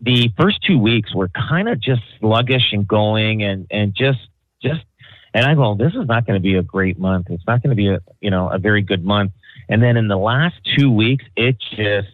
the 0.00 0.30
first 0.38 0.62
two 0.62 0.78
weeks 0.78 1.14
were 1.14 1.28
kind 1.28 1.68
of 1.68 1.80
just 1.80 2.02
sluggish 2.18 2.72
and 2.72 2.86
going 2.86 3.42
and, 3.42 3.66
and 3.70 3.94
just, 3.94 4.18
just, 4.60 4.84
and 5.32 5.46
I 5.46 5.54
go, 5.54 5.74
this 5.76 5.92
is 5.94 6.06
not 6.08 6.26
going 6.26 6.34
to 6.34 6.42
be 6.42 6.56
a 6.56 6.62
great 6.62 6.98
month. 6.98 7.28
It's 7.30 7.46
not 7.46 7.62
going 7.62 7.70
to 7.70 7.76
be 7.76 7.88
a, 7.88 8.00
you 8.20 8.30
know, 8.30 8.48
a 8.48 8.58
very 8.58 8.82
good 8.82 9.04
month. 9.04 9.32
And 9.68 9.82
then 9.82 9.96
in 9.96 10.08
the 10.08 10.16
last 10.16 10.56
two 10.76 10.90
weeks, 10.90 11.24
it 11.36 11.56
just 11.76 12.08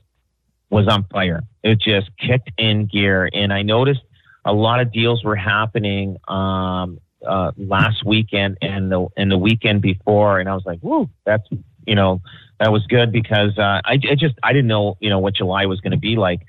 was 0.71 0.89
on 0.89 1.05
fire. 1.05 1.43
It 1.63 1.81
just 1.81 2.11
kicked 2.19 2.51
in 2.59 2.87
gear. 2.87 3.31
And 3.33 3.53
I 3.53 3.63
noticed 3.63 4.01
a 4.45 4.53
lot 4.53 4.81
of 4.81 4.93
deals 4.93 5.25
were 5.25 5.37
happening 5.37 6.17
um, 6.29 7.01
uh, 7.27 7.53
last 7.57 8.05
weekend 8.05 8.59
and 8.61 8.91
the 8.91 9.07
and 9.17 9.31
the 9.31 9.39
weekend 9.39 9.83
before, 9.83 10.41
and 10.41 10.49
I 10.49 10.55
was 10.55 10.65
like, 10.67 10.81
"Whoa, 10.81 11.09
that's 11.25 11.47
you 11.87 11.95
know 11.95 12.21
that 12.59 12.73
was 12.73 12.87
good 12.87 13.13
because 13.13 13.57
uh, 13.59 13.81
I, 13.85 13.99
I 14.11 14.15
just 14.17 14.35
I 14.43 14.53
didn't 14.53 14.69
know 14.69 14.97
you 15.01 15.11
know 15.11 15.19
what 15.19 15.35
July 15.35 15.67
was 15.67 15.81
going 15.81 15.93
to 15.93 15.99
be 15.99 16.17
like, 16.17 16.41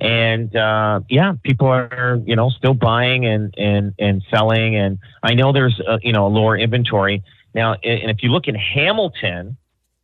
and 0.00 0.54
uh, 0.54 1.00
yeah, 1.08 1.34
people 1.42 1.66
are 1.66 2.20
you 2.24 2.36
know 2.36 2.50
still 2.50 2.74
buying 2.74 3.26
and 3.26 3.54
and 3.56 3.94
and 3.98 4.22
selling, 4.30 4.76
and 4.76 4.98
I 5.22 5.34
know 5.34 5.52
there's 5.52 5.80
a, 5.80 5.98
you 6.02 6.12
know 6.12 6.26
a 6.26 6.28
lower 6.28 6.56
inventory. 6.56 7.22
Now, 7.54 7.72
and 7.74 8.10
if 8.10 8.22
you 8.22 8.30
look 8.30 8.46
in 8.46 8.54
Hamilton, 8.54 9.56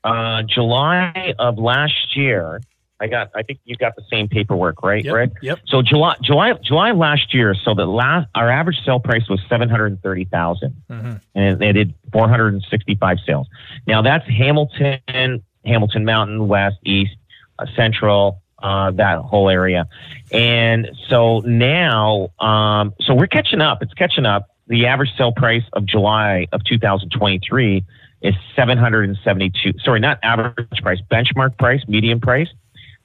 uh, 0.02 0.42
July 0.42 1.34
of 1.38 1.58
last 1.58 2.16
year 2.16 2.60
I 3.04 3.06
got. 3.06 3.30
I 3.34 3.42
think 3.42 3.60
you 3.64 3.76
got 3.76 3.96
the 3.96 4.02
same 4.10 4.28
paperwork, 4.28 4.82
right, 4.82 5.04
yep, 5.04 5.14
Rick? 5.14 5.32
Yep. 5.42 5.58
So 5.66 5.82
July, 5.82 6.16
July, 6.22 6.54
July 6.54 6.92
last 6.92 7.34
year. 7.34 7.54
So 7.54 7.74
the 7.74 7.84
last, 7.84 8.28
our 8.34 8.48
average 8.48 8.78
sale 8.82 8.98
price 8.98 9.28
was 9.28 9.40
seven 9.46 9.68
hundred 9.68 10.02
thirty 10.02 10.24
thousand, 10.24 10.74
mm-hmm. 10.90 11.16
and 11.34 11.58
they 11.58 11.72
did 11.72 11.92
four 12.12 12.28
hundred 12.28 12.54
and 12.54 12.66
sixty-five 12.70 13.18
sales. 13.26 13.46
Now 13.86 14.00
that's 14.00 14.26
Hamilton, 14.26 15.44
Hamilton 15.66 16.04
Mountain, 16.06 16.48
West, 16.48 16.78
East, 16.84 17.14
uh, 17.58 17.66
Central, 17.76 18.40
uh, 18.62 18.90
that 18.92 19.18
whole 19.18 19.50
area, 19.50 19.86
and 20.32 20.90
so 21.10 21.40
now, 21.40 22.30
um, 22.40 22.94
so 23.02 23.12
we're 23.12 23.26
catching 23.26 23.60
up. 23.60 23.82
It's 23.82 23.92
catching 23.92 24.24
up. 24.24 24.48
The 24.66 24.86
average 24.86 25.10
sale 25.18 25.32
price 25.32 25.64
of 25.74 25.84
July 25.84 26.46
of 26.52 26.64
2023 26.64 27.84
is 28.22 28.34
772. 28.56 29.74
Sorry, 29.84 30.00
not 30.00 30.18
average 30.22 30.80
price, 30.80 31.00
benchmark 31.10 31.58
price, 31.58 31.82
median 31.86 32.18
price 32.18 32.48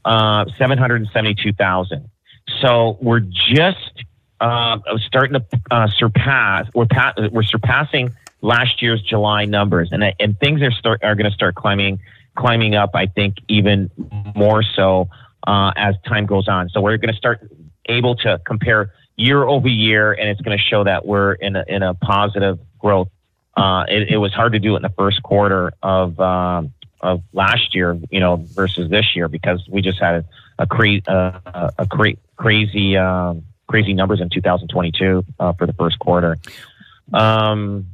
uh, 0.05 0.45
772,000. 0.57 2.09
So 2.61 2.97
we're 3.01 3.19
just 3.19 4.03
uh, 4.39 4.77
starting 5.05 5.39
to 5.39 5.45
uh, 5.71 5.87
surpass. 5.97 6.67
We're 6.73 6.85
pa- 6.85 7.13
we're 7.31 7.43
surpassing 7.43 8.15
last 8.41 8.81
year's 8.81 9.01
July 9.01 9.45
numbers, 9.45 9.89
and 9.91 10.03
and 10.19 10.39
things 10.39 10.61
are 10.61 10.71
start 10.71 11.03
are 11.03 11.15
going 11.15 11.29
to 11.29 11.35
start 11.35 11.55
climbing 11.55 11.99
climbing 12.35 12.75
up. 12.75 12.91
I 12.95 13.07
think 13.07 13.35
even 13.47 13.91
more 14.35 14.63
so 14.63 15.09
uh, 15.45 15.71
as 15.75 15.95
time 16.07 16.25
goes 16.25 16.47
on. 16.47 16.69
So 16.69 16.81
we're 16.81 16.97
going 16.97 17.13
to 17.13 17.17
start 17.17 17.51
able 17.85 18.15
to 18.17 18.39
compare 18.45 18.93
year 19.15 19.43
over 19.43 19.67
year, 19.67 20.13
and 20.13 20.29
it's 20.29 20.41
going 20.41 20.57
to 20.57 20.63
show 20.63 20.83
that 20.83 21.05
we're 21.05 21.33
in 21.33 21.55
a, 21.55 21.65
in 21.67 21.83
a 21.83 21.93
positive 21.93 22.59
growth. 22.79 23.09
Uh, 23.57 23.83
it, 23.89 24.09
it, 24.13 24.17
was 24.17 24.31
hard 24.31 24.53
to 24.53 24.59
do 24.59 24.75
it 24.75 24.77
in 24.77 24.81
the 24.83 24.93
first 24.97 25.21
quarter 25.21 25.73
of 25.83 26.17
um, 26.19 26.71
of 27.01 27.21
last 27.33 27.75
year, 27.75 27.97
you 28.09 28.19
know, 28.19 28.37
versus 28.53 28.89
this 28.89 29.15
year 29.15 29.27
because 29.27 29.65
we 29.69 29.81
just 29.81 29.99
had 29.99 30.15
a, 30.15 30.63
a, 30.63 30.67
cra- 30.67 31.01
uh, 31.07 31.71
a 31.77 31.87
cra- 31.87 32.15
crazy 32.37 32.97
um, 32.97 33.43
crazy 33.67 33.93
numbers 33.93 34.19
in 34.19 34.29
2022 34.29 35.23
uh, 35.39 35.53
for 35.53 35.67
the 35.67 35.73
first 35.73 35.99
quarter. 35.99 36.37
Um, 37.13 37.87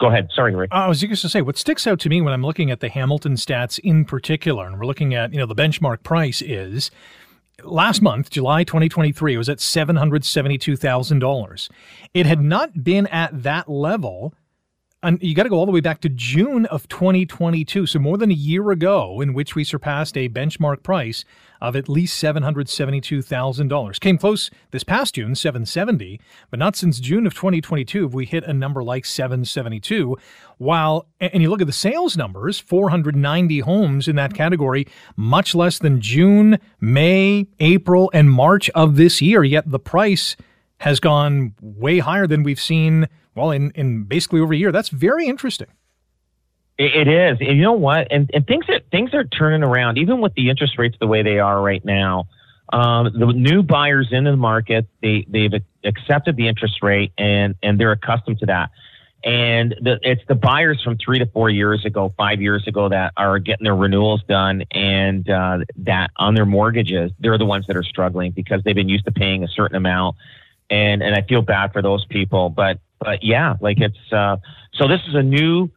go 0.00 0.08
ahead. 0.08 0.30
Sorry, 0.34 0.54
Rick. 0.54 0.70
I 0.72 0.88
was 0.88 1.00
just 1.00 1.22
to 1.22 1.28
say 1.28 1.42
what 1.42 1.58
sticks 1.58 1.86
out 1.86 2.00
to 2.00 2.08
me 2.08 2.20
when 2.20 2.32
I'm 2.32 2.42
looking 2.42 2.70
at 2.70 2.80
the 2.80 2.88
Hamilton 2.88 3.34
stats 3.34 3.78
in 3.78 4.04
particular, 4.04 4.66
and 4.66 4.78
we're 4.78 4.86
looking 4.86 5.14
at 5.14 5.32
you 5.32 5.38
know 5.38 5.46
the 5.46 5.54
benchmark 5.54 6.02
price 6.02 6.42
is 6.42 6.90
last 7.64 8.02
month, 8.02 8.30
July 8.30 8.64
2023, 8.64 9.34
it 9.34 9.38
was 9.38 9.48
at 9.48 9.58
$772,000. 9.58 11.70
It 12.14 12.26
had 12.26 12.40
not 12.40 12.84
been 12.84 13.06
at 13.08 13.42
that 13.42 13.68
level 13.68 14.32
and 15.02 15.22
you 15.22 15.34
got 15.34 15.44
to 15.44 15.48
go 15.48 15.56
all 15.56 15.66
the 15.66 15.72
way 15.72 15.80
back 15.80 16.00
to 16.00 16.08
June 16.08 16.66
of 16.66 16.88
2022, 16.88 17.86
so 17.86 17.98
more 18.00 18.18
than 18.18 18.32
a 18.32 18.34
year 18.34 18.72
ago, 18.72 19.20
in 19.20 19.32
which 19.32 19.54
we 19.54 19.62
surpassed 19.62 20.16
a 20.16 20.28
benchmark 20.28 20.82
price 20.82 21.24
of 21.60 21.76
at 21.76 21.88
least 21.88 22.20
$772,000. 22.22 24.00
Came 24.00 24.18
close 24.18 24.50
this 24.72 24.82
past 24.82 25.14
June, 25.14 25.36
770, 25.36 26.20
but 26.50 26.58
not 26.58 26.74
since 26.74 26.98
June 26.98 27.28
of 27.28 27.34
2022 27.34 28.02
have 28.02 28.14
we 28.14 28.26
hit 28.26 28.42
a 28.44 28.52
number 28.52 28.82
like 28.82 29.04
772. 29.04 30.16
While, 30.56 31.06
and 31.20 31.42
you 31.42 31.48
look 31.48 31.60
at 31.60 31.68
the 31.68 31.72
sales 31.72 32.16
numbers, 32.16 32.58
490 32.58 33.60
homes 33.60 34.08
in 34.08 34.16
that 34.16 34.34
category, 34.34 34.88
much 35.16 35.54
less 35.54 35.78
than 35.78 36.00
June, 36.00 36.58
May, 36.80 37.46
April, 37.60 38.10
and 38.12 38.30
March 38.30 38.68
of 38.70 38.96
this 38.96 39.22
year, 39.22 39.44
yet 39.44 39.70
the 39.70 39.78
price 39.78 40.36
has 40.78 40.98
gone 41.00 41.54
way 41.60 41.98
higher 41.98 42.26
than 42.26 42.42
we've 42.42 42.60
seen 42.60 43.06
well, 43.38 43.50
in, 43.52 43.70
in 43.72 44.04
basically 44.04 44.40
over 44.40 44.52
a 44.52 44.56
year. 44.56 44.72
That's 44.72 44.88
very 44.88 45.26
interesting. 45.26 45.68
It 46.78 47.08
is. 47.08 47.38
And 47.40 47.56
you 47.56 47.62
know 47.62 47.72
what? 47.72 48.06
And, 48.12 48.30
and 48.32 48.46
things 48.46 48.64
are, 48.68 48.80
things 48.92 49.12
are 49.12 49.24
turning 49.24 49.64
around, 49.64 49.98
even 49.98 50.20
with 50.20 50.34
the 50.34 50.48
interest 50.48 50.78
rates 50.78 50.96
the 51.00 51.08
way 51.08 51.22
they 51.22 51.40
are 51.40 51.60
right 51.60 51.84
now. 51.84 52.28
Um, 52.72 53.10
the 53.18 53.26
new 53.32 53.62
buyers 53.62 54.08
in 54.12 54.24
the 54.24 54.36
market, 54.36 54.86
they, 55.02 55.26
they've 55.28 55.54
accepted 55.84 56.36
the 56.36 56.46
interest 56.46 56.82
rate 56.82 57.12
and, 57.18 57.56
and 57.62 57.80
they're 57.80 57.92
accustomed 57.92 58.38
to 58.40 58.46
that. 58.46 58.70
And 59.24 59.74
the, 59.80 59.98
it's 60.02 60.22
the 60.28 60.36
buyers 60.36 60.80
from 60.84 60.96
three 60.96 61.18
to 61.18 61.26
four 61.26 61.50
years 61.50 61.84
ago, 61.84 62.14
five 62.16 62.40
years 62.40 62.68
ago 62.68 62.88
that 62.90 63.12
are 63.16 63.40
getting 63.40 63.64
their 63.64 63.74
renewals 63.74 64.22
done 64.28 64.62
and 64.70 65.28
uh, 65.28 65.58
that 65.78 66.12
on 66.16 66.34
their 66.34 66.46
mortgages, 66.46 67.10
they're 67.18 67.38
the 67.38 67.44
ones 67.44 67.66
that 67.66 67.76
are 67.76 67.82
struggling 67.82 68.30
because 68.30 68.62
they've 68.62 68.76
been 68.76 68.88
used 68.88 69.06
to 69.06 69.12
paying 69.12 69.42
a 69.42 69.48
certain 69.48 69.76
amount. 69.76 70.14
And, 70.70 71.02
and 71.02 71.16
I 71.16 71.22
feel 71.22 71.42
bad 71.42 71.72
for 71.72 71.82
those 71.82 72.04
people. 72.04 72.50
But 72.50 72.78
but 73.00 73.22
yeah, 73.22 73.54
like 73.60 73.78
it's 73.80 74.12
uh, 74.12 74.36
so 74.74 74.88
this 74.88 75.00
is 75.08 75.14
a 75.14 75.22
new 75.22 75.70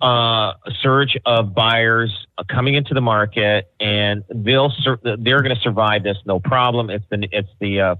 uh, 0.00 0.54
surge 0.82 1.16
of 1.26 1.54
buyers 1.54 2.26
coming 2.48 2.74
into 2.74 2.94
the 2.94 3.00
market, 3.00 3.70
and 3.80 4.24
they'll 4.34 4.72
sur- 4.82 5.00
they're 5.02 5.42
going 5.42 5.54
to 5.54 5.60
survive 5.62 6.02
this 6.02 6.16
no 6.24 6.40
problem. 6.40 6.90
It's 6.90 7.04
the 7.10 7.28
it's 7.32 7.50
the 7.60 7.80
uh, 7.80 7.94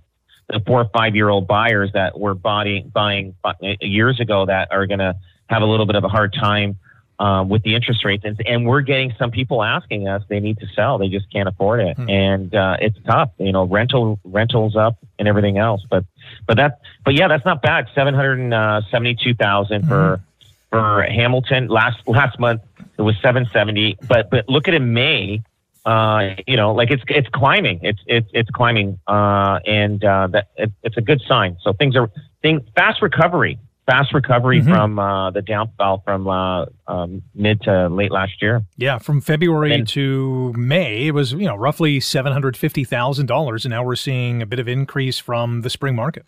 the 0.49 0.61
four 0.67 0.81
or 0.81 0.91
five 0.95 1.15
year 1.15 1.29
old 1.29 1.47
buyers 1.47 1.91
that 1.95 2.19
were 2.19 2.35
buying 2.35 2.91
buying 2.95 3.35
years 3.81 4.21
ago 4.21 4.47
that 4.47 4.69
are 4.71 4.87
going 4.87 4.99
to 4.99 5.15
have 5.49 5.63
a 5.63 5.67
little 5.67 5.87
bit 5.87 5.97
of 5.97 6.05
a 6.05 6.09
hard 6.09 6.33
time 6.33 6.79
um, 7.21 7.51
with 7.51 7.63
the 7.63 7.75
interest 7.75 8.03
rates, 8.03 8.25
and, 8.25 8.41
and 8.47 8.67
we're 8.67 8.81
getting 8.81 9.13
some 9.19 9.31
people 9.31 9.63
asking 9.63 10.09
us 10.09 10.23
they 10.29 10.41
need 10.41 10.59
to 10.59 10.67
sell, 10.75 10.97
they 10.97 11.09
just 11.09 11.31
can't 11.31 11.49
afford 11.49 11.81
it, 11.81 11.95
hmm. 11.97 12.09
and 12.09 12.55
uh, 12.55 12.79
it's 12.81 12.99
tough. 13.05 13.31
You 13.39 13.53
know, 13.53 13.65
rental 13.65 14.19
rentals 14.25 14.75
up 14.75 14.97
and 15.19 15.29
everything 15.29 15.59
else, 15.59 15.85
but 15.89 16.05
but 16.47 16.57
that 16.57 16.81
but 17.05 17.15
yeah, 17.15 17.29
that's 17.29 17.45
not 17.45 17.61
bad. 17.61 17.89
Seven 17.95 18.15
hundred 18.15 18.53
uh, 18.53 18.81
seventy 18.91 19.15
two 19.15 19.35
thousand 19.35 19.87
for 19.87 20.17
hmm. 20.17 20.49
for 20.71 21.03
Hamilton 21.03 21.69
last 21.69 21.99
last 22.09 22.39
month. 22.41 22.63
It 22.97 23.03
was 23.03 23.17
seven 23.21 23.47
seventy, 23.53 23.99
but 24.09 24.31
but 24.31 24.49
look 24.49 24.67
at 24.67 24.75
in 24.75 24.95
May. 24.95 25.43
Uh, 25.85 26.37
you 26.47 26.57
know, 26.57 26.73
like 26.73 26.91
it's 26.91 27.03
it's 27.09 27.29
climbing. 27.29 27.81
It's 27.83 28.01
it's 28.07 28.31
it's 28.33 28.51
climbing, 28.51 28.99
uh, 29.07 29.61
and 29.67 30.03
uh, 30.03 30.27
that 30.29 30.49
it, 30.57 30.73
it's 30.83 30.97
a 30.97 31.03
good 31.03 31.21
sign. 31.29 31.59
So 31.61 31.75
things 31.75 31.97
are 31.97 32.11
thing 32.41 32.67
fast 32.75 33.03
recovery 33.03 33.59
fast 33.91 34.15
recovery 34.15 34.61
mm-hmm. 34.61 34.73
from 34.73 34.99
uh, 34.99 35.31
the 35.31 35.43
downfall 35.43 36.03
from 36.05 36.29
uh, 36.29 36.67
um, 36.87 37.23
mid 37.35 37.61
to 37.63 37.89
late 37.89 38.13
last 38.13 38.41
year. 38.41 38.65
Yeah, 38.77 38.99
from 38.99 39.21
February 39.21 39.75
and, 39.75 39.89
to 39.89 40.53
May, 40.57 41.09
it 41.09 41.11
was 41.13 41.33
you 41.33 41.47
know 41.47 41.57
roughly 41.57 41.99
seven 41.99 42.33
hundred 42.33 42.57
fifty 42.57 42.85
thousand 42.85 43.27
dollars, 43.27 43.65
and 43.65 43.71
now 43.71 43.83
we're 43.83 43.97
seeing 43.97 44.43
a 44.43 44.47
bit 44.47 44.61
of 44.61 44.69
increase 44.69 45.19
from 45.19 45.63
the 45.63 45.71
spring 45.71 45.97
market. 45.97 46.25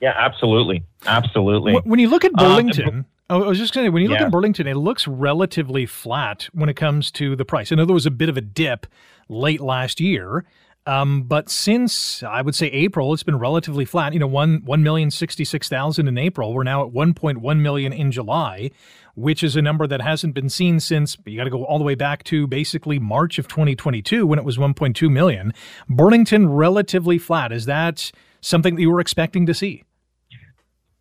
Yeah, 0.00 0.12
absolutely, 0.16 0.84
absolutely. 1.06 1.74
When 1.74 1.98
you 1.98 2.08
look 2.08 2.24
at 2.24 2.32
uh, 2.36 2.42
Burlington. 2.42 3.00
Uh, 3.00 3.12
I 3.28 3.36
was 3.38 3.58
just 3.58 3.74
going 3.74 3.84
to 3.84 3.88
say, 3.88 3.92
when 3.92 4.04
you 4.04 4.08
look 4.08 4.20
yeah. 4.20 4.26
at 4.26 4.30
Burlington, 4.30 4.68
it 4.68 4.76
looks 4.76 5.08
relatively 5.08 5.84
flat 5.84 6.48
when 6.52 6.68
it 6.68 6.74
comes 6.74 7.10
to 7.10 7.34
the 7.34 7.44
price. 7.44 7.72
I 7.72 7.74
know 7.74 7.84
there 7.84 7.92
was 7.92 8.06
a 8.06 8.10
bit 8.12 8.28
of 8.28 8.36
a 8.36 8.40
dip 8.40 8.86
late 9.28 9.60
last 9.60 10.00
year, 10.00 10.44
um, 10.86 11.24
but 11.24 11.48
since 11.50 12.22
I 12.22 12.42
would 12.42 12.54
say 12.54 12.66
April, 12.68 13.12
it's 13.12 13.24
been 13.24 13.38
relatively 13.38 13.84
flat. 13.84 14.12
You 14.12 14.20
know, 14.20 14.26
one 14.26 14.62
one 14.64 14.82
million 14.82 15.10
sixty 15.10 15.44
six 15.44 15.68
thousand 15.68 16.06
in 16.06 16.16
April. 16.16 16.54
We're 16.54 16.62
now 16.62 16.84
at 16.84 16.92
one 16.92 17.12
point 17.12 17.38
one 17.38 17.60
million 17.60 17.92
in 17.92 18.12
July, 18.12 18.70
which 19.16 19.42
is 19.42 19.56
a 19.56 19.62
number 19.62 19.86
that 19.88 20.00
hasn't 20.00 20.34
been 20.34 20.48
seen 20.48 20.78
since. 20.78 21.16
You 21.26 21.36
got 21.36 21.44
to 21.44 21.50
go 21.50 21.64
all 21.64 21.78
the 21.78 21.84
way 21.84 21.96
back 21.96 22.22
to 22.24 22.46
basically 22.46 23.00
March 23.00 23.38
of 23.38 23.48
2022 23.48 24.26
when 24.26 24.38
it 24.38 24.44
was 24.44 24.58
1.2 24.58 25.10
million. 25.10 25.52
Burlington 25.88 26.48
relatively 26.48 27.18
flat. 27.18 27.50
Is 27.50 27.66
that 27.66 28.12
something 28.40 28.76
that 28.76 28.80
you 28.80 28.90
were 28.90 29.00
expecting 29.00 29.44
to 29.46 29.54
see? 29.54 29.82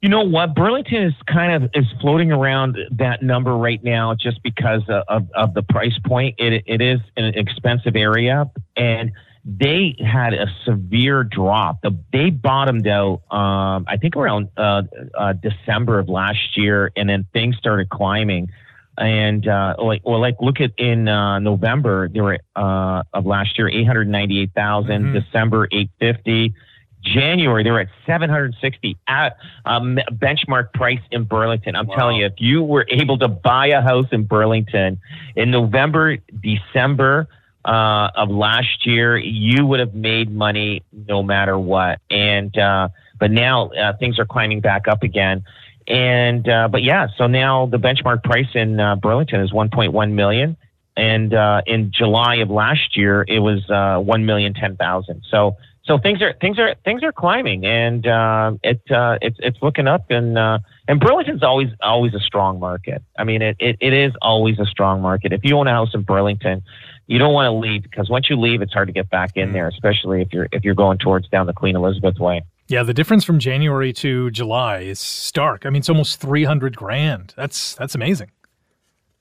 You 0.01 0.09
know 0.09 0.23
what? 0.23 0.55
Burlington 0.55 1.03
is 1.03 1.13
kind 1.25 1.63
of 1.63 1.69
is 1.73 1.85
floating 2.01 2.31
around 2.31 2.77
that 2.91 3.23
number 3.23 3.55
right 3.57 3.83
now 3.83 4.13
just 4.13 4.41
because 4.43 4.81
of, 4.87 5.03
of, 5.07 5.27
of 5.35 5.53
the 5.53 5.63
price 5.63 5.97
point. 6.05 6.35
It, 6.37 6.63
it 6.67 6.81
is 6.81 6.99
an 7.17 7.25
expensive 7.35 7.95
area 7.95 8.49
and 8.75 9.11
they 9.45 9.95
had 9.99 10.33
a 10.33 10.47
severe 10.65 11.23
drop. 11.23 11.81
The, 11.83 11.95
they 12.11 12.31
bottomed 12.31 12.87
out, 12.87 13.21
um, 13.31 13.85
I 13.87 13.97
think, 14.01 14.15
around 14.15 14.49
uh, 14.57 14.81
uh, 15.15 15.33
December 15.33 15.99
of 15.99 16.09
last 16.09 16.57
year, 16.57 16.91
and 16.95 17.07
then 17.07 17.27
things 17.31 17.55
started 17.55 17.89
climbing. 17.89 18.49
And 18.97 19.47
uh, 19.47 19.75
like, 19.77 20.01
well, 20.03 20.19
like 20.19 20.37
look 20.41 20.61
at 20.61 20.71
in 20.77 21.07
uh, 21.07 21.39
November, 21.39 22.09
they 22.09 22.21
were 22.21 22.39
uh, 22.55 23.03
of 23.13 23.25
last 23.27 23.57
year, 23.57 23.69
eight 23.69 23.85
hundred 23.85 24.07
ninety-eight 24.07 24.51
thousand. 24.55 25.03
mm 25.03 25.13
mm-hmm. 25.13 25.25
December, 25.25 25.67
eight 25.71 25.91
fifty. 25.99 26.55
January, 27.03 27.63
they 27.63 27.69
were 27.69 27.81
at 27.81 27.89
760 28.07 28.97
at 29.07 29.37
um, 29.63 29.99
benchmark 30.11 30.73
price 30.73 31.01
in 31.11 31.25
Burlington. 31.25 31.75
I'm 31.75 31.85
wow. 31.85 31.95
telling 31.95 32.15
you, 32.15 32.25
if 32.25 32.33
you 32.39 32.63
were 32.63 32.87
able 32.89 33.19
to 33.19 33.27
buy 33.27 33.67
a 33.67 33.81
house 33.83 34.07
in 34.11 34.23
Burlington 34.23 34.99
in 35.35 35.51
November, 35.51 36.17
December, 36.41 37.27
uh, 37.65 38.11
of 38.15 38.29
last 38.29 38.85
year, 38.85 39.17
you 39.17 39.65
would 39.65 39.79
have 39.79 39.95
made 39.95 40.33
money 40.33 40.83
no 40.91 41.23
matter 41.23 41.57
what. 41.57 41.99
And 42.09 42.55
uh, 42.57 42.89
but 43.19 43.31
now 43.31 43.69
uh, 43.69 43.97
things 43.97 44.19
are 44.19 44.25
climbing 44.25 44.61
back 44.61 44.87
up 44.87 45.03
again. 45.03 45.43
And 45.87 46.47
uh, 46.47 46.67
but 46.67 46.83
yeah, 46.83 47.07
so 47.17 47.27
now 47.27 47.65
the 47.65 47.77
benchmark 47.77 48.23
price 48.23 48.47
in 48.53 48.79
uh, 48.79 48.95
Burlington 48.95 49.41
is 49.41 49.51
1.1 49.51 50.11
million, 50.11 50.57
and 50.95 51.33
uh, 51.33 51.61
in 51.65 51.91
July 51.91 52.35
of 52.35 52.49
last 52.49 52.95
year 52.97 53.25
it 53.27 53.39
was 53.39 53.69
uh, 53.69 53.99
1 53.99 54.25
million 54.25 54.53
10,000. 54.53 55.23
So 55.29 55.55
so 55.85 55.99
things 55.99 56.21
are 56.23 56.33
things 56.41 56.57
are 56.57 56.73
things 56.83 57.03
are 57.03 57.11
climbing, 57.11 57.65
and 57.65 58.07
uh, 58.07 58.53
it 58.63 58.81
uh, 58.89 59.19
it's 59.21 59.37
it's 59.39 59.57
looking 59.61 59.87
up, 59.87 60.09
and 60.09 60.35
uh, 60.35 60.57
and 60.87 60.99
Burlington's 60.99 61.43
always 61.43 61.69
always 61.81 62.15
a 62.15 62.19
strong 62.19 62.59
market. 62.59 63.03
I 63.17 63.23
mean, 63.23 63.43
it, 63.43 63.55
it 63.59 63.77
it 63.79 63.93
is 63.93 64.11
always 64.19 64.57
a 64.57 64.65
strong 64.65 65.01
market. 65.01 65.31
If 65.31 65.41
you 65.43 65.55
own 65.57 65.67
a 65.67 65.71
house 65.71 65.93
in 65.93 66.01
Burlington, 66.01 66.63
you 67.07 67.19
don't 67.19 67.33
want 67.33 67.47
to 67.47 67.51
leave 67.51 67.83
because 67.83 68.09
once 68.09 68.29
you 68.29 68.39
leave, 68.39 68.61
it's 68.61 68.73
hard 68.73 68.87
to 68.87 68.93
get 68.93 69.09
back 69.09 69.31
in 69.35 69.49
mm. 69.49 69.53
there, 69.53 69.67
especially 69.67 70.21
if 70.21 70.33
you're 70.33 70.47
if 70.51 70.63
you're 70.63 70.75
going 70.75 70.97
towards 70.97 71.27
down 71.29 71.45
the 71.45 71.53
Queen 71.53 71.75
Elizabeth 71.75 72.17
way. 72.19 72.43
Yeah, 72.67 72.81
the 72.81 72.93
difference 72.93 73.23
from 73.23 73.37
January 73.37 73.93
to 73.93 74.31
July 74.31 74.79
is 74.79 74.99
stark. 74.99 75.65
I 75.65 75.69
mean, 75.69 75.79
it's 75.79 75.89
almost 75.89 76.19
three 76.19 76.43
hundred 76.45 76.75
grand. 76.75 77.33
That's 77.37 77.75
that's 77.75 77.95
amazing. 77.95 78.31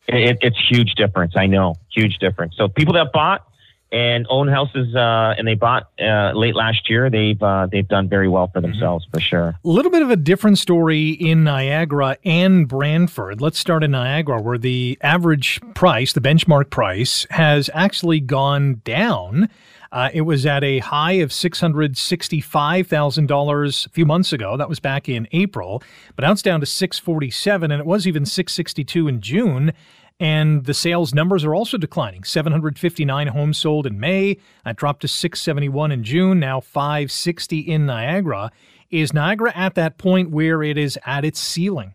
It, 0.07 0.39
it's 0.43 0.59
huge 0.69 0.95
difference. 0.95 1.35
I 1.37 1.47
know, 1.47 1.77
huge 1.91 2.19
difference. 2.19 2.55
So 2.57 2.69
people 2.69 2.95
that 2.95 3.13
bought 3.13 3.47
and 3.94 4.26
own 4.29 4.49
houses 4.49 4.94
uh, 4.96 5.35
and 5.38 5.46
they 5.46 5.55
bought 5.55 5.88
uh, 6.00 6.32
late 6.32 6.56
last 6.56 6.91
year 6.91 7.08
they've 7.08 7.41
uh, 7.41 7.69
they've 7.70 7.87
done 7.87 8.08
very 8.08 8.26
well 8.29 8.49
for 8.49 8.61
mm-hmm. 8.61 8.73
themselves 8.73 9.06
for 9.12 9.20
sure 9.20 9.55
a 9.64 9.69
little 9.69 9.91
bit 9.91 10.02
of 10.02 10.11
a 10.11 10.17
different 10.17 10.58
story 10.58 11.11
in 11.11 11.44
niagara 11.44 12.19
and 12.25 12.67
brantford 12.67 13.41
let's 13.41 13.58
start 13.58 13.85
in 13.85 13.93
niagara 13.93 14.43
where 14.43 14.58
the 14.58 14.99
average 15.00 15.61
price 15.75 16.12
the 16.12 16.20
benchmark 16.20 16.70
price 16.70 17.25
has 17.31 17.70
actually 17.73 18.19
gone 18.19 18.81
down 18.85 19.49
uh, 19.93 20.11
it 20.12 20.23
was 20.23 20.44
at 20.44 20.64
a 20.64 20.81
high 20.81 21.12
of 21.12 21.31
$665,000 21.31 23.87
a 23.87 23.88
few 23.90 24.05
months 24.05 24.32
ago. 24.32 24.56
That 24.56 24.69
was 24.69 24.81
back 24.81 25.08
in 25.08 25.29
April. 25.31 25.85
But 26.17 26.25
now 26.25 26.32
it's 26.32 26.43
down 26.43 26.58
to 26.58 26.67
647 26.67 27.70
and 27.70 27.79
it 27.79 27.87
was 27.87 28.08
even 28.08 28.26
662 28.26 29.06
in 29.06 29.20
June. 29.20 29.73
And 30.20 30.64
the 30.64 30.75
sales 30.75 31.12
numbers 31.12 31.44
are 31.44 31.55
also 31.55 31.76
declining. 31.76 32.25
759 32.25 33.26
homes 33.28 33.58
sold 33.58 33.87
in 33.87 33.99
May. 33.99 34.38
That 34.64 34.76
dropped 34.76 35.02
to 35.02 35.08
671 35.08 35.90
in 35.90 36.05
June, 36.05 36.38
now 36.38 36.61
560 36.61 37.58
in 37.58 37.87
Niagara. 37.87 38.52
Is 38.90 39.12
Niagara 39.12 39.52
at 39.56 39.75
that 39.75 39.99
point 39.99 40.31
where 40.31 40.62
it 40.62 40.78
is 40.78 40.99
at 41.05 41.25
its 41.25 41.40
ceiling? 41.40 41.94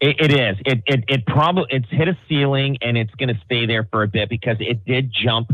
it, 0.00 0.16
it 0.20 0.32
is. 0.32 0.56
It, 0.64 0.82
it, 0.86 1.04
it 1.08 1.26
probably, 1.26 1.66
it's 1.70 1.88
hit 1.90 2.08
a 2.08 2.16
ceiling 2.28 2.78
and 2.82 2.96
it's 2.96 3.14
going 3.14 3.34
to 3.34 3.40
stay 3.44 3.66
there 3.66 3.88
for 3.90 4.02
a 4.02 4.08
bit 4.08 4.28
because 4.28 4.56
it 4.60 4.84
did 4.84 5.12
jump 5.12 5.50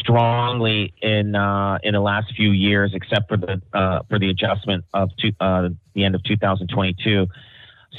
strongly 0.00 0.94
in 1.02 1.34
uh, 1.34 1.78
in 1.82 1.92
the 1.92 2.00
last 2.00 2.34
few 2.34 2.50
years, 2.50 2.92
except 2.94 3.28
for 3.28 3.36
the 3.36 3.60
uh, 3.72 4.00
for 4.08 4.18
the 4.18 4.30
adjustment 4.30 4.84
of 4.94 5.10
two, 5.20 5.30
uh, 5.40 5.68
the 5.94 6.04
end 6.04 6.14
of 6.14 6.24
2022. 6.24 7.26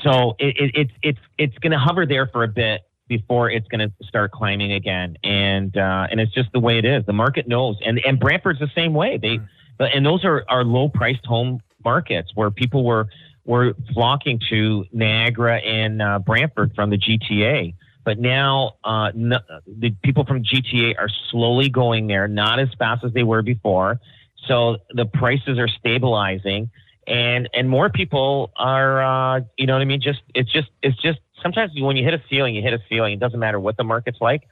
So 0.03 0.35
it, 0.39 0.57
it, 0.57 0.71
it's 0.75 0.91
it's 1.01 1.19
it's 1.37 1.57
going 1.59 1.71
to 1.71 1.79
hover 1.79 2.05
there 2.05 2.27
for 2.27 2.43
a 2.43 2.47
bit 2.47 2.81
before 3.07 3.49
it's 3.49 3.67
going 3.67 3.79
to 3.79 4.05
start 4.05 4.31
climbing 4.31 4.73
again, 4.73 5.17
and 5.23 5.75
uh, 5.77 6.07
and 6.09 6.19
it's 6.19 6.33
just 6.33 6.51
the 6.51 6.59
way 6.59 6.77
it 6.77 6.85
is. 6.85 7.05
The 7.05 7.13
market 7.13 7.47
knows, 7.47 7.77
and 7.85 7.99
and 8.05 8.19
Brantford's 8.19 8.59
the 8.59 8.71
same 8.75 8.93
way. 8.93 9.17
They 9.17 9.39
but 9.77 9.93
and 9.93 10.05
those 10.05 10.25
are 10.25 10.43
are 10.49 10.63
low 10.63 10.89
priced 10.89 11.25
home 11.25 11.61
markets 11.83 12.31
where 12.35 12.51
people 12.51 12.83
were 12.83 13.07
were 13.45 13.73
flocking 13.93 14.39
to 14.49 14.85
Niagara 14.91 15.57
and 15.57 16.01
uh, 16.01 16.19
Brantford 16.19 16.73
from 16.75 16.89
the 16.89 16.97
GTA. 16.97 17.73
But 18.03 18.19
now 18.19 18.75
uh, 18.83 19.11
the 19.13 19.93
people 20.03 20.25
from 20.25 20.43
GTA 20.43 20.95
are 20.97 21.09
slowly 21.29 21.69
going 21.69 22.07
there, 22.07 22.27
not 22.27 22.59
as 22.59 22.69
fast 22.79 23.03
as 23.03 23.13
they 23.13 23.23
were 23.23 23.41
before. 23.41 23.99
So 24.47 24.77
the 24.91 25.05
prices 25.05 25.57
are 25.59 25.67
stabilizing 25.67 26.69
and 27.07 27.49
and 27.53 27.69
more 27.69 27.89
people 27.89 28.51
are 28.57 29.01
uh, 29.37 29.41
you 29.57 29.65
know 29.65 29.73
what 29.73 29.81
I 29.81 29.85
mean. 29.85 30.01
Just 30.01 30.21
it's 30.35 30.51
just 30.51 30.67
it's 30.83 31.01
just 31.01 31.19
sometimes 31.41 31.71
when 31.79 31.95
you 31.95 32.03
hit 32.03 32.13
a 32.13 32.21
ceiling, 32.29 32.53
you 32.53 32.61
hit 32.61 32.73
a 32.73 32.79
ceiling. 32.89 33.13
It 33.13 33.19
doesn't 33.19 33.39
matter 33.39 33.59
what 33.59 33.77
the 33.77 33.83
market's 33.83 34.19
like, 34.19 34.43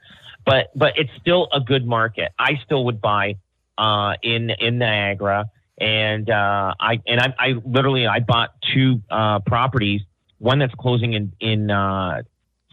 but 0.44 0.70
but 0.74 0.94
it's 0.96 1.10
still 1.20 1.48
a 1.52 1.60
good 1.60 1.86
market. 1.86 2.32
I 2.38 2.58
still 2.64 2.86
would 2.86 3.00
buy 3.00 3.36
uh, 3.76 4.14
in 4.22 4.50
in 4.50 4.78
Niagara, 4.78 5.50
and 5.78 6.28
uh, 6.30 6.74
I 6.80 7.00
and 7.06 7.20
I, 7.20 7.34
I 7.38 7.54
literally 7.64 8.06
I 8.06 8.20
bought 8.20 8.54
two 8.74 9.02
uh, 9.10 9.40
properties. 9.40 10.00
One 10.38 10.58
that's 10.58 10.74
closing 10.74 11.12
in 11.12 11.32
in 11.40 11.70
uh, 11.70 12.22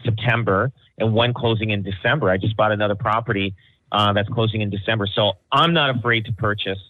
September, 0.02 0.72
and 0.96 1.12
one 1.12 1.34
closing 1.34 1.70
in 1.70 1.82
December. 1.82 2.30
I 2.30 2.38
just 2.38 2.56
bought 2.56 2.72
another 2.72 2.94
property 2.94 3.54
uh, 3.92 4.14
that's 4.14 4.28
closing 4.30 4.62
in 4.62 4.70
December, 4.70 5.06
so 5.06 5.34
I'm 5.52 5.74
not 5.74 5.94
afraid 5.94 6.24
to 6.24 6.32
purchase 6.32 6.80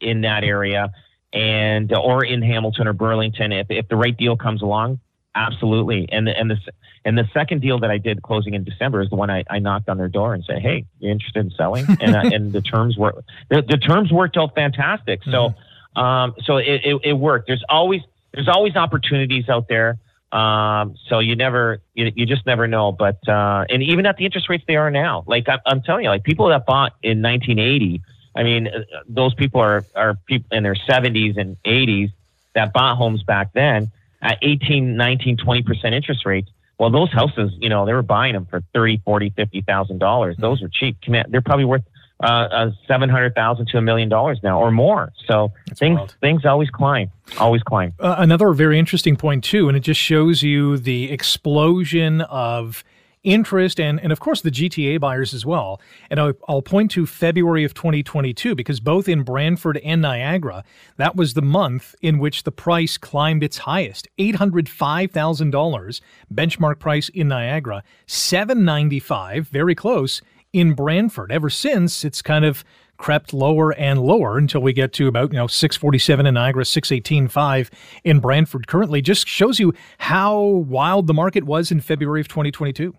in 0.00 0.20
that 0.22 0.44
area 0.44 0.92
and 1.34 1.92
or 1.92 2.24
in 2.24 2.40
Hamilton 2.40 2.86
or 2.86 2.92
Burlington 2.92 3.52
if 3.52 3.66
if 3.68 3.88
the 3.88 3.96
right 3.96 4.16
deal 4.16 4.36
comes 4.36 4.62
along. 4.62 5.00
Absolutely, 5.36 6.08
and 6.12 6.28
the, 6.28 6.38
and 6.38 6.48
the 6.48 6.56
and 7.04 7.18
the 7.18 7.28
second 7.34 7.60
deal 7.60 7.80
that 7.80 7.90
I 7.90 7.98
did 7.98 8.22
closing 8.22 8.54
in 8.54 8.62
December 8.62 9.02
is 9.02 9.10
the 9.10 9.16
one 9.16 9.30
I, 9.30 9.42
I 9.50 9.58
knocked 9.58 9.88
on 9.88 9.98
their 9.98 10.08
door 10.08 10.32
and 10.32 10.44
said, 10.44 10.60
"Hey, 10.60 10.86
you 11.00 11.10
interested 11.10 11.44
in 11.44 11.50
selling?" 11.50 11.84
and 12.00 12.14
uh, 12.14 12.20
and 12.32 12.52
the 12.52 12.62
terms 12.62 12.96
were 12.96 13.24
the, 13.50 13.62
the 13.62 13.76
terms 13.76 14.12
worked 14.12 14.36
out 14.36 14.54
fantastic. 14.54 15.24
So 15.24 15.48
mm-hmm. 15.50 16.00
um 16.00 16.34
so 16.44 16.58
it, 16.58 16.82
it, 16.84 17.00
it 17.02 17.12
worked. 17.14 17.48
There's 17.48 17.64
always 17.68 18.02
there's 18.32 18.48
always 18.48 18.76
opportunities 18.76 19.48
out 19.48 19.66
there. 19.68 19.98
Um, 20.32 20.96
so 21.08 21.20
you 21.20 21.36
never, 21.36 21.80
you, 21.94 22.10
you 22.16 22.26
just 22.26 22.44
never 22.44 22.66
know. 22.66 22.90
But 22.90 23.26
uh, 23.28 23.64
and 23.68 23.82
even 23.84 24.04
at 24.04 24.16
the 24.16 24.24
interest 24.24 24.48
rates 24.48 24.64
they 24.66 24.74
are 24.74 24.90
now, 24.90 25.22
like 25.26 25.48
I, 25.48 25.58
I'm 25.64 25.80
telling 25.82 26.04
you, 26.04 26.10
like 26.10 26.24
people 26.24 26.48
that 26.48 26.66
bought 26.66 26.94
in 27.02 27.22
1980, 27.22 28.02
I 28.34 28.42
mean, 28.42 28.68
uh, 28.68 28.80
those 29.06 29.34
people 29.34 29.60
are 29.60 29.84
are 29.94 30.14
people 30.26 30.56
in 30.56 30.62
their 30.62 30.74
70s 30.74 31.36
and 31.38 31.56
80s 31.64 32.12
that 32.54 32.72
bought 32.72 32.96
homes 32.96 33.22
back 33.22 33.52
then 33.52 33.90
at 34.22 34.38
18, 34.42 34.96
19, 34.96 35.36
20 35.36 35.62
percent 35.62 35.94
interest 35.94 36.24
rates. 36.26 36.50
Well, 36.78 36.90
those 36.90 37.12
houses, 37.12 37.52
you 37.58 37.68
know, 37.68 37.86
they 37.86 37.92
were 37.92 38.02
buying 38.02 38.34
them 38.34 38.46
for 38.46 38.60
30, 38.74 39.02
40, 39.04 39.30
50 39.30 39.60
thousand 39.62 39.98
dollars. 39.98 40.36
Those 40.38 40.62
are 40.62 40.68
cheap. 40.68 40.96
They're 41.06 41.40
probably 41.40 41.64
worth 41.64 41.84
uh, 42.20 42.26
uh, 42.26 42.70
seven 42.86 43.08
hundred 43.08 43.34
thousand 43.34 43.66
to 43.68 43.78
a 43.78 43.82
million 43.82 44.08
dollars 44.08 44.40
now 44.42 44.58
or 44.60 44.70
more. 44.70 45.12
So 45.26 45.52
That's 45.66 45.78
things 45.78 45.96
wild. 45.98 46.16
things 46.20 46.44
always 46.44 46.70
climb, 46.70 47.10
always 47.38 47.62
climb. 47.62 47.92
Uh, 47.98 48.16
another 48.18 48.52
very 48.52 48.78
interesting 48.78 49.16
point 49.16 49.44
too, 49.44 49.68
and 49.68 49.76
it 49.76 49.80
just 49.80 50.00
shows 50.00 50.42
you 50.42 50.78
the 50.78 51.10
explosion 51.12 52.20
of 52.22 52.82
interest 53.24 53.80
and, 53.80 53.98
and 54.00 54.12
of 54.12 54.20
course 54.20 54.42
the 54.42 54.50
GTA 54.50 55.00
buyers 55.00 55.34
as 55.34 55.44
well. 55.44 55.80
And 56.10 56.20
I'll, 56.20 56.32
I'll, 56.48 56.62
point 56.62 56.90
to 56.92 57.04
February 57.06 57.64
of 57.64 57.74
2022 57.74 58.54
because 58.54 58.80
both 58.80 59.08
in 59.08 59.22
Brantford 59.22 59.78
and 59.78 60.00
Niagara, 60.00 60.64
that 60.96 61.16
was 61.16 61.34
the 61.34 61.42
month 61.42 61.94
in 62.00 62.18
which 62.18 62.44
the 62.44 62.52
price 62.52 62.96
climbed 62.96 63.42
its 63.42 63.58
highest, 63.58 64.08
$805,000 64.18 66.00
benchmark 66.32 66.78
price 66.78 67.08
in 67.10 67.28
Niagara, 67.28 67.82
795, 68.06 69.48
very 69.48 69.74
close 69.74 70.22
in 70.52 70.72
Brantford. 70.72 71.32
Ever 71.32 71.50
since, 71.50 72.04
it's 72.04 72.22
kind 72.22 72.44
of 72.44 72.64
crept 72.96 73.34
lower 73.34 73.72
and 73.74 74.00
lower 74.00 74.38
until 74.38 74.62
we 74.62 74.72
get 74.72 74.92
to 74.94 75.08
about 75.08 75.32
you 75.32 75.38
know 75.38 75.46
647 75.46 76.26
in 76.26 76.34
Niagara, 76.34 76.64
618.5 76.64 77.70
in 78.04 78.20
Brantford. 78.20 78.66
Currently, 78.66 79.02
just 79.02 79.26
shows 79.26 79.58
you 79.58 79.74
how 79.98 80.40
wild 80.40 81.06
the 81.06 81.14
market 81.14 81.44
was 81.44 81.70
in 81.70 81.80
February 81.80 82.20
of 82.20 82.28
2022. 82.28 82.94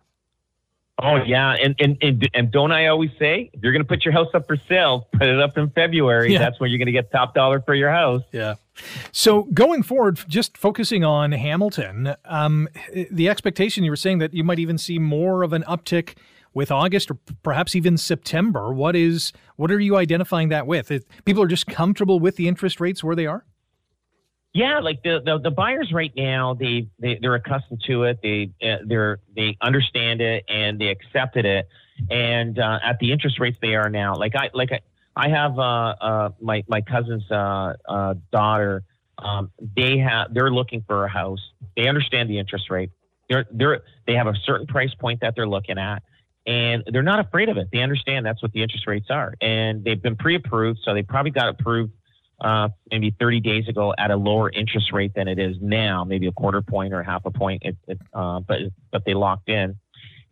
Oh 0.99 1.17
yeah, 1.17 1.51
and 1.51 1.75
and 1.79 1.97
and, 2.01 2.29
and 2.33 2.51
don't 2.51 2.71
I 2.71 2.87
always 2.87 3.11
say 3.19 3.49
if 3.53 3.61
you're 3.61 3.73
going 3.73 3.83
to 3.83 3.87
put 3.87 4.05
your 4.05 4.13
house 4.13 4.29
up 4.33 4.47
for 4.47 4.55
sale, 4.55 5.07
put 5.11 5.27
it 5.27 5.39
up 5.41 5.57
in 5.57 5.69
February. 5.71 6.31
Yeah. 6.31 6.39
That's 6.39 6.59
when 6.59 6.71
you're 6.71 6.77
going 6.77 6.85
to 6.85 6.93
get 6.93 7.11
top 7.11 7.33
dollar 7.33 7.59
for 7.59 7.75
your 7.75 7.91
house. 7.91 8.23
Yeah. 8.31 8.55
So 9.11 9.43
going 9.53 9.83
forward, 9.83 10.19
just 10.27 10.57
focusing 10.57 11.03
on 11.03 11.33
Hamilton, 11.33 12.15
um, 12.25 12.69
the 13.11 13.27
expectation 13.27 13.83
you 13.83 13.91
were 13.91 13.97
saying 13.97 14.19
that 14.19 14.33
you 14.33 14.43
might 14.43 14.59
even 14.59 14.77
see 14.77 14.97
more 14.97 15.43
of 15.43 15.51
an 15.51 15.63
uptick 15.63 16.15
with 16.53 16.71
August 16.71 17.11
or 17.11 17.17
perhaps 17.43 17.75
even 17.75 17.97
September. 17.97 18.73
What 18.73 18.95
is 18.95 19.33
what 19.57 19.71
are 19.71 19.79
you 19.79 19.97
identifying 19.97 20.49
that 20.49 20.65
with? 20.65 20.91
If 20.91 21.03
people 21.25 21.43
are 21.43 21.47
just 21.47 21.67
comfortable 21.67 22.19
with 22.19 22.37
the 22.37 22.47
interest 22.47 22.79
rates 22.79 23.03
where 23.03 23.15
they 23.15 23.25
are. 23.25 23.45
Yeah, 24.55 24.79
like 24.79 25.03
the, 25.03 25.19
the, 25.19 25.37
the 25.37 25.51
buyers 25.51 25.91
right 25.91 26.13
now, 26.15 26.53
they, 26.53 26.87
they 26.97 27.19
they're 27.21 27.35
accustomed 27.35 27.83
to 27.87 28.03
it. 28.03 28.19
They 28.23 28.51
uh, 28.63 28.77
they're 28.85 29.19
they 29.35 29.57
understand 29.61 30.21
it 30.21 30.45
and 30.47 30.79
they 30.79 30.87
accepted 30.87 31.45
it. 31.45 31.67
And 32.09 32.57
uh, 32.57 32.79
at 32.81 32.97
the 32.99 33.11
interest 33.11 33.37
rates 33.37 33.57
they 33.61 33.75
are 33.75 33.89
now, 33.89 34.15
like 34.15 34.33
I 34.33 34.51
like 34.53 34.71
I, 34.71 34.79
I 35.13 35.27
have 35.27 35.59
uh, 35.59 35.61
uh, 35.99 36.29
my 36.39 36.63
my 36.69 36.79
cousin's 36.79 37.29
uh, 37.29 37.73
uh, 37.85 38.13
daughter. 38.31 38.83
Um, 39.17 39.51
they 39.75 39.97
have 39.97 40.33
they're 40.33 40.51
looking 40.51 40.85
for 40.87 41.03
a 41.03 41.09
house. 41.09 41.51
They 41.75 41.89
understand 41.89 42.29
the 42.29 42.39
interest 42.39 42.69
rate. 42.69 42.91
They're 43.27 43.45
they're 43.51 43.81
they 44.07 44.13
have 44.13 44.27
a 44.27 44.35
certain 44.45 44.67
price 44.67 44.93
point 44.97 45.19
that 45.19 45.35
they're 45.35 45.49
looking 45.49 45.77
at 45.77 46.01
and 46.47 46.81
they're 46.93 47.03
not 47.03 47.19
afraid 47.19 47.49
of 47.49 47.57
it. 47.57 47.67
They 47.73 47.79
understand 47.79 48.25
that's 48.25 48.41
what 48.41 48.53
the 48.53 48.61
interest 48.61 48.87
rates 48.87 49.07
are, 49.09 49.33
and 49.41 49.83
they've 49.83 50.01
been 50.01 50.15
pre-approved, 50.15 50.79
so 50.85 50.93
they 50.93 51.03
probably 51.03 51.31
got 51.31 51.49
approved 51.49 51.91
uh, 52.41 52.69
maybe 52.91 53.15
30 53.19 53.39
days 53.39 53.67
ago 53.67 53.93
at 53.97 54.11
a 54.11 54.15
lower 54.15 54.49
interest 54.49 54.91
rate 54.91 55.13
than 55.15 55.27
it 55.27 55.39
is 55.39 55.55
now, 55.61 56.03
maybe 56.03 56.27
a 56.27 56.31
quarter 56.31 56.61
point 56.61 56.93
or 56.93 57.03
half 57.03 57.25
a 57.25 57.31
point. 57.31 57.63
It, 57.65 57.77
it, 57.87 57.99
uh, 58.13 58.39
but 58.41 58.59
but 58.91 59.03
they 59.05 59.13
locked 59.13 59.49
in, 59.49 59.77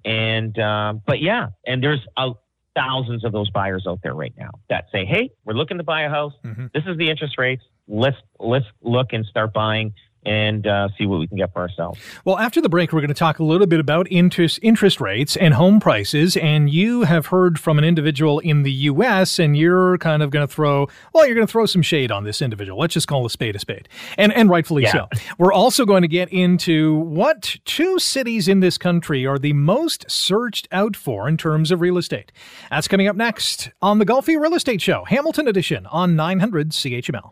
and 0.05 0.57
um, 0.59 1.01
but 1.05 1.21
yeah, 1.21 1.49
and 1.65 1.81
there's 1.81 2.05
a, 2.17 2.31
thousands 2.75 3.23
of 3.23 3.31
those 3.31 3.49
buyers 3.51 3.85
out 3.87 3.99
there 4.03 4.13
right 4.13 4.33
now 4.37 4.51
that 4.69 4.85
say, 4.91 5.05
hey, 5.05 5.31
we're 5.45 5.53
looking 5.53 5.77
to 5.77 5.83
buy 5.83 6.03
a 6.03 6.09
house. 6.09 6.33
Mm-hmm. 6.43 6.67
This 6.73 6.83
is 6.87 6.97
the 6.97 7.09
interest 7.09 7.37
rates. 7.37 7.63
Let's 7.87 8.17
let's 8.39 8.65
look 8.81 9.13
and 9.13 9.25
start 9.25 9.53
buying 9.53 9.93
and 10.25 10.67
uh, 10.67 10.89
see 10.97 11.05
what 11.05 11.19
we 11.19 11.27
can 11.27 11.37
get 11.37 11.53
for 11.53 11.61
ourselves. 11.61 11.99
Well, 12.25 12.37
after 12.37 12.61
the 12.61 12.69
break, 12.69 12.93
we're 12.93 13.01
going 13.01 13.09
to 13.09 13.13
talk 13.13 13.39
a 13.39 13.43
little 13.43 13.67
bit 13.67 13.79
about 13.79 14.07
interest 14.11 14.59
interest 14.61 15.01
rates 15.01 15.35
and 15.35 15.53
home 15.53 15.79
prices. 15.79 16.37
And 16.37 16.69
you 16.69 17.03
have 17.03 17.27
heard 17.27 17.59
from 17.59 17.77
an 17.77 17.83
individual 17.83 18.39
in 18.39 18.63
the 18.63 18.71
U.S., 18.71 19.39
and 19.39 19.55
you're 19.57 19.97
kind 19.99 20.23
of 20.23 20.31
going 20.31 20.47
to 20.47 20.53
throw 20.53 20.87
well, 21.13 21.25
you're 21.25 21.35
going 21.35 21.47
to 21.47 21.51
throw 21.51 21.65
some 21.65 21.81
shade 21.81 22.11
on 22.11 22.23
this 22.23 22.41
individual. 22.41 22.79
Let's 22.79 22.93
just 22.93 23.07
call 23.07 23.25
a 23.25 23.29
spade 23.29 23.55
a 23.55 23.59
spade, 23.59 23.89
and 24.17 24.33
and 24.33 24.49
rightfully 24.49 24.83
yeah. 24.83 24.91
so. 24.91 25.09
We're 25.37 25.53
also 25.53 25.85
going 25.85 26.01
to 26.01 26.07
get 26.07 26.31
into 26.31 26.95
what 26.95 27.57
two 27.65 27.99
cities 27.99 28.47
in 28.47 28.59
this 28.59 28.77
country 28.77 29.25
are 29.25 29.39
the 29.39 29.53
most 29.53 30.09
searched 30.09 30.67
out 30.71 30.95
for 30.95 31.27
in 31.27 31.37
terms 31.37 31.71
of 31.71 31.81
real 31.81 31.97
estate. 31.97 32.31
That's 32.69 32.87
coming 32.87 33.07
up 33.07 33.15
next 33.15 33.71
on 33.81 33.99
the 33.99 34.05
Golfi 34.05 34.39
Real 34.39 34.53
Estate 34.53 34.81
Show, 34.81 35.03
Hamilton 35.05 35.47
Edition 35.47 35.85
on 35.87 36.15
900 36.15 36.71
CHML. 36.71 37.31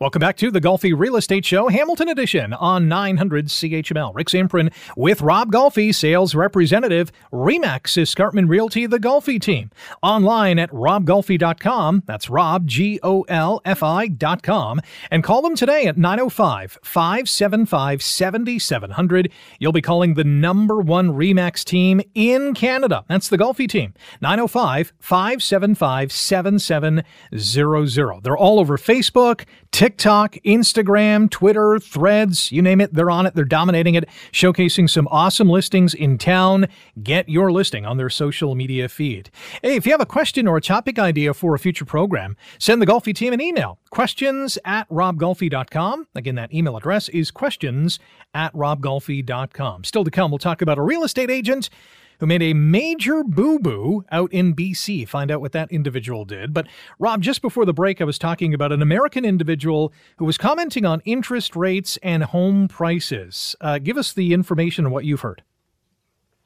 Welcome 0.00 0.20
back 0.20 0.36
to 0.36 0.52
the 0.52 0.60
Golfi 0.60 0.96
Real 0.96 1.16
Estate 1.16 1.44
Show, 1.44 1.66
Hamilton 1.66 2.08
Edition 2.08 2.52
on 2.52 2.86
900 2.86 3.48
CHML. 3.48 4.14
Rick 4.14 4.28
Zamperin 4.28 4.72
with 4.96 5.20
Rob 5.22 5.50
Golfi, 5.50 5.92
sales 5.92 6.36
representative, 6.36 7.10
Remax 7.32 8.00
Escarpment 8.00 8.48
Realty, 8.48 8.86
the 8.86 9.00
Golfi 9.00 9.40
team. 9.40 9.72
Online 10.00 10.60
at 10.60 10.70
robgolfi.com. 10.70 12.04
That's 12.06 12.30
Rob, 12.30 12.68
G 12.68 13.00
O 13.02 13.22
L 13.22 13.60
F 13.64 13.82
I.com. 13.82 14.80
And 15.10 15.24
call 15.24 15.42
them 15.42 15.56
today 15.56 15.86
at 15.86 15.98
905 15.98 16.78
575 16.80 18.00
7700. 18.00 19.32
You'll 19.58 19.72
be 19.72 19.82
calling 19.82 20.14
the 20.14 20.22
number 20.22 20.80
one 20.80 21.08
Remax 21.08 21.64
team 21.64 22.00
in 22.14 22.54
Canada. 22.54 23.04
That's 23.08 23.30
the 23.30 23.36
Golfi 23.36 23.68
team. 23.68 23.94
905 24.20 24.92
575 25.00 26.12
7700. 26.12 28.22
They're 28.22 28.36
all 28.36 28.60
over 28.60 28.78
Facebook, 28.78 29.44
TikTok, 29.72 29.87
TikTok, 29.88 30.36
Instagram, 30.44 31.30
Twitter, 31.30 31.78
Threads, 31.78 32.52
you 32.52 32.60
name 32.60 32.78
it, 32.78 32.92
they're 32.92 33.10
on 33.10 33.24
it. 33.24 33.34
They're 33.34 33.46
dominating 33.46 33.94
it, 33.94 34.06
showcasing 34.32 34.90
some 34.90 35.08
awesome 35.10 35.48
listings 35.48 35.94
in 35.94 36.18
town. 36.18 36.66
Get 37.02 37.30
your 37.30 37.50
listing 37.50 37.86
on 37.86 37.96
their 37.96 38.10
social 38.10 38.54
media 38.54 38.90
feed. 38.90 39.30
Hey, 39.62 39.76
if 39.76 39.86
you 39.86 39.92
have 39.92 40.02
a 40.02 40.04
question 40.04 40.46
or 40.46 40.58
a 40.58 40.60
topic 40.60 40.98
idea 40.98 41.32
for 41.32 41.54
a 41.54 41.58
future 41.58 41.86
program, 41.86 42.36
send 42.58 42.82
the 42.82 42.86
Golfi 42.86 43.14
team 43.14 43.32
an 43.32 43.40
email. 43.40 43.78
Questions 43.88 44.58
at 44.66 44.86
robgolfi.com. 44.90 46.06
Again, 46.14 46.34
that 46.34 46.52
email 46.52 46.76
address 46.76 47.08
is 47.08 47.30
questions 47.30 47.98
at 48.34 48.52
robgolfi.com. 48.52 49.84
Still 49.84 50.04
to 50.04 50.10
come, 50.10 50.30
we'll 50.30 50.36
talk 50.36 50.60
about 50.60 50.76
a 50.76 50.82
real 50.82 51.02
estate 51.02 51.30
agent 51.30 51.70
who 52.18 52.26
made 52.26 52.42
a 52.42 52.52
major 52.52 53.22
boo 53.24 53.58
boo 53.58 54.04
out 54.10 54.32
in 54.32 54.54
BC. 54.54 55.08
Find 55.08 55.30
out 55.30 55.40
what 55.40 55.52
that 55.52 55.70
individual 55.70 56.24
did. 56.24 56.52
But, 56.52 56.66
Rob, 56.98 57.22
just 57.22 57.42
before 57.42 57.64
the 57.64 57.72
break, 57.72 58.00
I 58.00 58.04
was 58.04 58.18
talking 58.18 58.54
about 58.54 58.72
an 58.72 58.82
American 58.82 59.24
individual 59.24 59.92
who 60.16 60.24
was 60.24 60.38
commenting 60.38 60.84
on 60.84 61.00
interest 61.04 61.56
rates 61.56 61.98
and 62.02 62.24
home 62.24 62.68
prices. 62.68 63.56
Uh, 63.60 63.78
give 63.78 63.96
us 63.96 64.12
the 64.12 64.32
information 64.32 64.86
on 64.86 64.92
what 64.92 65.04
you've 65.04 65.20
heard. 65.20 65.42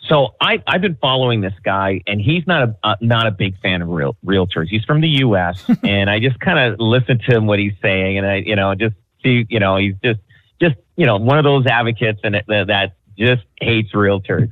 So 0.09 0.35
I, 0.41 0.63
I've 0.67 0.81
been 0.81 0.97
following 1.01 1.41
this 1.41 1.55
guy, 1.65 2.03
and 2.07 2.21
he's 2.21 2.45
not 2.47 2.69
a 2.69 2.77
uh, 2.83 2.97
not 3.01 3.27
a 3.27 3.31
big 3.31 3.59
fan 3.61 3.83
of 3.83 3.89
real, 3.89 4.17
realtors. 4.27 4.67
He's 4.69 4.85
from 4.85 5.01
the 5.01 5.09
U.S., 5.09 5.65
and 5.85 6.11
I 6.11 6.19
just 6.19 6.41
kind 6.41 6.59
of 6.59 6.81
listen 6.81 7.21
to 7.21 7.37
him 7.37 7.47
what 7.47 7.61
he's 7.61 7.75
saying, 7.81 8.19
and 8.19 8.27
I 8.27 8.37
you 8.37 8.57
know 8.57 8.75
just 8.75 8.97
see 9.23 9.47
you 9.49 9.61
know 9.61 9.77
he's 9.77 9.95
just 10.03 10.19
just 10.61 10.75
you 10.97 11.07
know 11.07 11.17
one 11.17 11.39
of 11.39 11.45
those 11.45 11.67
advocates 11.67 12.21
and 12.25 12.35
that, 12.35 12.67
that 12.67 12.97
just 13.17 13.43
hates 13.61 13.93
realtors. 13.93 14.51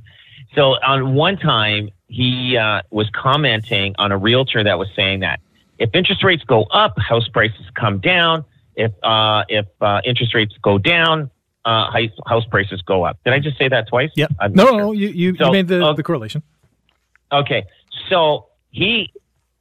So 0.55 0.75
on 0.83 1.15
one 1.15 1.37
time, 1.37 1.91
he 2.09 2.57
uh, 2.57 2.83
was 2.91 3.09
commenting 3.15 3.95
on 3.99 4.11
a 4.13 4.19
realtor 4.19 4.65
that 4.65 4.79
was 4.79 4.89
saying 4.97 5.21
that 5.21 5.41
if 5.79 5.95
interest 5.95 6.25
rates 6.25 6.43
go 6.45 6.65
up, 6.65 6.99
house 6.99 7.29
prices 7.29 7.67
come 7.75 7.99
down. 7.99 8.45
If 8.77 8.93
uh, 9.03 9.45
if 9.49 9.67
uh, 9.81 10.01
interest 10.05 10.35
rates 10.35 10.55
go 10.63 10.79
down, 10.79 11.31
uh, 11.65 11.91
house 12.27 12.45
prices 12.51 12.83
go 12.83 13.05
up. 13.05 13.19
Did 13.25 13.35
I 13.35 13.39
just 13.39 13.59
say 13.59 13.69
that 13.69 13.89
twice? 13.89 14.11
Yeah. 14.17 14.27
No, 14.51 14.67
sure. 14.67 14.79
no, 14.79 14.93
you 14.93 15.09
you, 15.09 15.37
so, 15.37 15.47
you 15.47 15.53
made 15.53 15.69
the, 15.69 15.93
the 15.95 16.03
correlation. 16.03 16.43
Okay, 17.33 17.67
so 18.09 18.49
he 18.71 19.13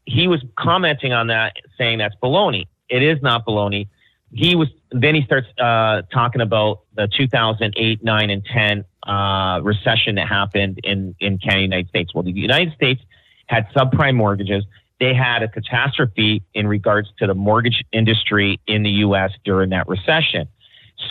he 0.05 0.27
was 0.27 0.43
commenting 0.57 1.13
on 1.13 1.27
that, 1.27 1.55
saying 1.77 1.99
that's 1.99 2.15
baloney. 2.21 2.67
It 2.89 3.03
is 3.03 3.21
not 3.21 3.45
baloney. 3.45 3.87
He 4.31 4.55
was 4.55 4.69
then 4.91 5.15
he 5.15 5.23
starts 5.23 5.47
uh, 5.59 6.01
talking 6.11 6.41
about 6.41 6.81
the 6.95 7.07
2008, 7.07 8.03
9, 8.03 8.29
and 8.29 8.45
10 8.45 8.85
uh, 9.07 9.59
recession 9.63 10.15
that 10.15 10.27
happened 10.27 10.79
in 10.83 11.15
in 11.19 11.37
Canada, 11.37 11.61
United 11.61 11.89
States. 11.89 12.13
Well, 12.13 12.23
the 12.23 12.31
United 12.31 12.73
States 12.73 13.01
had 13.47 13.67
subprime 13.75 14.15
mortgages, 14.15 14.63
they 14.99 15.13
had 15.13 15.43
a 15.43 15.47
catastrophe 15.47 16.43
in 16.53 16.67
regards 16.67 17.09
to 17.19 17.27
the 17.27 17.33
mortgage 17.33 17.83
industry 17.91 18.59
in 18.67 18.83
the 18.83 18.89
U.S. 18.89 19.31
during 19.45 19.69
that 19.69 19.87
recession. 19.87 20.47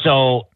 So 0.04 0.48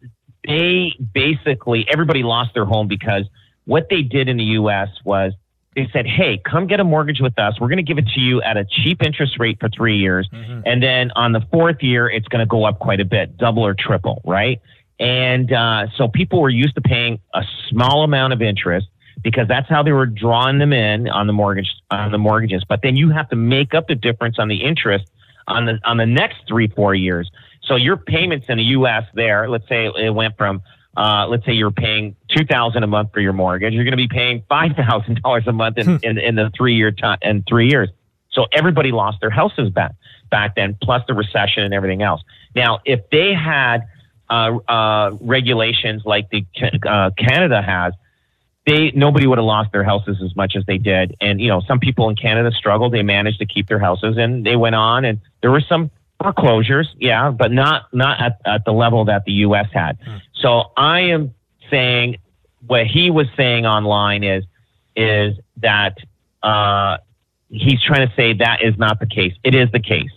they 0.47 0.93
basically 1.15 1.87
everybody 1.91 2.23
lost 2.23 2.53
their 2.55 2.67
home 2.67 2.89
because 2.89 3.25
what 3.65 3.89
they 3.89 4.03
did 4.03 4.29
in 4.29 4.37
the 4.37 4.45
U.S. 4.45 4.89
was 5.05 5.33
they 5.75 5.89
said, 5.93 6.07
"Hey, 6.07 6.43
come 6.45 6.67
get 6.67 6.81
a 6.81 6.85
mortgage 6.85 7.21
with 7.21 7.39
us. 7.39 7.59
We're 7.59 7.69
going 7.69 7.79
to 7.79 7.83
give 7.83 7.97
it 7.97 8.09
to 8.09 8.21
you 8.21 8.43
at 8.43 8.59
a 8.59 8.67
cheap 8.67 9.03
interest 9.03 9.39
rate 9.39 9.59
for 9.59 9.71
three 9.71 9.97
years, 9.97 10.29
mm-hmm. 10.31 10.61
and 10.67 10.83
then 10.83 11.11
on 11.13 11.33
the 11.33 11.41
fourth 11.51 11.83
year, 11.83 12.11
it's 12.11 12.29
going 12.29 12.41
to 12.41 12.47
go 12.47 12.65
up 12.65 12.79
quite 12.81 13.01
a 13.01 13.07
bit, 13.07 13.39
double 13.39 13.65
or 13.65 13.75
triple, 13.75 14.21
right?" 14.25 14.61
And 15.03 15.53
uh, 15.53 15.89
so 15.97 16.07
people 16.07 16.41
were 16.41 16.49
used 16.49 16.77
to 16.77 16.81
paying 16.81 17.19
a 17.35 17.43
small 17.69 18.05
amount 18.05 18.35
of 18.35 18.41
interest 18.41 18.87
because 19.25 19.49
that's 19.49 19.69
how 19.69 19.83
they 19.83 19.91
were 19.91 20.07
drawing 20.07 20.59
them 20.59 20.73
in 20.73 21.09
on 21.09 21.27
the 21.27 21.33
mortgage 21.33 21.75
on 21.91 22.13
the 22.13 22.19
mortgages. 22.19 22.63
But 22.69 22.81
then 22.85 22.95
you 22.95 23.11
have 23.11 23.29
to 23.31 23.37
make 23.37 23.75
up 23.75 23.89
the 23.89 23.97
difference 23.97 24.39
on 24.39 24.47
the 24.47 24.63
interest 24.63 25.11
on 25.49 25.67
the 25.67 25.81
on 25.85 25.97
the 25.97 26.07
next 26.07 26.47
three 26.47 26.69
four 26.69 26.95
years. 26.95 27.29
So 27.65 27.75
your 27.75 27.97
payments 27.97 28.47
in 28.49 28.59
the 28.59 28.65
U.S. 28.65 29.03
there, 29.15 29.49
let's 29.51 29.69
say 29.69 29.87
it 29.87 30.15
went 30.15 30.39
from 30.39 30.63
uh, 30.97 31.27
let's 31.29 31.45
say 31.45 31.53
you're 31.53 31.73
paying 31.73 32.15
two 32.29 32.45
thousand 32.45 32.85
a 32.85 32.87
month 32.87 33.11
for 33.13 33.19
your 33.19 33.33
mortgage, 33.33 33.75
you're 33.75 33.85
going 33.85 33.91
to 33.93 33.97
be 33.97 34.09
paying 34.09 34.45
five 34.49 34.77
thousand 34.77 35.21
dollars 35.21 35.49
a 35.49 35.53
month 35.53 35.79
in, 35.79 35.87
hmm. 35.87 35.97
in, 36.05 36.19
in 36.19 36.37
the 36.37 36.49
three 36.57 36.77
year 36.77 36.93
time 36.93 37.19
in 37.23 37.43
three 37.43 37.69
years. 37.69 37.89
So 38.31 38.47
everybody 38.53 38.93
lost 38.93 39.19
their 39.21 39.31
houses 39.31 39.69
back 39.71 39.97
back 40.31 40.55
then, 40.55 40.77
plus 40.81 41.03
the 41.09 41.15
recession 41.15 41.65
and 41.65 41.75
everything 41.75 42.03
else. 42.03 42.23
Now, 42.55 42.81
if 42.85 43.01
they 43.11 43.35
had 43.35 43.89
uh, 44.33 44.59
uh, 44.67 45.11
regulations 45.21 46.03
like 46.07 46.31
the 46.31 46.47
uh, 46.89 47.11
Canada 47.19 47.61
has, 47.61 47.93
they 48.67 48.91
nobody 48.93 49.27
would 49.27 49.37
have 49.37 49.45
lost 49.45 49.73
their 49.73 49.85
houses 49.85 50.17
as 50.25 50.35
much 50.35 50.57
as 50.57 50.65
they 50.67 50.79
did. 50.79 51.15
And 51.21 51.39
you 51.39 51.49
know, 51.49 51.61
some 51.69 51.79
people 51.79 52.09
in 52.09 52.17
Canada 52.17 52.51
struggled; 52.53 52.95
they 52.95 53.03
managed 53.03 53.41
to 53.41 53.47
keep 53.47 53.69
their 53.69 53.79
houses, 53.79 54.17
and 54.17 54.47
they 54.47 54.57
went 54.57 54.75
on. 54.75 55.05
And 55.05 55.21
there 55.43 55.51
were 55.51 55.61
some 55.61 55.91
foreclosures, 56.23 56.89
yeah, 56.99 57.31
but 57.31 57.53
not 57.53 57.93
not 57.93 58.21
at, 58.21 58.41
at 58.47 58.65
the 58.65 58.73
level 58.73 59.05
that 59.05 59.25
the 59.27 59.33
U.S. 59.47 59.67
had. 59.73 59.99
Hmm. 60.03 60.17
So 60.41 60.73
I 60.77 61.01
am 61.01 61.35
saying 61.71 62.17
what 62.67 62.87
he 62.87 63.11
was 63.11 63.27
saying 63.37 63.67
online 63.67 64.25
is 64.25 64.45
is 64.97 65.37
that 65.59 65.99
uh, 66.43 66.97
he's 67.51 67.83
trying 67.83 68.09
to 68.09 68.15
say 68.15 68.33
that 68.35 68.63
is 68.63 68.79
not 68.79 68.99
the 68.99 69.07
case. 69.07 69.35
It 69.45 69.55
is 69.55 69.71
the 69.73 69.81
case. 69.81 70.11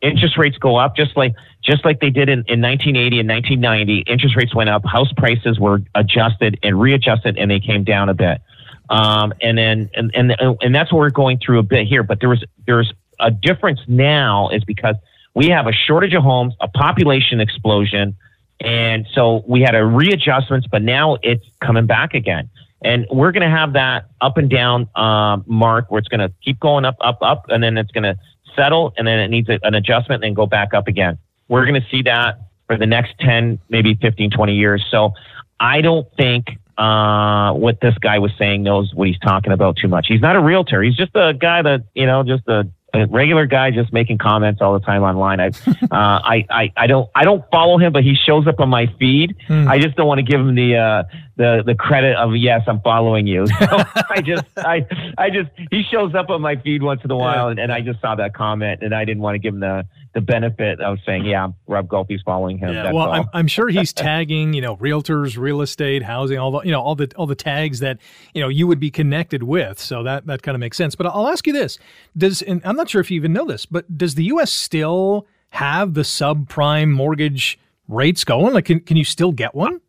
Interest 0.00 0.38
rates 0.38 0.56
go 0.56 0.76
up 0.76 0.96
just 0.96 1.14
like 1.14 1.34
just 1.62 1.84
like 1.84 2.00
they 2.00 2.10
did 2.10 2.28
in, 2.28 2.40
in 2.48 2.60
1980 2.60 3.20
and 3.20 3.28
1990. 3.28 4.10
Interest 4.10 4.36
rates 4.36 4.54
went 4.54 4.70
up. 4.70 4.84
House 4.84 5.12
prices 5.16 5.58
were 5.58 5.80
adjusted 5.94 6.58
and 6.62 6.80
readjusted, 6.80 7.38
and 7.38 7.50
they 7.50 7.60
came 7.60 7.84
down 7.84 8.08
a 8.08 8.14
bit. 8.14 8.40
Um, 8.88 9.32
and 9.40 9.56
then 9.56 9.90
and, 9.94 10.10
and 10.14 10.32
and 10.60 10.74
that's 10.74 10.92
what 10.92 10.98
we're 10.98 11.10
going 11.10 11.38
through 11.38 11.60
a 11.60 11.62
bit 11.62 11.86
here. 11.86 12.02
But 12.02 12.20
there 12.20 12.28
was 12.28 12.44
there's 12.66 12.92
a 13.20 13.30
difference 13.30 13.80
now 13.86 14.48
is 14.48 14.64
because 14.64 14.96
we 15.34 15.48
have 15.48 15.66
a 15.66 15.72
shortage 15.72 16.14
of 16.14 16.22
homes, 16.22 16.54
a 16.60 16.68
population 16.68 17.40
explosion, 17.40 18.16
and 18.60 19.06
so 19.14 19.44
we 19.46 19.60
had 19.60 19.74
a 19.74 19.84
readjustments, 19.84 20.66
but 20.70 20.82
now 20.82 21.18
it's 21.22 21.44
coming 21.60 21.86
back 21.86 22.14
again. 22.14 22.50
And 22.82 23.06
we're 23.10 23.30
going 23.30 23.48
to 23.48 23.56
have 23.56 23.74
that 23.74 24.06
up 24.20 24.38
and 24.38 24.48
down 24.48 24.88
uh, 24.94 25.38
mark 25.46 25.90
where 25.90 25.98
it's 25.98 26.08
going 26.08 26.20
to 26.20 26.32
keep 26.42 26.58
going 26.58 26.84
up, 26.84 26.96
up, 27.00 27.18
up, 27.20 27.44
and 27.48 27.62
then 27.62 27.76
it's 27.76 27.90
going 27.90 28.04
to 28.04 28.16
settle, 28.56 28.92
and 28.96 29.06
then 29.06 29.18
it 29.18 29.28
needs 29.28 29.48
a, 29.48 29.58
an 29.62 29.74
adjustment 29.74 30.24
and 30.24 30.34
go 30.34 30.46
back 30.46 30.74
up 30.74 30.88
again. 30.88 31.18
We're 31.50 31.66
going 31.66 31.80
to 31.80 31.86
see 31.90 32.02
that 32.02 32.38
for 32.68 32.78
the 32.78 32.86
next 32.86 33.18
10, 33.18 33.58
maybe 33.68 33.96
15, 34.00 34.30
20 34.30 34.54
years. 34.54 34.86
So 34.90 35.12
I 35.58 35.80
don't 35.80 36.06
think 36.16 36.46
uh, 36.78 37.52
what 37.52 37.80
this 37.80 37.98
guy 37.98 38.20
was 38.20 38.30
saying 38.38 38.62
knows 38.62 38.94
what 38.94 39.08
he's 39.08 39.18
talking 39.18 39.52
about 39.52 39.76
too 39.76 39.88
much. 39.88 40.06
He's 40.08 40.20
not 40.20 40.36
a 40.36 40.40
realtor. 40.40 40.80
He's 40.80 40.96
just 40.96 41.10
a 41.16 41.34
guy 41.34 41.60
that, 41.60 41.82
you 41.94 42.06
know, 42.06 42.22
just 42.22 42.46
a 42.46 42.70
a 42.92 43.06
regular 43.06 43.46
guy 43.46 43.70
just 43.70 43.92
making 43.92 44.18
comments 44.18 44.60
all 44.60 44.72
the 44.72 44.84
time 44.84 45.02
online. 45.02 45.40
I, 45.40 45.46
uh, 45.82 45.86
I, 45.90 46.46
I, 46.50 46.72
I 46.76 46.86
don't, 46.86 47.08
I 47.14 47.24
don't 47.24 47.44
follow 47.50 47.78
him, 47.78 47.92
but 47.92 48.02
he 48.02 48.14
shows 48.14 48.46
up 48.46 48.60
on 48.60 48.68
my 48.68 48.86
feed. 48.98 49.36
Hmm. 49.46 49.68
I 49.68 49.78
just 49.78 49.96
don't 49.96 50.06
want 50.06 50.18
to 50.18 50.24
give 50.24 50.40
him 50.40 50.54
the, 50.54 50.76
uh, 50.76 51.02
the, 51.36 51.62
the 51.64 51.74
credit 51.74 52.16
of 52.16 52.34
yes, 52.36 52.62
I'm 52.66 52.80
following 52.80 53.26
you. 53.26 53.46
So 53.46 53.54
I 54.10 54.20
just, 54.24 54.44
I, 54.56 54.86
I 55.18 55.30
just, 55.30 55.50
he 55.70 55.82
shows 55.84 56.14
up 56.14 56.30
on 56.30 56.42
my 56.42 56.56
feed 56.56 56.82
once 56.82 57.02
in 57.04 57.10
a 57.10 57.16
while, 57.16 57.48
and, 57.48 57.58
and 57.58 57.72
I 57.72 57.80
just 57.80 58.00
saw 58.00 58.14
that 58.16 58.34
comment, 58.34 58.82
and 58.82 58.94
I 58.94 59.04
didn't 59.04 59.22
want 59.22 59.36
to 59.36 59.38
give 59.38 59.54
him 59.54 59.60
the, 59.60 59.86
the 60.12 60.20
benefit 60.20 60.80
of 60.80 60.98
saying, 61.06 61.24
yeah, 61.24 61.48
Rob 61.68 61.88
Golfi's 61.88 62.22
following 62.22 62.58
him. 62.58 62.72
Yeah, 62.72 62.92
well, 62.92 63.12
I'm, 63.12 63.28
I'm, 63.32 63.46
sure 63.46 63.68
he's 63.68 63.92
tagging, 63.92 64.54
you 64.54 64.60
know, 64.60 64.76
realtors, 64.76 65.38
real 65.38 65.60
estate, 65.60 66.02
housing, 66.02 66.38
all 66.38 66.50
the, 66.50 66.60
you 66.62 66.72
know, 66.72 66.80
all 66.80 66.96
the, 66.96 67.12
all 67.16 67.26
the 67.26 67.36
tags 67.36 67.78
that, 67.78 67.98
you 68.34 68.40
know, 68.40 68.48
you 68.48 68.66
would 68.66 68.80
be 68.80 68.90
connected 68.90 69.44
with. 69.44 69.78
So 69.78 70.02
that, 70.02 70.26
that 70.26 70.42
kind 70.42 70.56
of 70.56 70.60
makes 70.60 70.76
sense. 70.76 70.96
But 70.96 71.06
I'll 71.06 71.28
ask 71.28 71.46
you 71.46 71.52
this: 71.52 71.78
Does, 72.16 72.42
and 72.42 72.60
I'm 72.64 72.76
not 72.76 72.90
sure 72.90 73.00
if 73.00 73.10
you 73.10 73.16
even 73.16 73.32
know 73.32 73.46
this, 73.46 73.66
but 73.66 73.96
does 73.96 74.16
the 74.16 74.24
U.S. 74.24 74.50
still 74.50 75.26
have 75.50 75.94
the 75.94 76.02
subprime 76.02 76.90
mortgage 76.90 77.58
rates 77.86 78.24
going? 78.24 78.52
Like, 78.52 78.64
can, 78.64 78.80
can 78.80 78.96
you 78.96 79.04
still 79.04 79.32
get 79.32 79.54
one? 79.54 79.80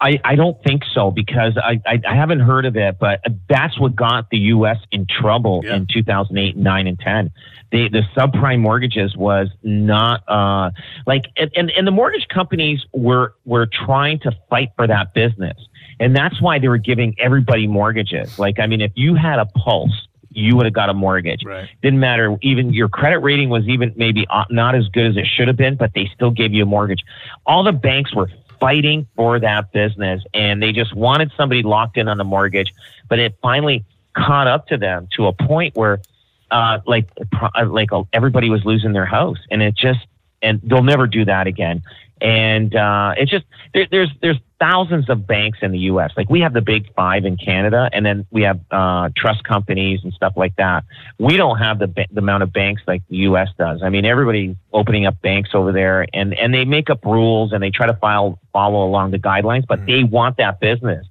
I, 0.00 0.20
I 0.24 0.34
don't 0.34 0.62
think 0.62 0.82
so 0.92 1.10
because 1.10 1.56
I, 1.56 1.80
I, 1.86 2.00
I, 2.06 2.14
haven't 2.14 2.40
heard 2.40 2.66
of 2.66 2.76
it, 2.76 2.98
but 2.98 3.20
that's 3.48 3.78
what 3.78 3.94
got 3.94 4.28
the 4.30 4.38
U.S. 4.38 4.78
in 4.90 5.06
trouble 5.06 5.62
yeah. 5.64 5.76
in 5.76 5.86
2008, 5.86 6.56
9, 6.56 6.86
and 6.86 6.98
10. 6.98 7.32
The, 7.70 7.88
the 7.88 8.02
subprime 8.16 8.60
mortgages 8.60 9.16
was 9.16 9.48
not 9.62 10.28
uh, 10.28 10.70
like, 11.06 11.26
and, 11.36 11.50
and, 11.56 11.70
and 11.70 11.86
the 11.86 11.92
mortgage 11.92 12.26
companies 12.28 12.84
were, 12.92 13.34
were 13.44 13.66
trying 13.66 14.18
to 14.20 14.32
fight 14.50 14.70
for 14.76 14.86
that 14.86 15.14
business. 15.14 15.56
And 16.00 16.14
that's 16.14 16.40
why 16.42 16.58
they 16.58 16.68
were 16.68 16.78
giving 16.78 17.14
everybody 17.18 17.66
mortgages. 17.66 18.38
Like, 18.38 18.58
I 18.58 18.66
mean, 18.66 18.80
if 18.80 18.92
you 18.96 19.14
had 19.14 19.38
a 19.38 19.46
pulse, 19.46 20.08
you 20.30 20.56
would 20.56 20.66
have 20.66 20.74
got 20.74 20.90
a 20.90 20.94
mortgage. 20.94 21.42
Right. 21.44 21.68
Didn't 21.82 22.00
matter. 22.00 22.36
Even 22.42 22.72
your 22.72 22.88
credit 22.88 23.18
rating 23.18 23.48
was 23.48 23.64
even 23.68 23.92
maybe 23.96 24.26
not 24.50 24.74
as 24.74 24.88
good 24.88 25.06
as 25.06 25.16
it 25.16 25.26
should 25.26 25.48
have 25.48 25.56
been, 25.56 25.76
but 25.76 25.92
they 25.94 26.10
still 26.14 26.30
gave 26.30 26.52
you 26.52 26.64
a 26.64 26.66
mortgage. 26.66 27.04
All 27.46 27.62
the 27.62 27.72
banks 27.72 28.14
were 28.14 28.28
fighting 28.60 29.06
for 29.16 29.38
that 29.40 29.72
business 29.72 30.22
and 30.32 30.62
they 30.62 30.72
just 30.72 30.94
wanted 30.94 31.32
somebody 31.36 31.62
locked 31.62 31.96
in 31.96 32.08
on 32.08 32.18
the 32.18 32.24
mortgage. 32.24 32.72
But 33.08 33.18
it 33.18 33.36
finally 33.42 33.84
caught 34.14 34.46
up 34.46 34.68
to 34.68 34.76
them 34.76 35.08
to 35.16 35.26
a 35.26 35.32
point 35.32 35.76
where, 35.76 36.00
uh, 36.50 36.80
like, 36.86 37.08
uh, 37.40 37.66
like 37.66 37.90
everybody 38.12 38.50
was 38.50 38.64
losing 38.64 38.92
their 38.92 39.06
house 39.06 39.38
and 39.50 39.62
it 39.62 39.74
just, 39.74 40.00
and 40.42 40.60
they'll 40.62 40.82
never 40.82 41.06
do 41.06 41.24
that 41.24 41.46
again. 41.46 41.82
And 42.20 42.74
uh, 42.74 43.14
it's 43.16 43.30
just 43.30 43.44
there, 43.74 43.86
there's 43.90 44.10
there's 44.22 44.38
thousands 44.60 45.10
of 45.10 45.26
banks 45.26 45.58
in 45.62 45.72
the 45.72 45.78
U.S. 45.80 46.12
Like 46.16 46.30
we 46.30 46.40
have 46.40 46.52
the 46.52 46.60
big 46.60 46.92
five 46.94 47.24
in 47.24 47.36
Canada, 47.36 47.90
and 47.92 48.06
then 48.06 48.26
we 48.30 48.42
have 48.42 48.60
uh, 48.70 49.10
trust 49.16 49.44
companies 49.44 50.00
and 50.04 50.12
stuff 50.12 50.34
like 50.36 50.56
that. 50.56 50.84
We 51.18 51.36
don't 51.36 51.58
have 51.58 51.78
the, 51.80 51.88
the 52.10 52.20
amount 52.20 52.44
of 52.44 52.52
banks 52.52 52.82
like 52.86 53.02
the 53.08 53.16
U.S. 53.18 53.48
does. 53.58 53.82
I 53.82 53.90
mean, 53.90 54.04
everybody's 54.04 54.56
opening 54.72 55.06
up 55.06 55.20
banks 55.20 55.50
over 55.54 55.72
there, 55.72 56.06
and 56.14 56.34
and 56.34 56.54
they 56.54 56.64
make 56.64 56.88
up 56.88 57.04
rules 57.04 57.52
and 57.52 57.62
they 57.62 57.70
try 57.70 57.86
to 57.86 57.94
file 57.94 58.38
follow 58.52 58.86
along 58.86 59.10
the 59.10 59.18
guidelines, 59.18 59.66
but 59.66 59.80
mm. 59.80 59.86
they 59.86 60.04
want 60.04 60.36
that 60.38 60.60
business. 60.60 61.06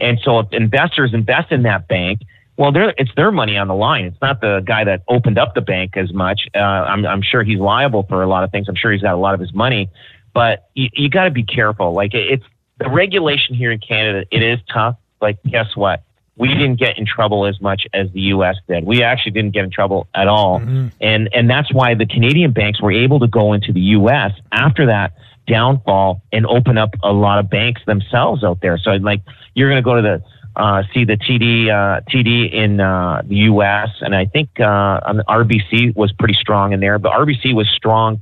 And 0.00 0.20
so 0.22 0.40
if 0.40 0.52
investors 0.52 1.14
invest 1.14 1.52
in 1.52 1.62
that 1.62 1.88
bank, 1.88 2.20
well, 2.56 2.72
it's 2.74 3.10
their 3.16 3.30
money 3.30 3.58
on 3.58 3.68
the 3.68 3.74
line. 3.74 4.06
It's 4.06 4.20
not 4.22 4.40
the 4.40 4.60
guy 4.64 4.84
that 4.84 5.02
opened 5.08 5.38
up 5.38 5.54
the 5.54 5.60
bank 5.60 5.96
as 5.96 6.12
much. 6.12 6.48
Uh, 6.54 6.58
I'm, 6.58 7.04
I'm 7.04 7.22
sure 7.22 7.42
he's 7.42 7.58
liable 7.58 8.04
for 8.08 8.22
a 8.22 8.26
lot 8.26 8.44
of 8.44 8.50
things. 8.50 8.66
I'm 8.68 8.76
sure 8.76 8.92
he's 8.92 9.02
got 9.02 9.12
a 9.12 9.18
lot 9.18 9.34
of 9.34 9.40
his 9.40 9.52
money, 9.52 9.90
but 10.36 10.68
you, 10.74 10.90
you 10.92 11.08
got 11.08 11.24
to 11.24 11.30
be 11.30 11.42
careful. 11.42 11.94
Like 11.94 12.12
it's 12.12 12.44
the 12.78 12.90
regulation 12.90 13.54
here 13.54 13.72
in 13.72 13.80
Canada. 13.80 14.26
It 14.30 14.42
is 14.42 14.58
tough. 14.70 14.98
Like 15.18 15.38
guess 15.44 15.74
what? 15.74 16.02
We 16.36 16.48
didn't 16.48 16.76
get 16.76 16.98
in 16.98 17.06
trouble 17.06 17.46
as 17.46 17.58
much 17.62 17.86
as 17.94 18.12
the 18.12 18.20
U.S. 18.20 18.56
did. 18.68 18.84
We 18.84 19.02
actually 19.02 19.32
didn't 19.32 19.52
get 19.52 19.64
in 19.64 19.70
trouble 19.70 20.06
at 20.14 20.28
all, 20.28 20.60
mm-hmm. 20.60 20.88
and 21.00 21.30
and 21.32 21.48
that's 21.48 21.72
why 21.72 21.94
the 21.94 22.04
Canadian 22.04 22.52
banks 22.52 22.82
were 22.82 22.92
able 22.92 23.18
to 23.20 23.26
go 23.26 23.54
into 23.54 23.72
the 23.72 23.80
U.S. 23.80 24.32
after 24.52 24.84
that 24.84 25.14
downfall 25.46 26.20
and 26.32 26.44
open 26.44 26.76
up 26.76 26.90
a 27.02 27.14
lot 27.14 27.38
of 27.38 27.48
banks 27.48 27.80
themselves 27.86 28.44
out 28.44 28.60
there. 28.60 28.76
So 28.76 28.90
like 28.90 29.22
you're 29.54 29.70
going 29.70 29.82
to 29.82 29.84
go 29.90 29.94
to 29.94 30.02
the 30.02 30.22
uh, 30.60 30.82
see 30.92 31.06
the 31.06 31.16
TD 31.16 31.70
uh, 31.70 32.02
TD 32.10 32.52
in 32.52 32.78
uh, 32.78 33.22
the 33.24 33.36
U.S. 33.36 33.88
and 34.02 34.14
I 34.14 34.26
think 34.26 34.50
uh, 34.60 35.00
RBC 35.30 35.96
was 35.96 36.12
pretty 36.12 36.34
strong 36.34 36.74
in 36.74 36.80
there, 36.80 36.98
but 36.98 37.12
RBC 37.12 37.54
was 37.54 37.66
strong 37.74 38.20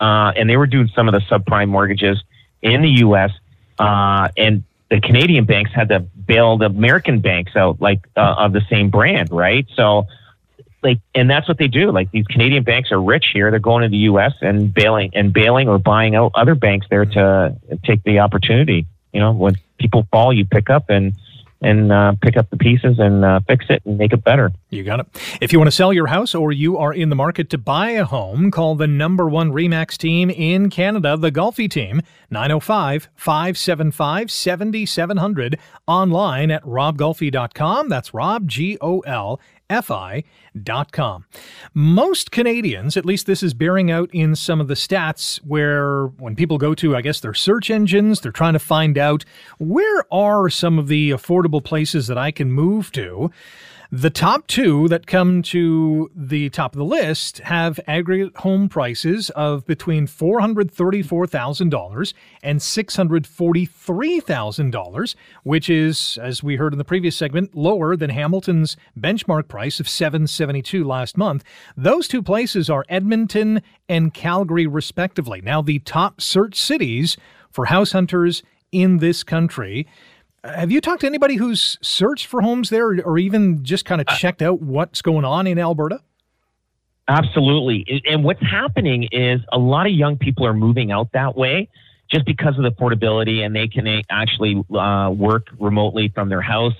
uh, 0.00 0.32
and 0.36 0.48
they 0.48 0.56
were 0.56 0.66
doing 0.66 0.88
some 0.94 1.08
of 1.08 1.12
the 1.12 1.20
subprime 1.20 1.68
mortgages 1.68 2.22
in 2.62 2.82
the 2.82 2.90
U.S. 3.00 3.30
Uh, 3.78 4.28
and 4.36 4.64
the 4.90 5.00
Canadian 5.00 5.44
banks 5.44 5.72
had 5.74 5.88
to 5.88 6.00
bail 6.00 6.58
the 6.58 6.66
American 6.66 7.20
banks 7.20 7.56
out, 7.56 7.80
like 7.80 8.06
uh, 8.16 8.34
of 8.38 8.52
the 8.52 8.62
same 8.70 8.90
brand, 8.90 9.30
right? 9.30 9.66
So, 9.74 10.06
like, 10.82 11.00
and 11.14 11.28
that's 11.28 11.48
what 11.48 11.58
they 11.58 11.68
do. 11.68 11.90
Like 11.90 12.10
these 12.12 12.26
Canadian 12.26 12.62
banks 12.62 12.92
are 12.92 13.00
rich 13.00 13.26
here; 13.32 13.50
they're 13.50 13.58
going 13.58 13.82
to 13.82 13.88
the 13.88 13.96
U.S. 14.08 14.32
and 14.40 14.72
bailing 14.72 15.10
and 15.14 15.32
bailing 15.32 15.68
or 15.68 15.78
buying 15.78 16.14
out 16.14 16.32
other 16.34 16.54
banks 16.54 16.86
there 16.88 17.04
to 17.04 17.56
take 17.84 18.02
the 18.04 18.20
opportunity. 18.20 18.86
You 19.12 19.20
know, 19.20 19.32
when 19.32 19.56
people 19.78 20.06
fall, 20.12 20.32
you 20.32 20.44
pick 20.44 20.70
up 20.70 20.88
and 20.88 21.14
and 21.62 21.90
uh, 21.90 22.12
pick 22.20 22.36
up 22.36 22.50
the 22.50 22.56
pieces 22.56 22.98
and 22.98 23.24
uh, 23.24 23.40
fix 23.46 23.66
it 23.70 23.82
and 23.84 23.98
make 23.98 24.12
it 24.12 24.22
better. 24.22 24.52
You 24.76 24.84
got 24.84 25.00
it. 25.00 25.06
If 25.40 25.52
you 25.52 25.58
want 25.58 25.68
to 25.68 25.72
sell 25.72 25.92
your 25.92 26.06
house 26.06 26.34
or 26.34 26.52
you 26.52 26.76
are 26.76 26.92
in 26.92 27.08
the 27.08 27.16
market 27.16 27.48
to 27.50 27.58
buy 27.58 27.90
a 27.90 28.04
home, 28.04 28.50
call 28.50 28.74
the 28.74 28.86
number 28.86 29.26
one 29.28 29.50
REMAX 29.52 29.96
team 29.96 30.28
in 30.28 30.68
Canada, 30.68 31.16
the 31.16 31.32
Golfi 31.32 31.68
team, 31.70 32.02
905 32.30 33.08
575 33.16 34.30
7700, 34.30 35.58
online 35.86 36.50
at 36.50 36.62
robgolfi.com. 36.64 37.88
That's 37.88 38.12
Rob, 38.12 38.46
G 38.46 38.76
O 38.80 39.00
L 39.00 39.40
fi.com. 39.68 41.24
Most 41.74 42.30
Canadians, 42.30 42.96
at 42.96 43.04
least 43.04 43.26
this 43.26 43.42
is 43.42 43.54
bearing 43.54 43.90
out 43.90 44.10
in 44.12 44.36
some 44.36 44.60
of 44.60 44.68
the 44.68 44.74
stats 44.74 45.38
where 45.38 46.06
when 46.06 46.36
people 46.36 46.58
go 46.58 46.74
to, 46.74 46.96
I 46.96 47.00
guess, 47.00 47.20
their 47.20 47.34
search 47.34 47.70
engines, 47.70 48.20
they're 48.20 48.32
trying 48.32 48.52
to 48.52 48.58
find 48.58 48.96
out 48.96 49.24
where 49.58 50.04
are 50.12 50.48
some 50.48 50.78
of 50.78 50.88
the 50.88 51.10
affordable 51.10 51.62
places 51.62 52.06
that 52.06 52.18
I 52.18 52.30
can 52.30 52.52
move 52.52 52.92
to. 52.92 53.30
The 53.92 54.10
top 54.10 54.48
two 54.48 54.88
that 54.88 55.06
come 55.06 55.42
to 55.42 56.10
the 56.14 56.50
top 56.50 56.74
of 56.74 56.78
the 56.78 56.84
list 56.84 57.38
have 57.38 57.80
aggregate 57.86 58.36
home 58.38 58.68
prices 58.68 59.30
of 59.30 59.64
between 59.64 60.08
$434,000 60.08 62.12
and 62.42 62.58
$643,000, 62.58 65.14
which 65.44 65.70
is, 65.70 66.18
as 66.20 66.42
we 66.42 66.56
heard 66.56 66.74
in 66.74 66.78
the 66.78 66.84
previous 66.84 67.16
segment, 67.16 67.54
lower 67.54 67.94
than 67.94 68.10
Hamilton's 68.10 68.76
benchmark 68.98 69.46
price 69.46 69.78
of 69.78 69.88
772 69.88 70.82
last 70.82 71.16
month. 71.16 71.44
Those 71.76 72.08
two 72.08 72.24
places 72.24 72.68
are 72.68 72.84
Edmonton 72.88 73.62
and 73.88 74.12
Calgary, 74.12 74.66
respectively. 74.66 75.40
Now, 75.40 75.62
the 75.62 75.78
top 75.78 76.20
search 76.20 76.56
cities 76.56 77.16
for 77.52 77.66
house 77.66 77.92
hunters 77.92 78.42
in 78.72 78.98
this 78.98 79.22
country 79.22 79.86
have 80.54 80.70
you 80.70 80.80
talked 80.80 81.00
to 81.00 81.06
anybody 81.06 81.36
who's 81.36 81.78
searched 81.82 82.26
for 82.26 82.40
homes 82.40 82.70
there 82.70 83.00
or 83.04 83.18
even 83.18 83.64
just 83.64 83.84
kind 83.84 84.00
of 84.00 84.08
uh, 84.08 84.16
checked 84.16 84.42
out 84.42 84.60
what's 84.60 85.02
going 85.02 85.24
on 85.24 85.46
in 85.46 85.58
Alberta? 85.58 86.00
Absolutely. 87.08 88.02
And 88.08 88.24
what's 88.24 88.42
happening 88.42 89.08
is 89.12 89.40
a 89.52 89.58
lot 89.58 89.86
of 89.86 89.92
young 89.92 90.16
people 90.16 90.44
are 90.46 90.54
moving 90.54 90.90
out 90.90 91.12
that 91.12 91.36
way 91.36 91.68
just 92.10 92.24
because 92.24 92.56
of 92.56 92.64
the 92.64 92.70
portability 92.70 93.42
and 93.42 93.54
they 93.54 93.68
can 93.68 94.02
actually 94.10 94.62
uh, 94.76 95.10
work 95.10 95.48
remotely 95.58 96.08
from 96.08 96.28
their 96.28 96.42
house. 96.42 96.74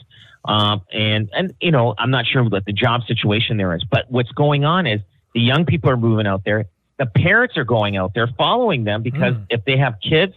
Um, 0.45 0.83
and, 0.93 1.29
and, 1.33 1.55
you 1.61 1.71
know, 1.71 1.95
I'm 1.99 2.11
not 2.11 2.27
sure 2.27 2.45
what 2.45 2.65
the 2.65 2.73
job 2.73 3.03
situation 3.07 3.57
there 3.57 3.75
is, 3.75 3.85
but 3.85 4.07
what's 4.09 4.31
going 4.33 4.65
on 4.65 4.87
is 4.87 5.01
the 5.35 5.41
young 5.41 5.65
people 5.65 5.91
are 5.91 5.97
moving 5.97 6.27
out 6.27 6.45
there. 6.45 6.67
The 6.99 7.07
parents 7.07 7.57
are 7.57 7.65
going 7.65 7.97
out 7.97 8.13
there 8.15 8.29
following 8.39 8.85
them 8.85 9.03
because 9.03 9.35
mm. 9.35 9.47
if 9.51 9.65
they 9.65 9.77
have 9.77 9.97
kids, 10.01 10.35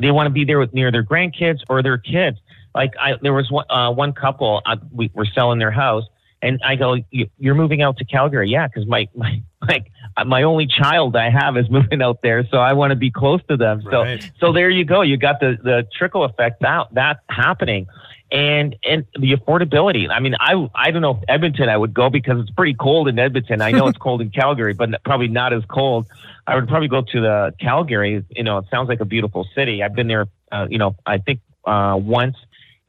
they 0.00 0.10
want 0.10 0.26
to 0.26 0.30
be 0.30 0.44
there 0.44 0.58
with 0.58 0.74
near 0.74 0.90
their 0.90 1.04
grandkids 1.04 1.60
or 1.68 1.82
their 1.82 1.98
kids. 1.98 2.38
Like 2.74 2.94
I, 3.00 3.12
there 3.22 3.32
was 3.32 3.50
one, 3.50 3.64
uh, 3.70 3.92
one 3.92 4.12
couple, 4.12 4.62
uh, 4.66 4.76
we 4.92 5.10
were 5.14 5.26
selling 5.26 5.58
their 5.58 5.70
house, 5.70 6.04
and 6.42 6.60
I 6.64 6.76
go, 6.76 6.96
"You're 7.10 7.54
moving 7.54 7.82
out 7.82 7.98
to 7.98 8.04
Calgary, 8.04 8.50
yeah? 8.50 8.66
Because 8.66 8.86
my 8.86 9.08
my 9.14 9.42
like 9.68 9.86
my 10.26 10.42
only 10.42 10.66
child 10.66 11.16
I 11.16 11.30
have 11.30 11.56
is 11.56 11.70
moving 11.70 12.02
out 12.02 12.20
there, 12.22 12.46
so 12.50 12.58
I 12.58 12.72
want 12.72 12.90
to 12.90 12.96
be 12.96 13.10
close 13.10 13.40
to 13.48 13.56
them. 13.56 13.82
Right. 13.84 14.22
So 14.22 14.28
so 14.40 14.52
there 14.52 14.70
you 14.70 14.84
go. 14.84 15.02
You 15.02 15.16
got 15.16 15.40
the 15.40 15.56
the 15.62 15.86
trickle 15.96 16.24
effect 16.24 16.60
that 16.60 16.88
that 16.92 17.20
happening." 17.28 17.86
and 18.34 18.74
and 18.84 19.04
the 19.14 19.32
affordability. 19.32 20.10
I 20.10 20.18
mean, 20.18 20.34
I 20.40 20.68
I 20.74 20.90
don't 20.90 21.02
know 21.02 21.12
if 21.12 21.24
Edmonton 21.28 21.68
I 21.68 21.76
would 21.76 21.94
go 21.94 22.10
because 22.10 22.40
it's 22.40 22.50
pretty 22.50 22.74
cold 22.74 23.08
in 23.08 23.18
Edmonton. 23.18 23.62
I 23.62 23.70
know 23.70 23.86
it's 23.86 23.98
cold 24.06 24.20
in 24.20 24.30
Calgary, 24.30 24.74
but 24.74 24.90
probably 25.04 25.28
not 25.28 25.52
as 25.52 25.62
cold. 25.66 26.06
I 26.46 26.56
would 26.56 26.68
probably 26.68 26.88
go 26.88 27.02
to 27.02 27.20
the 27.20 27.54
Calgary. 27.60 28.24
You 28.30 28.42
know, 28.42 28.58
it 28.58 28.66
sounds 28.70 28.88
like 28.88 29.00
a 29.00 29.04
beautiful 29.04 29.46
city. 29.54 29.82
I've 29.82 29.94
been 29.94 30.08
there. 30.08 30.26
Uh, 30.50 30.66
you 30.68 30.78
know, 30.78 30.96
I 31.06 31.18
think 31.18 31.40
uh, 31.64 31.98
once 32.00 32.36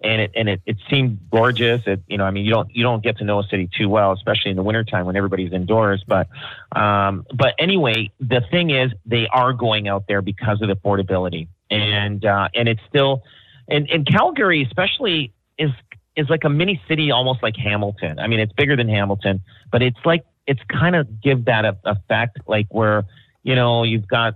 and 0.06 0.22
it 0.22 0.32
and 0.36 0.48
it, 0.48 0.62
it 0.66 0.78
seemed 0.90 1.20
gorgeous. 1.32 1.82
It 1.86 2.02
you 2.08 2.18
know 2.18 2.26
I 2.26 2.32
mean 2.32 2.46
you 2.46 2.52
don't 2.52 2.74
you 2.76 2.84
don't 2.84 3.04
get 3.04 3.18
to 3.18 3.24
know 3.24 3.40
a 3.40 3.44
city 3.44 3.70
too 3.78 3.90
well, 3.90 4.12
especially 4.12 4.52
in 4.52 4.58
the 4.58 4.64
wintertime 4.64 5.06
when 5.06 5.16
everybody's 5.16 5.52
indoors. 5.52 6.04
But 6.08 6.28
um, 6.76 7.26
but 7.34 7.56
anyway, 7.60 8.12
the 8.20 8.42
thing 8.52 8.70
is 8.70 8.92
they 9.06 9.28
are 9.28 9.54
going 9.54 9.88
out 9.88 10.06
there 10.08 10.22
because 10.22 10.62
of 10.62 10.68
the 10.68 10.76
affordability, 10.76 11.48
and 11.70 12.24
uh, 12.24 12.50
and 12.54 12.70
it's 12.70 12.82
still 12.88 13.24
and, 13.68 13.90
and 13.90 14.08
Calgary 14.08 14.64
especially 14.64 15.34
is 15.58 15.72
is 16.16 16.30
like 16.30 16.44
a 16.44 16.50
mini 16.50 16.82
city, 16.88 17.12
almost 17.12 17.44
like 17.44 17.58
Hamilton. 17.58 18.20
I 18.20 18.28
mean, 18.28 18.40
it's 18.40 18.54
bigger 18.54 18.76
than 18.76 18.88
Hamilton, 18.88 19.42
but 19.72 19.82
it's 19.82 20.00
like 20.06 20.26
it's 20.48 20.62
kind 20.70 20.96
of 20.96 21.22
give 21.22 21.46
that 21.46 21.66
effect, 21.84 22.40
like 22.48 22.68
where 22.70 23.06
you 23.44 23.56
know 23.56 23.84
you've 23.84 24.08
got 24.08 24.36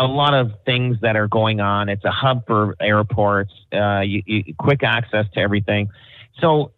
a 0.00 0.06
lot 0.06 0.34
of 0.34 0.52
things 0.64 0.96
that 1.02 1.14
are 1.14 1.28
going 1.28 1.60
on. 1.60 1.88
It's 1.88 2.04
a 2.04 2.10
hub 2.10 2.46
for 2.46 2.74
airports, 2.80 3.52
uh, 3.72 4.00
you, 4.00 4.22
you, 4.26 4.54
quick 4.58 4.82
access 4.82 5.26
to 5.34 5.40
everything. 5.40 5.90
So 6.40 6.72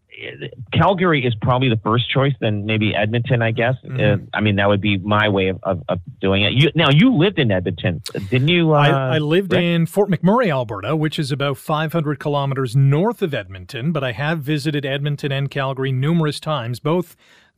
Calgary 0.73 1.25
is 1.25 1.35
probably 1.41 1.69
the 1.69 1.81
first 1.83 2.11
choice, 2.11 2.35
then 2.41 2.67
maybe 2.67 2.95
Edmonton, 2.95 3.43
I 3.43 3.51
guess. 3.53 3.75
Mm-hmm. 3.85 4.25
Uh, 4.25 4.27
I 4.35 4.41
mean, 4.41 4.57
that 4.57 4.69
would 4.69 4.81
be 4.81 4.99
my 4.99 5.29
way 5.29 5.49
of, 5.49 5.59
of, 5.63 5.83
of 5.89 6.01
doing 6.21 6.43
it. 6.43 6.53
You, 6.53 6.71
now, 6.75 6.91
you 6.91 7.15
lived 7.15 7.39
in 7.39 7.51
Edmonton, 7.51 8.03
didn't 8.31 8.49
you? 8.49 8.75
Uh, 8.75 8.79
I, 8.79 8.89
I, 9.17 9.19
lived 9.19 9.53
Rick? 9.53 9.63
in 9.63 9.87
Fort 9.87 10.11
McMurray, 10.11 10.51
Alberta, 10.51 10.95
which 10.97 11.19
is 11.19 11.33
about 11.33 11.57
500 11.57 12.19
kilometers 12.19 12.77
north 12.77 13.23
of 13.23 13.33
Edmonton, 13.35 13.93
but 13.93 14.05
I 14.05 14.13
have 14.13 14.41
visited 14.41 14.85
Edmonton 14.85 15.33
and 15.33 15.51
Calgary 15.51 15.93
numerous 15.93 16.41
times, 16.41 16.81
both 16.81 17.17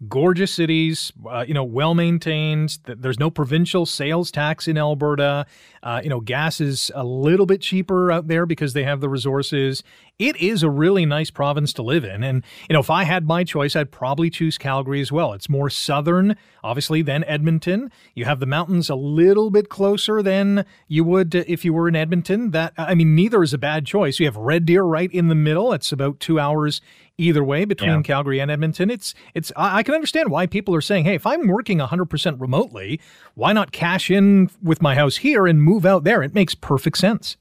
gorgeous 0.08 0.52
cities, 0.52 1.12
uh, 1.28 1.44
you 1.46 1.54
know, 1.54 1.64
well 1.64 1.94
maintained. 1.94 2.78
There's 2.84 3.18
no 3.18 3.30
provincial 3.30 3.86
sales 3.86 4.30
tax 4.30 4.68
in 4.68 4.76
Alberta. 4.76 5.46
Uh, 5.82 6.00
you 6.02 6.10
know, 6.10 6.20
gas 6.20 6.60
is 6.60 6.90
a 6.94 7.04
little 7.04 7.46
bit 7.46 7.60
cheaper 7.60 8.10
out 8.10 8.28
there 8.28 8.46
because 8.46 8.72
they 8.72 8.84
have 8.84 9.00
the 9.00 9.08
resources. 9.08 9.82
It 10.18 10.36
is 10.36 10.62
a 10.62 10.70
really 10.70 11.06
nice 11.06 11.30
province 11.30 11.72
to 11.74 11.82
live 11.82 12.04
in. 12.04 12.22
And, 12.22 12.44
you 12.68 12.74
know, 12.74 12.80
if 12.80 12.90
I 12.90 13.04
had 13.04 13.26
my 13.26 13.44
choice, 13.44 13.74
I'd 13.74 13.90
probably 13.90 14.30
choose 14.30 14.58
Calgary 14.58 15.00
as 15.00 15.10
well. 15.10 15.32
It's 15.32 15.48
more 15.48 15.68
southern, 15.68 16.36
obviously, 16.62 17.02
than 17.02 17.24
Edmonton. 17.24 17.90
You 18.14 18.24
have 18.24 18.40
the 18.40 18.46
mountains 18.46 18.88
a 18.88 18.94
little 18.94 19.50
bit 19.50 19.68
closer 19.68 20.22
than 20.22 20.64
you 20.88 21.04
would 21.04 21.34
if 21.34 21.64
you 21.64 21.72
were 21.72 21.88
in 21.88 21.96
Edmonton. 21.96 22.52
That, 22.52 22.72
I 22.78 22.94
mean, 22.94 23.14
neither 23.14 23.42
is 23.42 23.52
a 23.52 23.58
bad 23.58 23.86
choice. 23.86 24.20
You 24.20 24.26
have 24.26 24.36
Red 24.36 24.66
Deer 24.66 24.82
right 24.82 25.10
in 25.12 25.28
the 25.28 25.34
middle. 25.34 25.72
It's 25.72 25.92
about 25.92 26.20
two 26.20 26.38
hours 26.38 26.80
either 27.18 27.44
way 27.44 27.64
between 27.64 27.90
yeah. 27.90 28.02
Calgary 28.02 28.40
and 28.40 28.50
Edmonton. 28.50 28.90
It's 28.90 29.14
it's 29.34 29.52
I, 29.56 29.78
I, 29.78 29.82
can 29.82 29.94
understand 29.94 30.30
why 30.30 30.46
people 30.46 30.74
are 30.74 30.80
saying, 30.80 31.04
"Hey, 31.04 31.14
if 31.14 31.26
I'm 31.26 31.46
working 31.46 31.78
100% 31.78 32.40
remotely, 32.40 33.00
why 33.34 33.52
not 33.52 33.72
cash 33.72 34.10
in 34.10 34.50
with 34.62 34.82
my 34.82 34.94
house 34.94 35.18
here 35.18 35.46
and 35.46 35.62
move 35.62 35.86
out 35.86 36.04
there?" 36.04 36.22
It 36.22 36.34
makes 36.34 36.54
perfect 36.54 36.98
sense. 36.98 37.36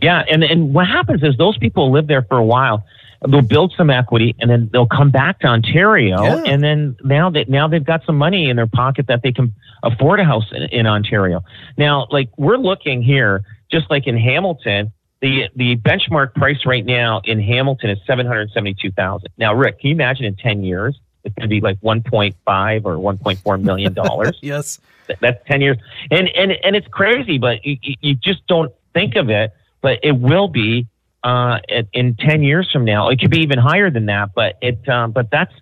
Yeah, 0.00 0.24
and 0.30 0.42
and 0.42 0.74
what 0.74 0.86
happens 0.86 1.22
is 1.22 1.36
those 1.36 1.58
people 1.58 1.92
live 1.92 2.06
there 2.06 2.22
for 2.22 2.38
a 2.38 2.44
while. 2.44 2.84
They'll 3.28 3.40
build 3.40 3.72
some 3.76 3.88
equity, 3.88 4.34
and 4.40 4.50
then 4.50 4.68
they'll 4.72 4.86
come 4.86 5.10
back 5.10 5.38
to 5.40 5.46
Ontario, 5.46 6.22
yeah. 6.22 6.42
and 6.44 6.62
then 6.62 6.96
now 7.04 7.30
that 7.30 7.48
now 7.48 7.68
they've 7.68 7.84
got 7.84 8.04
some 8.04 8.18
money 8.18 8.48
in 8.48 8.56
their 8.56 8.66
pocket 8.66 9.06
that 9.06 9.22
they 9.22 9.32
can 9.32 9.54
afford 9.84 10.18
a 10.18 10.24
house 10.24 10.50
in, 10.50 10.62
in 10.64 10.86
Ontario. 10.86 11.44
Now, 11.76 12.08
like 12.10 12.30
we're 12.36 12.56
looking 12.56 13.00
here, 13.00 13.44
just 13.70 13.88
like 13.90 14.08
in 14.08 14.16
Hamilton, 14.16 14.92
the 15.22 15.48
the 15.54 15.76
benchmark 15.76 16.34
price 16.34 16.66
right 16.66 16.84
now 16.84 17.22
in 17.24 17.40
Hamilton 17.40 17.90
is 17.90 17.98
seven 18.06 18.26
hundred 18.26 18.50
seventy 18.50 18.74
two 18.74 18.90
thousand. 18.90 19.28
Now, 19.38 19.54
Rick, 19.54 19.80
can 19.80 19.88
you 19.88 19.94
imagine 19.94 20.26
in 20.26 20.34
ten 20.34 20.62
years 20.64 20.98
it's 21.24 21.34
going 21.36 21.48
to 21.48 21.48
be 21.48 21.60
like 21.60 21.78
one 21.80 22.02
point 22.02 22.34
five 22.44 22.84
or 22.84 22.98
one 22.98 23.16
point 23.16 23.38
four 23.38 23.56
million 23.56 23.94
dollars? 23.94 24.36
yes, 24.42 24.80
that's 25.20 25.40
ten 25.46 25.60
years, 25.60 25.78
and 26.10 26.28
and 26.28 26.52
and 26.52 26.74
it's 26.74 26.88
crazy, 26.88 27.38
but 27.38 27.64
you, 27.64 27.78
you 28.00 28.16
just 28.16 28.46
don't 28.48 28.72
think 28.92 29.14
of 29.14 29.30
it. 29.30 29.52
But 29.80 30.00
it 30.02 30.12
will 30.12 30.48
be 30.48 30.88
uh, 31.22 31.60
in 31.92 32.16
ten 32.16 32.42
years 32.42 32.68
from 32.72 32.84
now. 32.84 33.08
It 33.08 33.20
could 33.20 33.30
be 33.30 33.40
even 33.40 33.60
higher 33.60 33.90
than 33.90 34.06
that, 34.06 34.30
but 34.34 34.58
it 34.60 34.86
um, 34.88 35.12
but 35.12 35.30
that's 35.30 35.54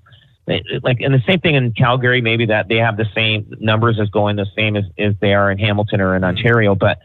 like 0.82 1.00
and 1.00 1.12
the 1.12 1.22
same 1.26 1.40
thing 1.40 1.54
in 1.54 1.72
Calgary. 1.72 2.22
Maybe 2.22 2.46
that 2.46 2.68
they 2.68 2.76
have 2.76 2.96
the 2.96 3.06
same 3.14 3.52
numbers 3.60 4.00
as 4.00 4.08
going 4.08 4.36
the 4.36 4.46
same 4.56 4.76
as, 4.76 4.84
as 4.98 5.14
they 5.20 5.34
are 5.34 5.50
in 5.50 5.58
Hamilton 5.58 6.00
or 6.00 6.16
in 6.16 6.22
mm-hmm. 6.22 6.36
Ontario, 6.36 6.74
but 6.74 6.98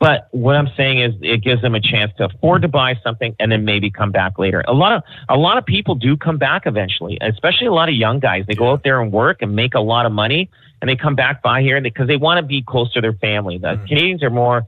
but 0.00 0.28
what 0.30 0.54
I'm 0.54 0.68
saying 0.76 1.00
is 1.00 1.14
it 1.22 1.42
gives 1.42 1.60
them 1.60 1.74
a 1.74 1.80
chance 1.80 2.12
to 2.18 2.26
afford 2.26 2.62
to 2.62 2.68
buy 2.68 2.94
something 3.02 3.34
and 3.40 3.50
then 3.50 3.64
maybe 3.64 3.90
come 3.90 4.12
back 4.12 4.38
later. 4.38 4.62
A 4.68 4.72
lot 4.72 4.92
of 4.92 5.02
a 5.28 5.36
lot 5.36 5.58
of 5.58 5.66
people 5.66 5.96
do 5.96 6.16
come 6.16 6.38
back 6.38 6.66
eventually, 6.66 7.18
especially 7.20 7.66
a 7.66 7.72
lot 7.72 7.88
of 7.88 7.96
young 7.96 8.20
guys. 8.20 8.44
They 8.46 8.54
go 8.54 8.70
out 8.70 8.84
there 8.84 9.00
and 9.00 9.12
work 9.12 9.42
and 9.42 9.56
make 9.56 9.74
a 9.74 9.80
lot 9.80 10.06
of 10.06 10.12
money 10.12 10.50
and 10.80 10.88
they 10.88 10.96
come 10.96 11.14
back 11.14 11.42
by 11.42 11.62
here 11.62 11.80
because 11.80 12.06
they 12.06 12.16
want 12.16 12.38
to 12.38 12.46
be 12.46 12.62
close 12.62 12.92
to 12.92 13.00
their 13.00 13.14
family. 13.14 13.58
The 13.58 13.68
mm-hmm. 13.68 13.86
Canadians 13.86 14.22
are 14.22 14.30
more 14.30 14.66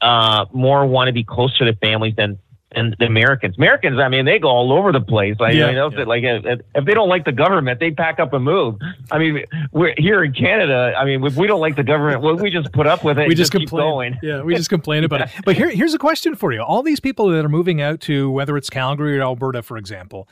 uh, 0.00 0.46
more 0.52 0.86
want 0.86 1.08
to 1.08 1.12
be 1.12 1.24
close 1.24 1.56
to 1.58 1.64
their 1.64 1.74
families 1.74 2.14
than 2.16 2.38
and 2.72 2.94
the 2.98 3.06
Americans. 3.06 3.56
Americans, 3.56 3.98
I 3.98 4.08
mean, 4.08 4.24
they 4.24 4.38
go 4.38 4.48
all 4.48 4.72
over 4.72 4.92
the 4.92 5.00
place. 5.00 5.36
Like, 5.40 5.54
yeah, 5.54 5.70
you 5.70 5.74
know, 5.74 5.90
yeah. 5.90 6.04
like 6.04 6.22
if, 6.24 6.84
they 6.84 6.94
don't 6.94 7.08
like 7.08 7.24
the 7.24 7.32
government, 7.32 7.80
they 7.80 7.90
pack 7.90 8.20
up 8.20 8.32
and 8.32 8.44
move. 8.44 8.76
I 9.10 9.18
mean, 9.18 9.44
we're 9.72 9.94
here 9.96 10.22
in 10.22 10.32
Canada. 10.32 10.94
I 10.96 11.04
mean, 11.04 11.24
if 11.24 11.36
we 11.36 11.46
don't 11.46 11.60
like 11.60 11.76
the 11.76 11.82
government, 11.82 12.22
well, 12.22 12.36
we 12.36 12.50
just 12.50 12.72
put 12.72 12.86
up 12.86 13.04
with 13.04 13.18
it. 13.18 13.28
We 13.28 13.34
just, 13.34 13.52
just 13.52 13.70
complain. 13.70 14.18
Yeah, 14.22 14.42
we 14.42 14.54
just 14.54 14.70
complain 14.70 15.04
about 15.04 15.22
it. 15.22 15.30
But 15.44 15.56
here, 15.56 15.70
here's 15.70 15.94
a 15.94 15.98
question 15.98 16.34
for 16.34 16.52
you: 16.52 16.60
All 16.60 16.82
these 16.82 17.00
people 17.00 17.28
that 17.30 17.44
are 17.44 17.48
moving 17.48 17.80
out 17.80 18.00
to 18.02 18.30
whether 18.30 18.56
it's 18.56 18.70
Calgary 18.70 19.18
or 19.18 19.22
Alberta, 19.22 19.62
for 19.62 19.76
example. 19.76 20.28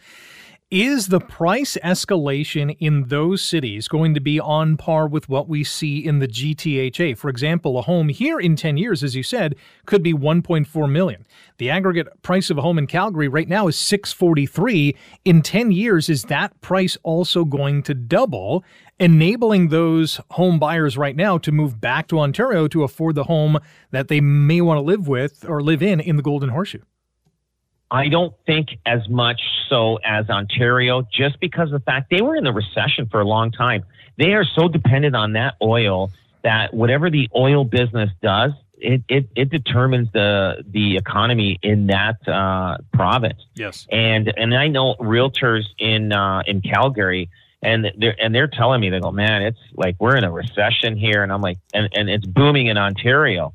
Is 0.71 1.07
the 1.07 1.19
price 1.19 1.79
escalation 1.83 2.77
in 2.79 3.05
those 3.05 3.41
cities 3.41 3.89
going 3.89 4.13
to 4.13 4.21
be 4.21 4.39
on 4.39 4.77
par 4.77 5.09
with 5.09 5.27
what 5.27 5.49
we 5.49 5.65
see 5.65 6.05
in 6.05 6.19
the 6.19 6.29
GTHA? 6.29 7.17
For 7.17 7.31
example, 7.31 7.79
a 7.79 7.83
home 7.83 8.11
here 8.11 8.39
in 8.39 8.55
10 8.55 8.77
years, 8.77 9.03
as 9.03 9.17
you 9.17 9.23
said, 9.23 9.55
could 9.87 10.03
be 10.03 10.13
1.4 10.13 10.93
million. 10.93 11.25
The 11.57 11.71
aggregate 11.71 12.21
price 12.21 12.51
of 12.51 12.59
a 12.59 12.61
home 12.61 12.77
in 12.77 12.87
Calgary 12.87 13.29
right 13.29 13.49
now 13.49 13.67
is 13.67 13.79
643. 13.79 14.95
In 15.25 15.41
10 15.41 15.73
years, 15.73 16.11
is 16.11 16.25
that 16.25 16.61
price 16.61 16.99
also 17.03 17.47
going 17.47 17.83
to 17.85 17.95
double, 17.95 18.63
enabling 19.01 19.69
those 19.69 20.21
home 20.33 20.59
buyers 20.59 20.99
right 20.99 21.17
now 21.17 21.39
to 21.39 21.51
move 21.51 21.81
back 21.81 22.09
to 22.09 22.21
Ontario 22.21 22.69
to 22.69 22.85
afford 22.85 23.15
the 23.15 23.25
home 23.25 23.59
that 23.91 24.09
they 24.09 24.21
may 24.21 24.61
want 24.61 24.77
to 24.77 24.83
live 24.83 25.09
with 25.09 25.47
or 25.49 25.63
live 25.63 25.83
in 25.83 25.99
in 25.99 26.17
the 26.17 26.23
Golden 26.23 26.51
Horseshoe? 26.51 26.83
I 27.91 28.09
don't 28.09 28.35
think 28.47 28.69
as 28.85 29.09
much 29.09 29.41
so 29.69 29.97
as 30.05 30.29
Ontario, 30.29 31.07
just 31.13 31.41
because 31.41 31.73
of 31.73 31.81
the 31.81 31.85
fact 31.85 32.11
they 32.11 32.21
were 32.21 32.37
in 32.37 32.45
the 32.45 32.53
recession 32.53 33.09
for 33.11 33.21
a 33.21 33.25
long 33.25 33.51
time. 33.51 33.85
They 34.19 34.33
are 34.35 34.45
so 34.45 34.69
dependent 34.69 35.15
on 35.17 35.35
that 35.35 35.55
oil 35.63 36.11
that 36.43 36.75
whatever 36.75 37.11
the 37.11 37.29
oil 37.35 37.65
business 37.65 38.11
does, 38.23 38.53
it, 38.81 39.03
it, 39.09 39.29
it 39.35 39.51
determines 39.51 40.09
the 40.13 40.65
the 40.71 40.97
economy 40.97 41.59
in 41.63 41.89
that 41.89 42.17
uh, 42.29 42.79
province. 42.93 43.45
Yes, 43.55 43.87
and 43.91 44.33
and 44.37 44.55
I 44.57 44.69
know 44.69 44.95
realtors 45.01 45.65
in 45.79 46.13
uh, 46.13 46.43
in 46.47 46.61
Calgary, 46.61 47.29
and 47.63 47.87
they're 47.97 48.15
and 48.21 48.35
they're 48.35 48.49
telling 48.49 48.81
me 48.81 48.91
they 48.91 49.01
go, 49.01 49.11
man, 49.11 49.43
it's 49.43 49.59
like 49.75 49.97
we're 49.99 50.17
in 50.17 50.25
a 50.25 50.31
recession 50.31 50.97
here, 50.97 51.23
and 51.23 51.33
I'm 51.33 51.41
like, 51.41 51.59
and 51.75 51.89
and 51.93 52.09
it's 52.09 52.27
booming 52.27 52.69
in 52.69 52.77
Ontario. 52.77 53.53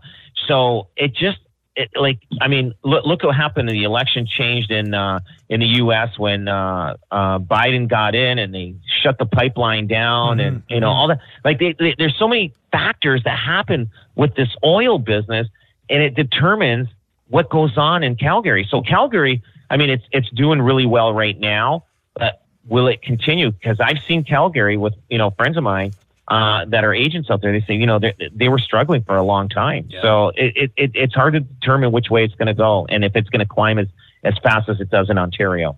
So 0.48 0.88
it 0.98 1.14
just 1.14 1.40
it, 1.76 1.90
like 1.96 2.20
I 2.40 2.48
mean, 2.48 2.74
look, 2.84 3.06
look 3.06 3.24
what 3.24 3.36
happened. 3.36 3.70
In 3.70 3.76
the 3.76 3.84
election 3.84 4.28
changed 4.28 4.72
in 4.72 4.94
uh, 4.94 5.20
in 5.50 5.60
the 5.60 5.68
U.S. 5.78 6.18
when 6.18 6.48
uh, 6.48 6.98
uh, 7.12 7.40
Biden 7.40 7.88
got 7.88 8.16
in 8.16 8.40
and 8.40 8.54
they 8.54 8.76
shut 9.02 9.18
the 9.18 9.26
pipeline 9.26 9.88
down, 9.88 10.38
mm-hmm. 10.38 10.48
and 10.48 10.64
you 10.70 10.80
know 10.80 10.90
all 10.90 11.08
that. 11.08 11.20
Like 11.44 11.60
they, 11.60 11.74
they, 11.78 11.96
there's 11.98 12.18
so 12.18 12.28
many 12.28 12.54
factors 12.72 13.24
that 13.24 13.38
happen 13.38 13.90
with 14.16 14.36
this 14.36 14.50
oil 14.64 15.00
business, 15.00 15.48
and 15.90 16.04
it 16.04 16.16
determines 16.16 16.90
what 17.28 17.50
goes 17.50 17.78
on 17.78 18.04
in 18.04 18.16
Calgary. 18.16 18.68
So 18.70 18.82
Calgary, 18.82 19.42
I 19.70 19.78
mean, 19.78 19.90
it's 19.90 20.06
it's 20.12 20.30
doing 20.30 20.62
really 20.62 20.86
well 20.86 21.14
right 21.14 21.40
now, 21.40 21.86
but 22.14 22.44
will 22.68 22.88
it 22.88 23.02
continue? 23.02 23.52
Because 23.52 23.80
I've 23.80 24.00
seen 24.08 24.24
Calgary 24.24 24.78
with 24.78 24.94
you 25.10 25.18
know 25.18 25.32
friends 25.32 25.58
of 25.58 25.64
mine 25.64 25.94
uh, 26.28 26.66
that 26.66 26.84
are 26.84 26.94
agents 26.94 27.30
out 27.30 27.42
there, 27.42 27.52
they 27.52 27.66
say, 27.66 27.74
you 27.74 27.86
know, 27.86 28.00
they 28.00 28.48
were 28.48 28.60
struggling 28.60 29.04
for 29.04 29.18
a 29.18 29.24
long 29.24 29.50
time. 29.50 29.88
Yeah. 29.90 30.02
So 30.02 30.32
it, 30.36 30.72
it, 30.78 30.92
it's 30.94 31.14
hard 31.14 31.34
to 31.34 31.42
determine 31.42 31.92
which 31.92 32.10
way 32.10 32.24
it's 32.24 32.36
going 32.36 32.48
to 32.48 32.54
go 32.54 32.86
and 32.90 33.04
if 33.04 33.16
it's 33.16 33.30
going 33.30 33.42
to 33.42 33.46
climb 33.46 33.78
as, 33.78 33.88
as 34.24 34.34
fast 34.42 34.70
as 34.70 34.80
it 34.80 34.90
does 34.90 35.10
in 35.10 35.18
Ontario. 35.18 35.78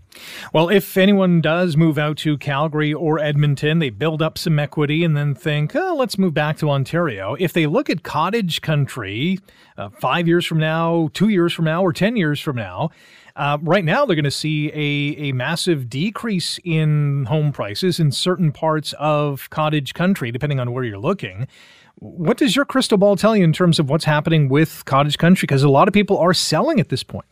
Well, 0.54 0.70
if 0.70 0.98
anyone 0.98 1.42
does 1.42 1.76
move 1.76 1.98
out 1.98 2.18
to 2.18 2.38
Calgary 2.38 2.94
or 2.94 3.18
Edmonton, 3.18 3.80
they 3.80 3.90
build 3.90 4.22
up 4.22 4.38
some 4.38 4.60
equity 4.60 5.04
and 5.04 5.18
then 5.18 5.34
think, 5.34 5.76
oh, 5.76 5.96
let's 5.98 6.18
move 6.18 6.36
back 6.36 6.58
to 6.58 6.70
Ontario. 6.70 7.36
If 7.40 7.54
they 7.54 7.66
look 7.66 7.90
at 7.90 8.04
cottage 8.04 8.62
country 8.62 9.40
uh, 9.78 9.90
five 10.00 10.28
years 10.28 10.46
from 10.46 10.60
now, 10.60 11.10
two 11.14 11.30
years 11.30 11.54
from 11.54 11.66
now, 11.66 11.82
or 11.82 11.92
10 11.92 12.18
years 12.18 12.40
from 12.40 12.56
now, 12.56 12.92
uh, 13.36 13.58
right 13.62 13.84
now, 13.84 14.06
they're 14.06 14.16
going 14.16 14.24
to 14.24 14.32
see 14.32 14.70
a, 14.70 15.30
a 15.30 15.32
massive 15.34 15.90
decrease 15.90 16.58
in 16.64 17.26
home 17.26 17.52
prices 17.52 18.00
in 18.00 18.12
certain 18.12 18.52
parts 18.52 18.94
of 18.98 19.50
cottage 19.50 19.94
country, 19.94 20.32
depending 20.32 20.60
on 20.60 20.72
where 20.72 20.84
you're 20.84 20.98
looking. 20.98 21.48
What 22.00 22.38
does 22.38 22.56
your 22.56 22.66
crystal 22.66 22.98
ball 22.98 23.16
tell 23.16 23.36
you 23.36 23.44
in 23.44 23.54
terms 23.54 23.80
of 23.80 23.90
what's 23.90 24.06
happening 24.06 24.48
with 24.48 24.86
cottage 24.86 25.18
country? 25.18 25.48
Because 25.48 25.64
a 25.64 25.70
lot 25.70 25.88
of 25.88 25.94
people 25.94 26.18
are 26.18 26.34
selling 26.34 26.80
at 26.80 26.90
this 26.90 27.04
point. 27.04 27.26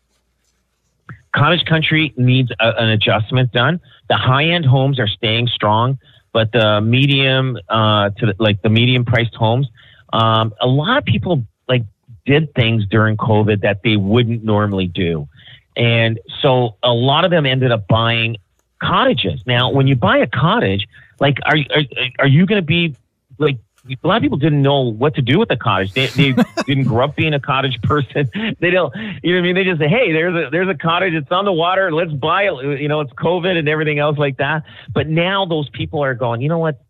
Cottage 1.34 1.66
country 1.66 2.13
needs 2.18 2.52
a, 2.60 2.74
an 2.78 2.89
adjustment 2.89 3.52
done. 3.52 3.80
The 4.10 4.18
high 4.18 4.46
end 4.46 4.66
homes 4.66 5.00
are 5.00 5.08
staying 5.08 5.48
strong, 5.48 6.00
but 6.34 6.52
the 6.52 6.82
medium 6.82 7.58
uh, 7.70 8.10
to 8.10 8.26
the, 8.28 8.36
like 8.39 8.62
the 8.62 8.70
medium 8.70 9.06
priced 9.06 9.36
homes, 9.36 9.68
um, 10.12 10.54
a 10.60 10.68
lot 10.68 10.98
of 10.98 11.06
people 11.06 11.44
like 11.68 11.84
did 12.26 12.54
things 12.56 12.86
during 12.89 13.18
COVID 13.18 13.62
that 13.62 13.82
they 13.84 13.96
wouldn't 13.96 14.44
normally 14.44 14.88
do. 14.88 15.28
And 15.76 16.20
so 16.42 16.78
a 16.84 16.94
lot 16.94 17.26
of 17.26 17.32
them 17.32 17.46
ended 17.46 17.72
up 17.72 17.88
buying 17.88 18.38
cottages. 18.82 19.42
Now, 19.46 19.72
when 19.72 19.88
you 19.88 19.96
buy 19.96 20.18
a 20.18 20.28
cottage, 20.28 20.88
like, 21.20 21.38
are, 21.46 21.58
are, 21.76 21.84
are 22.20 22.28
you 22.28 22.46
going 22.46 22.62
to 22.62 22.66
be 22.66 22.96
like, 23.38 23.58
a 23.86 24.08
lot 24.08 24.16
of 24.16 24.22
people 24.22 24.38
didn't 24.38 24.62
know 24.62 24.82
what 24.82 25.16
to 25.16 25.22
do 25.22 25.40
with 25.40 25.50
the 25.50 25.58
cottage. 25.58 25.94
They, 25.94 26.08
they 26.08 26.34
didn't 26.66 26.86
grow 26.86 27.06
up 27.06 27.16
being 27.16 27.34
a 27.34 27.40
cottage 27.40 27.82
person. 27.82 28.30
They 28.60 28.70
don't, 28.70 28.94
you 29.24 29.34
know 29.34 29.40
what 29.40 29.40
I 29.40 29.42
mean? 29.42 29.56
They 29.56 29.64
just 29.64 29.80
say, 29.80 29.90
Hey, 29.90 30.14
there's 30.14 30.48
a, 30.48 30.50
there's 30.50 30.70
a 30.70 30.76
cottage. 30.76 31.14
It's 31.14 31.32
on 31.32 31.44
the 31.44 31.52
water. 31.52 31.92
Let's 31.92 32.14
buy 32.14 32.44
it. 32.44 32.80
You 32.80 32.88
know, 32.88 33.02
it's 33.02 33.12
COVID 33.14 33.58
and 33.58 33.68
everything 33.68 34.00
else 34.00 34.18
like 34.18 34.38
that. 34.38 34.64
But 34.94 35.10
now 35.10 35.46
those 35.46 35.70
people 35.70 36.02
are 36.04 36.14
going, 36.14 36.42
you 36.42 36.48
know 36.48 36.60
what? 36.60 36.82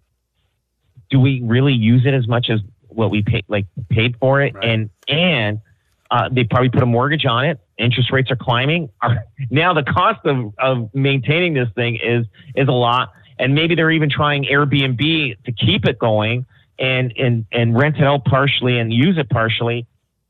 Do 1.10 1.20
we 1.20 1.42
really 1.42 1.74
use 1.74 2.06
it 2.06 2.14
as 2.14 2.28
much 2.28 2.50
as 2.50 2.60
what 2.90 3.10
we 3.10 3.24
paid, 3.24 3.46
like 3.48 3.66
paid 3.90 4.18
for 4.20 4.42
it? 4.42 4.54
Right. 4.54 4.70
And, 4.70 4.90
and, 5.08 5.62
uh, 6.14 6.30
they 6.32 6.44
probably 6.44 6.70
put 6.70 6.84
a 6.84 6.86
mortgage 6.86 7.26
on 7.26 7.44
it 7.44 7.60
interest 7.78 8.12
rates 8.12 8.32
are 8.32 8.36
climbing. 8.36 8.90
now 9.50 9.74
the 9.74 9.84
cost 9.84 10.26
of, 10.26 10.54
of 10.60 10.94
maintaining 10.94 11.54
this 11.54 11.70
thing 11.76 12.00
is 12.02 12.26
is 12.56 12.68
a 12.68 12.72
lot, 12.72 13.12
and 13.40 13.56
maybe 13.56 13.76
they're 13.76 13.92
even 13.92 14.10
trying 14.10 14.46
Airbnb 14.46 15.44
to 15.44 15.52
keep 15.52 15.86
it 15.86 16.00
going 16.00 16.46
and 16.80 17.14
and 17.18 17.46
and 17.52 17.78
rent 17.78 17.98
it 17.98 18.04
out 18.04 18.26
partially 18.26 18.80
and 18.80 18.94
use 18.94 19.18
it 19.18 19.30
partially, 19.30 19.86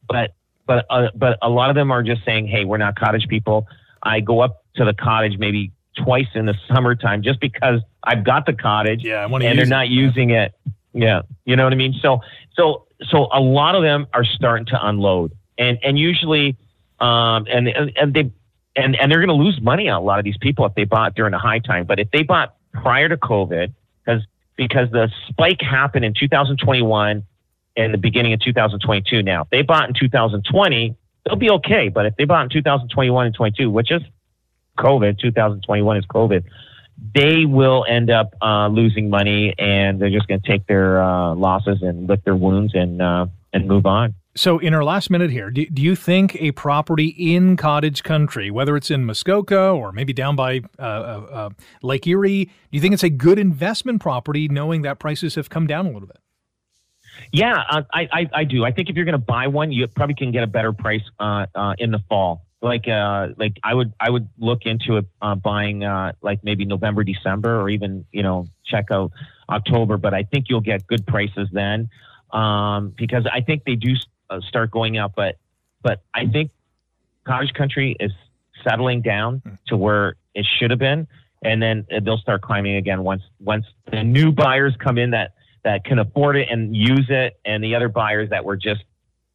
but 0.08 0.34
but 0.66 0.86
uh, 0.90 1.10
but 1.16 1.38
a 1.42 1.50
lot 1.50 1.70
of 1.70 1.76
them 1.76 1.92
are 1.92 2.04
just 2.04 2.24
saying, 2.26 2.48
hey, 2.48 2.66
we're 2.66 2.78
not 2.78 2.96
cottage 2.96 3.28
people. 3.28 3.68
I 4.02 4.20
go 4.20 4.40
up 4.40 4.64
to 4.76 4.86
the 4.86 4.94
cottage 4.94 5.38
maybe 5.38 5.72
twice 5.98 6.28
in 6.34 6.46
the 6.46 6.56
summertime 6.74 7.22
just 7.22 7.40
because 7.40 7.82
I've 8.04 8.24
got 8.24 8.46
the 8.46 8.54
cottage. 8.54 9.04
Yeah, 9.04 9.26
and 9.26 9.60
they're 9.60 9.66
not 9.66 9.86
it. 9.86 9.92
using 9.92 10.32
it. 10.32 10.54
Yeah, 10.94 11.22
you 11.46 11.56
know 11.56 11.64
what 11.64 11.74
I 11.74 11.76
mean. 11.76 11.96
So 12.02 12.22
so 12.56 12.88
so 13.10 13.28
a 13.34 13.40
lot 13.40 13.76
of 13.76 13.84
them 13.84 14.08
are 14.14 14.24
starting 14.24 14.66
to 14.68 14.88
unload, 14.88 15.34
and 15.58 15.78
and 15.84 15.98
usually 15.98 16.58
um, 17.00 17.46
and, 17.50 17.68
and 17.68 18.14
they 18.14 18.32
and 18.76 18.96
and 18.96 19.12
they're 19.12 19.26
going 19.26 19.28
to 19.28 19.44
lose 19.44 19.60
money 19.62 19.90
on 19.90 20.02
a 20.02 20.04
lot 20.04 20.20
of 20.20 20.26
these 20.26 20.38
people 20.38 20.66
if 20.66 20.74
they 20.76 20.86
bought 20.86 21.16
during 21.16 21.34
a 21.34 21.40
high 21.40 21.60
time. 21.60 21.86
But 21.86 22.00
if 22.00 22.10
they 22.12 22.24
bought 22.24 22.56
prior 22.72 23.10
to 23.10 23.18
COVID, 23.18 23.74
because 24.06 24.24
because 24.56 24.92
the 24.92 25.12
spike 25.30 25.62
happened 25.62 26.06
in 26.06 26.14
2021 26.14 27.24
and 27.76 27.94
the 27.94 27.98
beginning 27.98 28.34
of 28.34 28.40
2022. 28.42 29.24
Now, 29.24 29.44
if 29.44 29.50
they 29.50 29.62
bought 29.62 29.88
in 29.88 29.96
2020, 29.96 30.96
they'll 31.26 31.36
be 31.36 31.50
okay. 31.50 31.90
But 31.90 32.06
if 32.06 32.16
they 32.16 32.26
bought 32.26 32.44
in 32.44 32.50
2021 32.50 33.26
and 33.26 33.36
22, 33.36 33.70
which 33.70 33.92
is 33.92 34.02
COVID, 34.78 35.20
2021 35.20 35.98
is 35.98 36.06
COVID, 36.06 36.44
they 37.16 37.46
will 37.46 37.86
end 37.88 38.10
up 38.10 38.34
uh, 38.42 38.68
losing 38.68 39.10
money, 39.10 39.54
and 39.58 40.00
they're 40.00 40.12
just 40.12 40.28
going 40.28 40.40
to 40.40 40.48
take 40.48 40.68
their 40.68 41.02
uh, 41.02 41.34
losses 41.34 41.82
and 41.82 42.08
lick 42.08 42.24
their 42.24 42.36
wounds 42.36 42.74
and 42.76 43.02
uh, 43.02 43.26
and 43.52 43.68
move 43.68 43.86
on. 43.86 44.14
So, 44.36 44.58
in 44.58 44.74
our 44.74 44.84
last 44.84 45.12
minute 45.12 45.30
here, 45.30 45.52
do, 45.52 45.64
do 45.68 45.82
you 45.82 45.96
think 45.96 46.36
a 46.42 46.52
property 46.54 47.10
in 47.10 47.56
cottage 47.56 48.02
country, 48.02 48.50
whether 48.50 48.76
it's 48.76 48.90
in 48.90 49.06
Muskoka 49.06 49.70
or 49.70 49.92
maybe 49.92 50.12
down 50.12 50.36
by 50.36 50.62
uh, 50.80 50.82
uh, 50.82 51.28
uh, 51.32 51.50
Lake 51.84 52.08
Erie, 52.08 52.46
do 52.46 52.52
you 52.72 52.82
think 52.82 52.96
it's 52.96 53.04
a 53.04 53.12
good 53.12 53.38
investment 53.38 54.02
property 54.02 54.48
knowing 54.48 54.82
that 54.82 54.98
prices 54.98 55.36
have 55.36 55.50
come 55.50 55.68
down 55.68 55.86
a 55.86 55.92
little 55.92 56.08
bit? 56.08 56.18
Yeah, 57.32 57.64
uh, 57.70 57.84
I, 57.94 58.10
I, 58.12 58.30
I, 58.34 58.44
do. 58.44 58.66
I 58.66 58.72
think 58.72 58.90
if 58.90 58.96
you're 58.96 59.06
going 59.06 59.14
to 59.14 59.20
buy 59.20 59.46
one, 59.46 59.72
you 59.72 59.88
probably 59.88 60.16
can 60.16 60.32
get 60.32 60.42
a 60.42 60.48
better 60.48 60.74
price 60.74 61.04
uh, 61.20 61.46
uh, 61.54 61.76
in 61.78 61.92
the 61.92 62.00
fall. 62.10 62.48
Like 62.60 62.88
like 62.88 63.58
I 63.62 63.74
would 63.74 63.92
I 64.00 64.10
would 64.10 64.30
look 64.38 64.62
into 64.64 64.96
it 64.96 65.06
buying 65.44 65.82
like 66.22 66.46
maybe 66.46 66.64
November 66.64 67.04
December 67.04 67.60
or 67.60 67.70
even 67.70 68.06
you 68.14 68.24
know 68.24 68.48
check 68.66 68.86
out 68.90 69.12
October. 69.50 69.98
But 69.98 70.14
I 70.14 70.24
think 70.24 70.46
you'll 70.48 70.62
get 70.62 70.88
good 70.88 71.06
prices 71.06 71.50
then 71.52 71.90
um, 72.34 72.94
because 72.98 73.26
I 73.32 73.42
think 73.42 73.64
they 73.66 73.76
do 73.76 73.96
uh, 74.34 74.42
start 74.48 74.72
going 74.72 74.98
up. 74.98 75.14
But 75.16 75.38
but 75.82 76.02
I 76.14 76.26
think 76.28 76.52
cottage 77.26 77.54
country 77.54 77.96
is 78.00 78.12
settling 78.64 79.02
down 79.02 79.40
hmm. 79.40 79.56
to 79.68 79.78
where 79.78 80.16
it 80.34 80.46
should 80.58 80.72
have 80.72 80.80
been, 80.80 81.08
and 81.44 81.62
then 81.62 81.86
they'll 82.04 82.18
start 82.18 82.42
climbing 82.42 82.76
again 82.76 83.04
once 83.04 83.24
once 83.40 83.66
the 83.92 84.04
new 84.04 84.32
buyers 84.32 84.76
come 84.80 84.98
in 84.98 85.12
that 85.12 85.34
that 85.64 85.86
can 85.86 86.00
afford 86.00 86.36
it 86.36 86.48
and 86.50 86.76
use 86.76 87.08
it, 87.10 87.40
and 87.46 87.64
the 87.64 87.76
other 87.76 87.90
buyers 87.90 88.30
that 88.30 88.44
were 88.44 88.58
just 88.58 88.84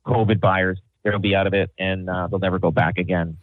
COVID 0.07 0.41
buyers, 0.41 0.79
they'll 1.03 1.19
be 1.19 1.35
out 1.35 1.47
of 1.47 1.55
it 1.55 1.71
and 1.79 2.09
uh, 2.09 2.27
they'll 2.27 2.39
never 2.39 2.59
go 2.59 2.71
back 2.71 2.99
again. 2.99 3.37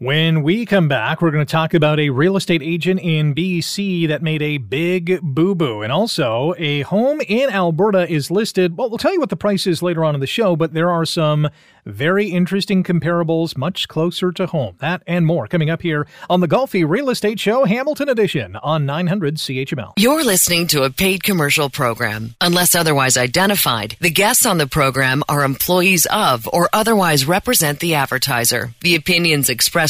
When 0.00 0.42
we 0.42 0.64
come 0.64 0.88
back, 0.88 1.20
we're 1.20 1.30
going 1.30 1.44
to 1.44 1.52
talk 1.52 1.74
about 1.74 2.00
a 2.00 2.08
real 2.08 2.38
estate 2.38 2.62
agent 2.62 3.00
in 3.00 3.34
BC 3.34 4.08
that 4.08 4.22
made 4.22 4.40
a 4.40 4.56
big 4.56 5.20
boo 5.20 5.54
boo. 5.54 5.82
And 5.82 5.92
also, 5.92 6.54
a 6.56 6.80
home 6.80 7.20
in 7.28 7.50
Alberta 7.50 8.10
is 8.10 8.30
listed. 8.30 8.78
Well, 8.78 8.88
we'll 8.88 8.96
tell 8.96 9.12
you 9.12 9.20
what 9.20 9.28
the 9.28 9.36
price 9.36 9.66
is 9.66 9.82
later 9.82 10.02
on 10.02 10.14
in 10.14 10.22
the 10.22 10.26
show, 10.26 10.56
but 10.56 10.72
there 10.72 10.90
are 10.90 11.04
some 11.04 11.50
very 11.84 12.28
interesting 12.28 12.82
comparables 12.82 13.58
much 13.58 13.88
closer 13.88 14.32
to 14.32 14.46
home. 14.46 14.76
That 14.80 15.02
and 15.06 15.26
more 15.26 15.46
coming 15.46 15.68
up 15.68 15.82
here 15.82 16.06
on 16.30 16.40
the 16.40 16.48
Golfi 16.48 16.88
Real 16.88 17.10
Estate 17.10 17.38
Show 17.38 17.64
Hamilton 17.64 18.08
Edition 18.08 18.56
on 18.56 18.86
900 18.86 19.36
CHML. 19.36 19.92
You're 19.98 20.24
listening 20.24 20.66
to 20.68 20.84
a 20.84 20.90
paid 20.90 21.22
commercial 21.22 21.68
program. 21.68 22.36
Unless 22.40 22.74
otherwise 22.74 23.16
identified, 23.18 23.96
the 24.00 24.10
guests 24.10 24.46
on 24.46 24.56
the 24.56 24.66
program 24.66 25.22
are 25.28 25.44
employees 25.44 26.06
of 26.06 26.48
or 26.52 26.70
otherwise 26.72 27.26
represent 27.26 27.80
the 27.80 27.94
advertiser. 27.94 28.72
The 28.80 28.94
opinions 28.94 29.50
expressed 29.50 29.89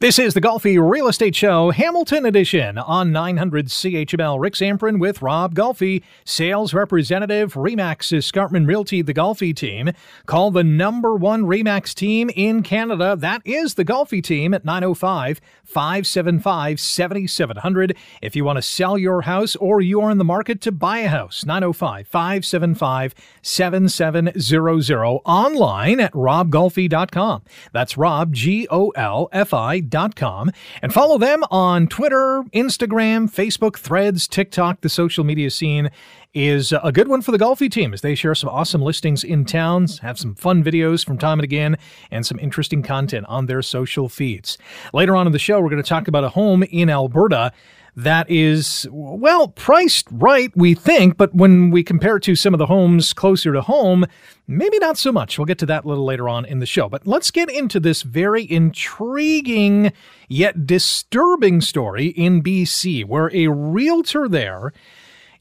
This 0.00 0.18
is 0.18 0.34
the 0.34 0.40
Golfi 0.40 0.76
Real 0.76 1.06
Estate 1.06 1.36
Show, 1.36 1.70
Hamilton 1.70 2.26
Edition 2.26 2.78
on 2.78 3.12
900 3.12 3.68
CHML. 3.68 4.40
Rick 4.40 4.54
Zamperin 4.54 4.98
with 4.98 5.22
Rob 5.22 5.54
Golfi, 5.54 6.02
sales 6.24 6.74
representative, 6.74 7.54
Remax 7.54 8.12
Escarpment 8.12 8.66
Realty, 8.66 9.02
the 9.02 9.14
Golfi 9.14 9.54
team. 9.54 9.92
Call 10.26 10.50
the 10.50 10.64
number 10.64 11.14
one 11.14 11.44
Remax 11.44 11.94
team 11.94 12.28
in 12.34 12.64
Canada. 12.64 13.14
That 13.16 13.40
is 13.44 13.74
the 13.74 13.84
Golfi 13.84 14.20
team 14.20 14.52
at 14.52 14.64
905 14.64 15.40
575 15.62 16.80
7700. 16.80 17.96
If 18.20 18.34
you 18.34 18.44
want 18.44 18.56
to 18.56 18.62
sell 18.62 18.98
your 18.98 19.22
house 19.22 19.54
or 19.56 19.80
you 19.80 20.00
are 20.00 20.10
in 20.10 20.18
the 20.18 20.24
market 20.24 20.60
to 20.62 20.72
buy 20.72 20.98
a 20.98 21.08
house, 21.08 21.46
905 21.46 22.08
575 22.08 23.14
7700. 23.42 25.04
Online 25.24 26.00
at 26.00 26.12
robgolfi.com. 26.12 27.42
That's 27.72 27.96
Rob, 27.96 28.32
G 28.32 28.66
O 28.70 28.88
L 28.90 29.28
F 29.30 29.54
I 29.54 29.83
com 30.14 30.50
and 30.82 30.92
follow 30.92 31.18
them 31.18 31.42
on 31.50 31.86
Twitter, 31.86 32.44
Instagram, 32.52 33.30
Facebook, 33.30 33.78
Threads, 33.78 34.28
TikTok. 34.28 34.80
The 34.80 34.88
social 34.88 35.24
media 35.24 35.50
scene 35.50 35.90
is 36.34 36.72
a 36.82 36.90
good 36.90 37.06
one 37.08 37.22
for 37.22 37.30
the 37.30 37.38
Golfi 37.38 37.70
team 37.70 37.94
as 37.94 38.00
they 38.00 38.14
share 38.14 38.34
some 38.34 38.50
awesome 38.50 38.82
listings 38.82 39.22
in 39.22 39.44
towns, 39.44 40.00
have 40.00 40.18
some 40.18 40.34
fun 40.34 40.64
videos 40.64 41.04
from 41.04 41.16
time 41.16 41.38
and 41.38 41.44
again, 41.44 41.76
and 42.10 42.26
some 42.26 42.38
interesting 42.40 42.82
content 42.82 43.24
on 43.28 43.46
their 43.46 43.62
social 43.62 44.08
feeds. 44.08 44.58
Later 44.92 45.14
on 45.14 45.26
in 45.26 45.32
the 45.32 45.38
show, 45.38 45.60
we're 45.60 45.70
going 45.70 45.82
to 45.82 45.88
talk 45.88 46.08
about 46.08 46.24
a 46.24 46.30
home 46.30 46.64
in 46.64 46.90
Alberta 46.90 47.52
that 47.96 48.28
is, 48.28 48.86
well, 48.90 49.48
priced 49.48 50.06
right, 50.10 50.50
we 50.56 50.74
think, 50.74 51.16
but 51.16 51.34
when 51.34 51.70
we 51.70 51.84
compare 51.84 52.16
it 52.16 52.24
to 52.24 52.34
some 52.34 52.52
of 52.52 52.58
the 52.58 52.66
homes 52.66 53.12
closer 53.12 53.52
to 53.52 53.60
home, 53.60 54.04
maybe 54.48 54.78
not 54.78 54.98
so 54.98 55.12
much. 55.12 55.38
We'll 55.38 55.46
get 55.46 55.58
to 55.58 55.66
that 55.66 55.84
a 55.84 55.88
little 55.88 56.04
later 56.04 56.28
on 56.28 56.44
in 56.44 56.58
the 56.58 56.66
show. 56.66 56.88
But 56.88 57.06
let's 57.06 57.30
get 57.30 57.48
into 57.48 57.78
this 57.78 58.02
very 58.02 58.50
intriguing 58.50 59.92
yet 60.28 60.66
disturbing 60.66 61.60
story 61.60 62.06
in 62.06 62.42
BC, 62.42 63.04
where 63.04 63.30
a 63.32 63.46
realtor 63.48 64.28
there 64.28 64.72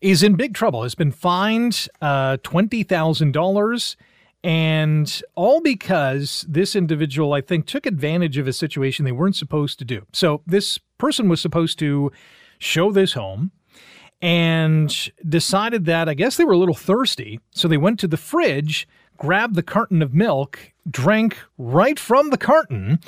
is 0.01 0.21
in 0.21 0.35
big 0.35 0.53
trouble, 0.53 0.83
has 0.83 0.95
been 0.95 1.11
fined 1.11 1.87
uh, 2.01 2.37
$20,000. 2.37 3.95
And 4.45 5.21
all 5.35 5.61
because 5.61 6.45
this 6.49 6.75
individual, 6.75 7.31
I 7.31 7.39
think, 7.39 7.65
took 7.65 7.85
advantage 7.85 8.37
of 8.37 8.45
a 8.45 8.51
situation 8.51 9.05
they 9.05 9.13
weren't 9.13 9.37
supposed 9.37 9.79
to 9.79 9.85
do. 9.85 10.05
So 10.11 10.41
this 10.45 10.77
person 10.97 11.29
was 11.29 11.39
supposed 11.39 11.79
to 11.79 12.11
show 12.63 12.91
this 12.91 13.13
home 13.13 13.51
and 14.21 15.11
decided 15.27 15.85
that 15.85 16.07
I 16.07 16.13
guess 16.13 16.37
they 16.37 16.45
were 16.45 16.53
a 16.53 16.57
little 16.57 16.75
thirsty. 16.75 17.39
So 17.51 17.67
they 17.67 17.77
went 17.77 17.99
to 17.99 18.07
the 18.07 18.17
fridge, 18.17 18.87
grabbed 19.17 19.55
the 19.55 19.63
carton 19.63 20.01
of 20.01 20.13
milk, 20.13 20.71
drank 20.89 21.37
right 21.57 21.99
from 21.99 22.29
the 22.29 22.37
carton, 22.37 22.99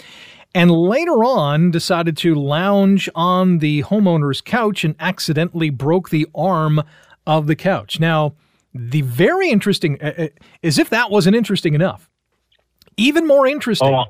and 0.53 0.71
later 0.71 1.23
on 1.23 1.71
decided 1.71 2.17
to 2.17 2.35
lounge 2.35 3.09
on 3.15 3.59
the 3.59 3.83
homeowner's 3.83 4.41
couch 4.41 4.83
and 4.83 4.95
accidentally 4.99 5.69
broke 5.69 6.09
the 6.09 6.27
arm 6.35 6.83
of 7.25 7.47
the 7.47 7.55
couch. 7.55 7.99
Now, 7.99 8.35
the 8.73 9.01
very 9.01 9.49
interesting, 9.49 9.97
uh, 10.01 10.13
uh 10.17 10.27
as 10.63 10.77
if 10.77 10.89
that 10.89 11.11
wasn't 11.11 11.35
interesting 11.35 11.73
enough, 11.73 12.09
even 12.97 13.25
more 13.25 13.47
interesting. 13.47 13.93
Oh, 13.93 14.05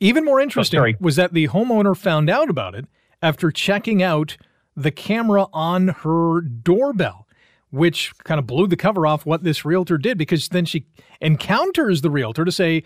even 0.00 0.24
more 0.24 0.40
interesting 0.40 0.80
oh, 0.80 0.92
was 1.00 1.16
that 1.16 1.32
the 1.32 1.48
homeowner 1.48 1.96
found 1.96 2.30
out 2.30 2.48
about 2.50 2.74
it 2.76 2.86
after 3.20 3.50
checking 3.50 4.00
out 4.02 4.36
the 4.78 4.90
camera 4.92 5.46
on 5.52 5.88
her 5.88 6.40
doorbell, 6.40 7.26
which 7.70 8.12
kind 8.24 8.38
of 8.38 8.46
blew 8.46 8.66
the 8.66 8.76
cover 8.76 9.06
off 9.06 9.26
what 9.26 9.42
this 9.42 9.64
realtor 9.64 9.98
did 9.98 10.16
because 10.16 10.48
then 10.48 10.64
she 10.64 10.86
encounters 11.20 12.00
the 12.00 12.10
realtor 12.10 12.44
to 12.44 12.52
say, 12.52 12.84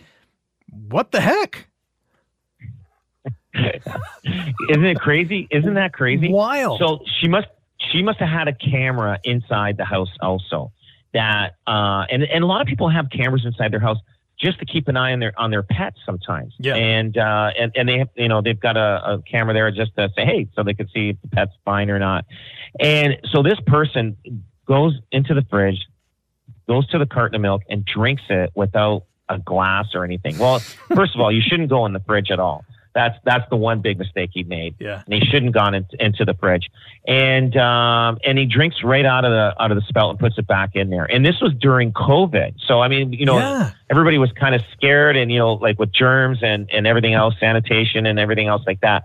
What 0.71 1.13
the 1.13 1.21
heck? 1.21 1.69
Isn't 3.55 4.85
it 4.85 4.99
crazy? 4.99 5.47
Isn't 5.51 5.75
that 5.75 5.93
crazy? 5.93 6.33
Wild. 6.33 6.79
So 6.79 7.05
she 7.21 7.29
must 7.29 7.49
she 7.93 8.03
must 8.03 8.19
have 8.19 8.31
had 8.31 8.49
a 8.49 8.55
camera 8.55 9.19
inside 9.25 9.77
the 9.77 9.85
house 9.85 10.11
also. 10.23 10.73
That 11.13 11.57
uh, 11.67 12.07
and 12.11 12.23
and 12.23 12.43
a 12.43 12.47
lot 12.47 12.63
of 12.63 12.67
people 12.67 12.89
have 12.89 13.11
cameras 13.11 13.45
inside 13.45 13.71
their 13.71 13.81
house 13.81 13.99
just 14.43 14.59
to 14.59 14.67
keep 14.67 14.89
an 14.89 14.97
eye 14.97 15.13
on 15.13 15.21
their 15.21 15.33
on 15.39 15.51
their 15.51 15.63
pets 15.63 15.99
sometimes. 16.05 16.55
Yeah. 16.59 16.75
And 16.75 17.17
uh, 17.17 17.53
and 17.59 17.73
and 17.77 17.89
they 17.89 17.99
have 17.99 18.09
you 18.17 18.29
know 18.29 18.43
they've 18.43 18.59
got 18.59 18.77
a, 18.77 19.15
a 19.15 19.23
camera 19.23 19.55
there 19.55 19.71
just 19.71 19.95
to 19.97 20.11
say 20.17 20.25
hey, 20.25 20.49
so 20.55 20.63
they 20.63 20.75
can 20.75 20.89
see 20.89 21.11
if 21.11 21.17
the 21.23 21.29
pet's 21.29 21.53
fine 21.65 21.91
or 21.91 21.99
not. 21.99 22.25
And 22.81 23.19
so 23.31 23.43
this 23.43 23.59
person 23.67 24.17
goes 24.67 24.99
into 25.13 25.35
the 25.35 25.43
fridge, 25.43 25.87
goes 26.69 26.87
to 26.89 26.99
the 26.99 27.07
carton 27.07 27.37
of 27.37 27.43
milk, 27.43 27.63
and 27.69 27.85
drinks 27.85 28.23
it 28.29 28.51
without 28.55 29.05
a 29.29 29.39
glass 29.39 29.87
or 29.95 30.05
anything. 30.05 30.39
Well, 30.39 30.59
first 30.95 31.15
of 31.15 31.21
all, 31.21 31.33
you 31.33 31.41
shouldn't 31.41 31.69
go 31.69 31.87
in 31.87 31.93
the 31.93 32.01
fridge 32.01 32.31
at 32.31 32.41
all. 32.41 32.65
That's 32.95 33.19
that's 33.25 33.49
the 33.49 33.57
one 33.57 33.81
big 33.81 33.99
mistake 33.99 34.31
he 34.33 34.43
made. 34.43 34.75
Yeah, 34.79 35.03
and 35.05 35.15
he 35.15 35.21
shouldn't 35.21 35.53
gone 35.53 35.75
in, 35.75 35.87
into 35.99 36.25
the 36.25 36.35
fridge, 36.35 36.71
and 37.07 37.57
um, 37.57 38.19
and 38.25 38.39
he 38.39 38.47
drinks 38.47 38.83
right 38.85 39.07
out 39.07 39.25
of 39.25 39.31
the 39.31 39.63
out 39.63 39.71
of 39.71 39.77
the 39.77 39.83
spout 39.89 40.11
and 40.11 40.19
puts 40.19 40.37
it 40.39 40.47
back 40.47 40.77
in 40.77 40.91
there. 40.91 41.05
And 41.05 41.25
this 41.25 41.41
was 41.41 41.55
during 41.55 41.93
COVID, 41.93 42.55
so 42.67 42.81
I 42.81 42.89
mean, 42.89 43.13
you 43.13 43.25
know, 43.25 43.39
yeah. 43.39 43.71
everybody 43.91 44.19
was 44.19 44.31
kind 44.33 44.55
of 44.55 44.63
scared, 44.73 45.17
and 45.17 45.33
you 45.33 45.39
know, 45.39 45.55
like 45.55 45.79
with 45.79 45.93
germs 45.93 46.39
and 46.43 46.69
and 46.71 46.87
everything 46.87 47.15
else, 47.15 47.35
sanitation 47.41 48.07
and 48.07 48.19
everything 48.19 48.49
else 48.49 48.63
like 48.67 48.81
that. 48.81 49.05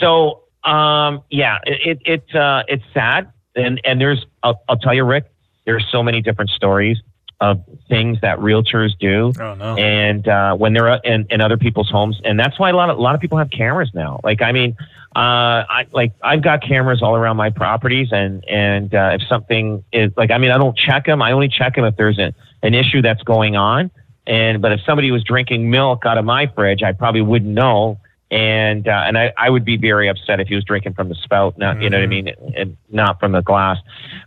So 0.00 0.44
um, 0.64 1.22
yeah, 1.30 1.58
it 1.64 1.98
it 2.04 2.34
uh, 2.34 2.62
it's 2.68 2.84
sad, 2.94 3.30
and 3.54 3.80
and 3.84 4.00
there's 4.00 4.24
I'll, 4.42 4.62
I'll 4.68 4.78
tell 4.78 4.94
you, 4.94 5.04
Rick, 5.04 5.30
there's 5.66 5.86
so 5.90 6.02
many 6.02 6.22
different 6.22 6.50
stories 6.50 6.98
of 7.40 7.62
things 7.88 8.18
that 8.22 8.38
realtors 8.38 8.90
do. 8.98 9.32
Oh, 9.38 9.54
no. 9.54 9.76
And 9.76 10.26
uh, 10.26 10.56
when 10.56 10.72
they're 10.72 10.94
in, 11.04 11.26
in 11.30 11.40
other 11.40 11.56
people's 11.56 11.90
homes, 11.90 12.20
and 12.24 12.38
that's 12.38 12.58
why 12.58 12.70
a 12.70 12.76
lot 12.76 12.90
of 12.90 12.98
a 12.98 13.00
lot 13.00 13.14
of 13.14 13.20
people 13.20 13.38
have 13.38 13.50
cameras 13.50 13.90
now. 13.94 14.20
Like 14.24 14.42
I 14.42 14.52
mean, 14.52 14.76
uh, 15.14 15.64
I 15.68 15.86
like 15.92 16.12
I've 16.22 16.42
got 16.42 16.62
cameras 16.62 17.02
all 17.02 17.14
around 17.14 17.36
my 17.36 17.50
properties, 17.50 18.08
and 18.10 18.44
and 18.48 18.94
uh, 18.94 19.16
if 19.20 19.28
something 19.28 19.84
is 19.92 20.12
like, 20.16 20.30
I 20.30 20.38
mean, 20.38 20.50
I 20.50 20.58
don't 20.58 20.76
check 20.76 21.06
them. 21.06 21.20
I 21.22 21.32
only 21.32 21.48
check 21.48 21.74
them 21.74 21.84
if 21.84 21.96
there's 21.96 22.18
a, 22.18 22.34
an 22.62 22.74
issue 22.74 23.02
that's 23.02 23.22
going 23.22 23.56
on. 23.56 23.90
And 24.26 24.60
but 24.60 24.72
if 24.72 24.80
somebody 24.84 25.10
was 25.10 25.22
drinking 25.22 25.70
milk 25.70 26.04
out 26.04 26.18
of 26.18 26.24
my 26.24 26.46
fridge, 26.54 26.82
I 26.82 26.92
probably 26.92 27.22
wouldn't 27.22 27.52
know 27.52 27.98
and 28.30 28.88
uh, 28.88 29.04
and 29.06 29.16
I, 29.16 29.32
I 29.36 29.50
would 29.50 29.64
be 29.64 29.76
very 29.76 30.08
upset 30.08 30.40
if 30.40 30.48
he 30.48 30.54
was 30.54 30.64
drinking 30.64 30.94
from 30.94 31.08
the 31.08 31.14
spout, 31.14 31.58
not 31.58 31.80
you 31.80 31.90
know 31.90 31.98
what 31.98 32.04
I 32.04 32.08
mean, 32.08 32.28
and 32.56 32.76
not 32.90 33.20
from 33.20 33.32
the 33.32 33.42
glass. 33.42 33.78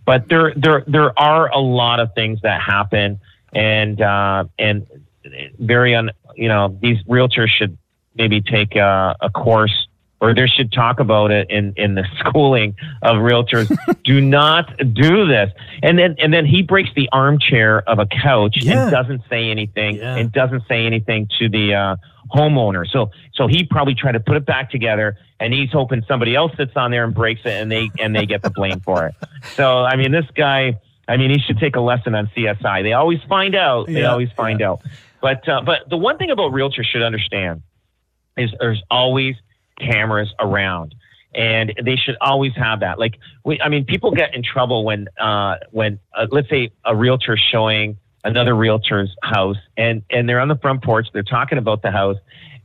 But 0.05 0.29
there 0.29 0.53
there 0.55 0.83
there 0.87 1.17
are 1.19 1.49
a 1.49 1.59
lot 1.59 1.99
of 1.99 2.13
things 2.13 2.39
that 2.43 2.61
happen, 2.61 3.19
and 3.53 4.01
uh, 4.01 4.45
and 4.57 4.87
very 5.59 5.95
un 5.95 6.11
you 6.35 6.47
know 6.47 6.77
these 6.81 7.03
realtors 7.03 7.49
should 7.49 7.77
maybe 8.15 8.41
take 8.41 8.75
a, 8.75 9.15
a 9.21 9.29
course 9.29 9.87
or 10.21 10.33
they 10.33 10.47
should 10.47 10.71
talk 10.71 10.99
about 10.99 11.31
it 11.31 11.49
in, 11.49 11.73
in 11.77 11.95
the 11.95 12.05
schooling 12.19 12.75
of 13.01 13.17
realtors. 13.17 13.73
do 14.03 14.19
not 14.19 14.75
do 14.77 15.25
this. 15.27 15.51
And 15.81 15.97
then 15.97 16.15
and 16.19 16.33
then 16.33 16.45
he 16.45 16.61
breaks 16.61 16.89
the 16.95 17.09
armchair 17.11 17.81
of 17.87 17.99
a 17.99 18.05
couch 18.05 18.57
yeah. 18.61 18.83
and 18.83 18.91
doesn't 18.91 19.21
say 19.29 19.49
anything 19.49 19.95
yeah. 19.95 20.15
and 20.15 20.31
doesn't 20.31 20.63
say 20.67 20.85
anything 20.85 21.29
to 21.39 21.49
the 21.49 21.73
uh, 21.73 21.95
homeowner. 22.33 22.87
So 22.87 23.11
so 23.33 23.47
he 23.47 23.63
probably 23.63 23.95
tried 23.95 24.13
to 24.13 24.19
put 24.19 24.37
it 24.37 24.45
back 24.45 24.71
together 24.71 25.17
and 25.39 25.53
he's 25.53 25.71
hoping 25.71 26.03
somebody 26.07 26.35
else 26.35 26.51
sits 26.57 26.73
on 26.75 26.91
there 26.91 27.03
and 27.03 27.13
breaks 27.13 27.41
it 27.45 27.53
and 27.53 27.71
they 27.71 27.89
and 27.99 28.15
they 28.15 28.25
get 28.25 28.41
the 28.41 28.49
blame 28.49 28.79
for 28.79 29.07
it. 29.07 29.15
So 29.55 29.83
I 29.83 29.95
mean 29.95 30.11
this 30.11 30.25
guy 30.35 30.79
I 31.07 31.17
mean 31.17 31.31
he 31.31 31.39
should 31.39 31.59
take 31.59 31.75
a 31.75 31.81
lesson 31.81 32.15
on 32.15 32.27
CSI. 32.35 32.83
They 32.83 32.93
always 32.93 33.19
find 33.27 33.55
out. 33.55 33.87
They 33.87 34.01
yeah, 34.01 34.11
always 34.11 34.31
find 34.33 34.59
yeah. 34.59 34.71
out. 34.71 34.81
But 35.21 35.47
uh, 35.47 35.61
but 35.61 35.89
the 35.89 35.97
one 35.97 36.17
thing 36.17 36.31
about 36.31 36.51
realtors 36.51 36.85
should 36.85 37.01
understand 37.01 37.63
is 38.37 38.51
there's 38.59 38.81
always 38.89 39.35
cameras 39.79 40.33
around 40.39 40.95
and 41.33 41.73
they 41.83 41.95
should 41.95 42.15
always 42.21 42.53
have 42.55 42.79
that. 42.79 42.99
Like, 42.99 43.19
we, 43.45 43.61
I 43.61 43.69
mean, 43.69 43.85
people 43.85 44.11
get 44.11 44.33
in 44.33 44.43
trouble 44.43 44.83
when, 44.83 45.07
uh, 45.19 45.57
when 45.71 45.99
uh, 46.15 46.27
let's 46.31 46.49
say 46.49 46.71
a 46.83 46.95
realtor 46.95 47.37
showing 47.37 47.97
another 48.23 48.55
realtor's 48.55 49.15
house, 49.23 49.57
and 49.77 50.03
and 50.09 50.27
they're 50.27 50.39
on 50.39 50.47
the 50.47 50.57
front 50.57 50.83
porch, 50.83 51.07
they're 51.13 51.23
talking 51.23 51.57
about 51.57 51.81
the 51.81 51.91
house, 51.91 52.17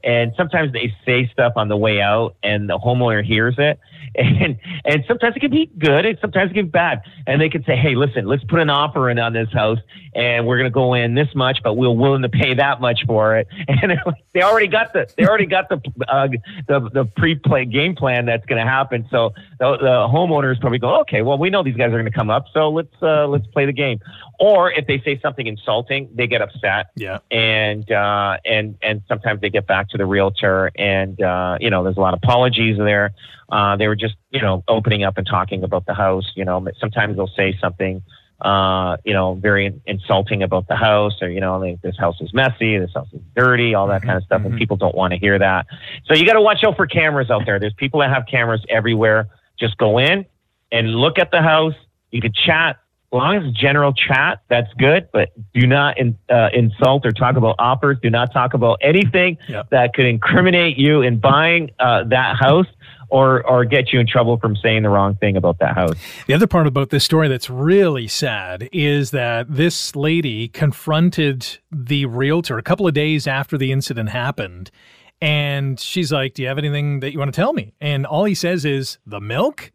and 0.04 0.32
sometimes 0.36 0.72
they 0.72 0.94
say 1.06 1.28
stuff 1.32 1.54
on 1.56 1.68
the 1.68 1.76
way 1.76 2.00
out 2.00 2.36
and 2.42 2.68
the 2.68 2.78
homeowner 2.78 3.24
hears 3.24 3.54
it. 3.58 3.80
And 4.16 4.60
and 4.84 5.02
sometimes 5.08 5.34
it 5.34 5.40
can 5.40 5.50
be 5.50 5.68
good 5.76 6.06
and 6.06 6.16
sometimes 6.20 6.52
it 6.52 6.54
can 6.54 6.66
be 6.66 6.70
bad. 6.70 7.02
And 7.26 7.40
they 7.40 7.48
can 7.48 7.64
say 7.64 7.74
hey 7.74 7.96
listen 7.96 8.26
let's 8.26 8.44
put 8.44 8.60
an 8.60 8.70
offer 8.70 9.10
in 9.10 9.18
on 9.18 9.32
this 9.32 9.52
house 9.52 9.80
and 10.14 10.46
we're 10.46 10.56
going 10.56 10.70
to 10.70 10.74
go 10.74 10.94
in 10.94 11.14
this 11.14 11.26
much 11.34 11.58
but 11.64 11.74
we're 11.74 11.90
willing 11.90 12.22
to 12.22 12.28
pay 12.28 12.54
that 12.54 12.80
much 12.80 13.00
for 13.06 13.36
it. 13.36 13.48
And 13.66 13.98
they 14.32 14.40
already 14.40 14.68
got 14.68 14.92
the 14.92 15.12
they 15.16 15.26
already 15.26 15.46
got 15.46 15.68
the 15.68 15.80
uh, 16.06 16.28
the, 16.68 16.90
the 16.90 17.04
pre-play 17.16 17.64
game 17.64 17.96
plan 17.96 18.24
that's 18.26 18.46
going 18.46 18.64
to 18.64 18.70
happen. 18.70 19.04
So 19.10 19.32
the, 19.58 19.78
the 19.78 20.08
homeowners 20.14 20.60
probably 20.60 20.78
go 20.78 21.00
okay 21.00 21.22
well 21.22 21.36
we 21.36 21.50
know 21.50 21.64
these 21.64 21.76
guys 21.76 21.88
are 21.88 21.98
going 21.98 22.04
to 22.04 22.12
come 22.12 22.30
up 22.30 22.44
so 22.52 22.70
let's 22.70 22.94
uh, 23.02 23.26
let's 23.26 23.48
play 23.48 23.66
the 23.66 23.72
game. 23.72 23.98
Or 24.38 24.70
if 24.70 24.86
they 24.86 25.00
say 25.00 25.18
something 25.20 25.48
insulting 25.48 26.08
they 26.14 26.28
get 26.28 26.40
upset. 26.40 26.90
Yeah. 26.94 27.18
And 27.32 27.90
uh, 27.90 28.36
and 28.44 28.76
and 28.80 29.02
sometimes 29.08 29.40
they 29.40 29.50
get 29.50 29.66
back 29.66 29.88
to 29.88 29.93
the 29.98 30.07
realtor, 30.07 30.70
and 30.76 31.20
uh, 31.20 31.59
you 31.61 31.70
know, 31.70 31.85
there's 31.85 31.96
a 31.96 32.00
lot 32.00 32.14
of 32.14 32.20
apologies 32.22 32.76
there. 32.78 33.12
Uh, 33.48 33.76
they 33.76 33.88
were 33.88 33.96
just, 33.96 34.14
you 34.30 34.40
know, 34.40 34.64
opening 34.68 35.04
up 35.04 35.18
and 35.18 35.26
talking 35.26 35.64
about 35.64 35.87
the 35.87 35.94
house. 35.94 36.33
You 36.35 36.44
know, 36.44 36.66
sometimes 36.80 37.16
they'll 37.16 37.28
say 37.28 37.57
something 37.61 38.02
uh, 38.40 38.96
you 39.04 39.12
know, 39.12 39.35
very 39.35 39.80
insulting 39.87 40.42
about 40.42 40.68
the 40.68 40.76
house 40.76 41.22
or, 41.22 41.31
you 41.31 41.40
know, 41.40 41.58
like 41.58 41.81
this 41.83 41.96
house 41.96 42.21
is 42.21 42.33
messy, 42.35 42.77
this 42.79 42.92
house 42.92 43.08
is 43.12 43.21
dirty, 43.35 43.75
all 43.75 43.87
that 43.87 44.02
kind 44.02 44.18
of 44.18 44.25
stuff. 44.25 44.40
Mm-hmm. 44.40 44.50
And 44.50 44.58
people 44.58 44.77
don't 44.77 44.94
want 44.94 45.12
to 45.12 45.18
hear 45.18 45.38
that. 45.38 45.66
So 46.06 46.14
you 46.14 46.27
got 46.27 46.35
to 46.35 46.42
watch 46.42 46.62
out 46.64 46.77
for 46.77 46.87
cameras 46.87 47.31
out 47.31 47.42
there. 47.46 47.58
There's 47.58 47.75
people 47.75 48.00
that 48.00 48.10
have 48.10 48.27
cameras 48.31 48.64
everywhere. 48.68 49.29
Just 49.58 49.79
go 49.79 49.98
in 49.98 50.27
and 50.73 50.94
look 50.94 51.18
at 51.18 51.31
the 51.31 51.40
house. 51.40 51.75
You 52.10 52.21
can 52.21 52.33
chat. 52.33 52.77
As 53.15 53.19
long 53.19 53.37
as 53.37 53.52
general 53.52 53.92
chat, 53.92 54.40
that's 54.48 54.73
good, 54.77 55.08
but 55.12 55.31
do 55.52 55.69
not 55.69 55.98
in, 55.98 56.19
uh, 56.29 56.48
insult 56.52 57.06
or 57.06 57.12
talk 57.12 57.37
about 57.37 57.54
offers. 57.60 57.96
Do 58.02 58.10
not 58.10 58.33
talk 58.33 58.54
about 58.54 58.81
anything 58.83 59.38
yep. 59.48 59.71
that 59.71 59.94
could 59.94 60.06
incriminate 60.06 60.77
you 60.77 61.00
in 61.00 61.21
buying 61.21 61.71
uh, 61.79 62.02
that 62.08 62.35
house 62.37 62.67
or 63.10 63.48
or 63.48 63.65
get 63.65 63.92
you 63.92 64.00
in 64.00 64.08
trouble 64.08 64.37
from 64.38 64.56
saying 64.56 64.83
the 64.83 64.88
wrong 64.88 65.15
thing 65.15 65.37
about 65.37 65.60
that 65.60 65.77
house. 65.77 65.96
The 66.27 66.35
other 66.35 66.48
part 66.48 66.67
about 66.67 66.90
this 66.90 67.04
story 67.04 67.29
that's 67.29 67.48
really 67.48 68.08
sad 68.08 68.69
is 68.73 69.12
that 69.12 69.46
this 69.48 69.94
lady 69.94 70.48
confronted 70.48 71.58
the 71.71 72.06
realtor 72.06 72.58
a 72.58 72.62
couple 72.62 72.88
of 72.88 72.94
days 72.94 73.29
after 73.29 73.56
the 73.56 73.71
incident 73.71 74.08
happened. 74.08 74.73
And 75.21 75.79
she's 75.79 76.10
like, 76.10 76.35
Do 76.35 76.42
you 76.42 76.48
have 76.48 76.58
anything 76.58 76.98
that 76.98 77.12
you 77.12 77.21
want 77.21 77.33
to 77.33 77.40
tell 77.40 77.52
me? 77.52 77.75
And 77.81 78.04
all 78.04 78.25
he 78.25 78.35
says 78.35 78.65
is, 78.65 78.98
The 79.06 79.21
milk? 79.21 79.71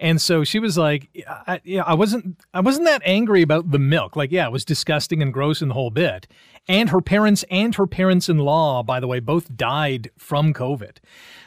And 0.00 0.20
so 0.20 0.44
she 0.44 0.58
was 0.58 0.78
like, 0.78 1.08
I, 1.28 1.60
yeah, 1.62 1.82
I 1.82 1.92
wasn't, 1.92 2.40
I 2.54 2.60
wasn't 2.60 2.86
that 2.86 3.02
angry 3.04 3.42
about 3.42 3.70
the 3.70 3.78
milk. 3.78 4.16
Like, 4.16 4.32
yeah, 4.32 4.46
it 4.46 4.50
was 4.50 4.64
disgusting 4.64 5.20
and 5.20 5.32
gross 5.32 5.60
in 5.60 5.68
the 5.68 5.74
whole 5.74 5.90
bit. 5.90 6.26
And 6.66 6.88
her 6.88 7.02
parents 7.02 7.44
and 7.50 7.74
her 7.74 7.86
parents-in-law, 7.86 8.82
by 8.84 8.98
the 8.98 9.06
way, 9.06 9.20
both 9.20 9.54
died 9.54 10.10
from 10.16 10.54
COVID. 10.54 10.96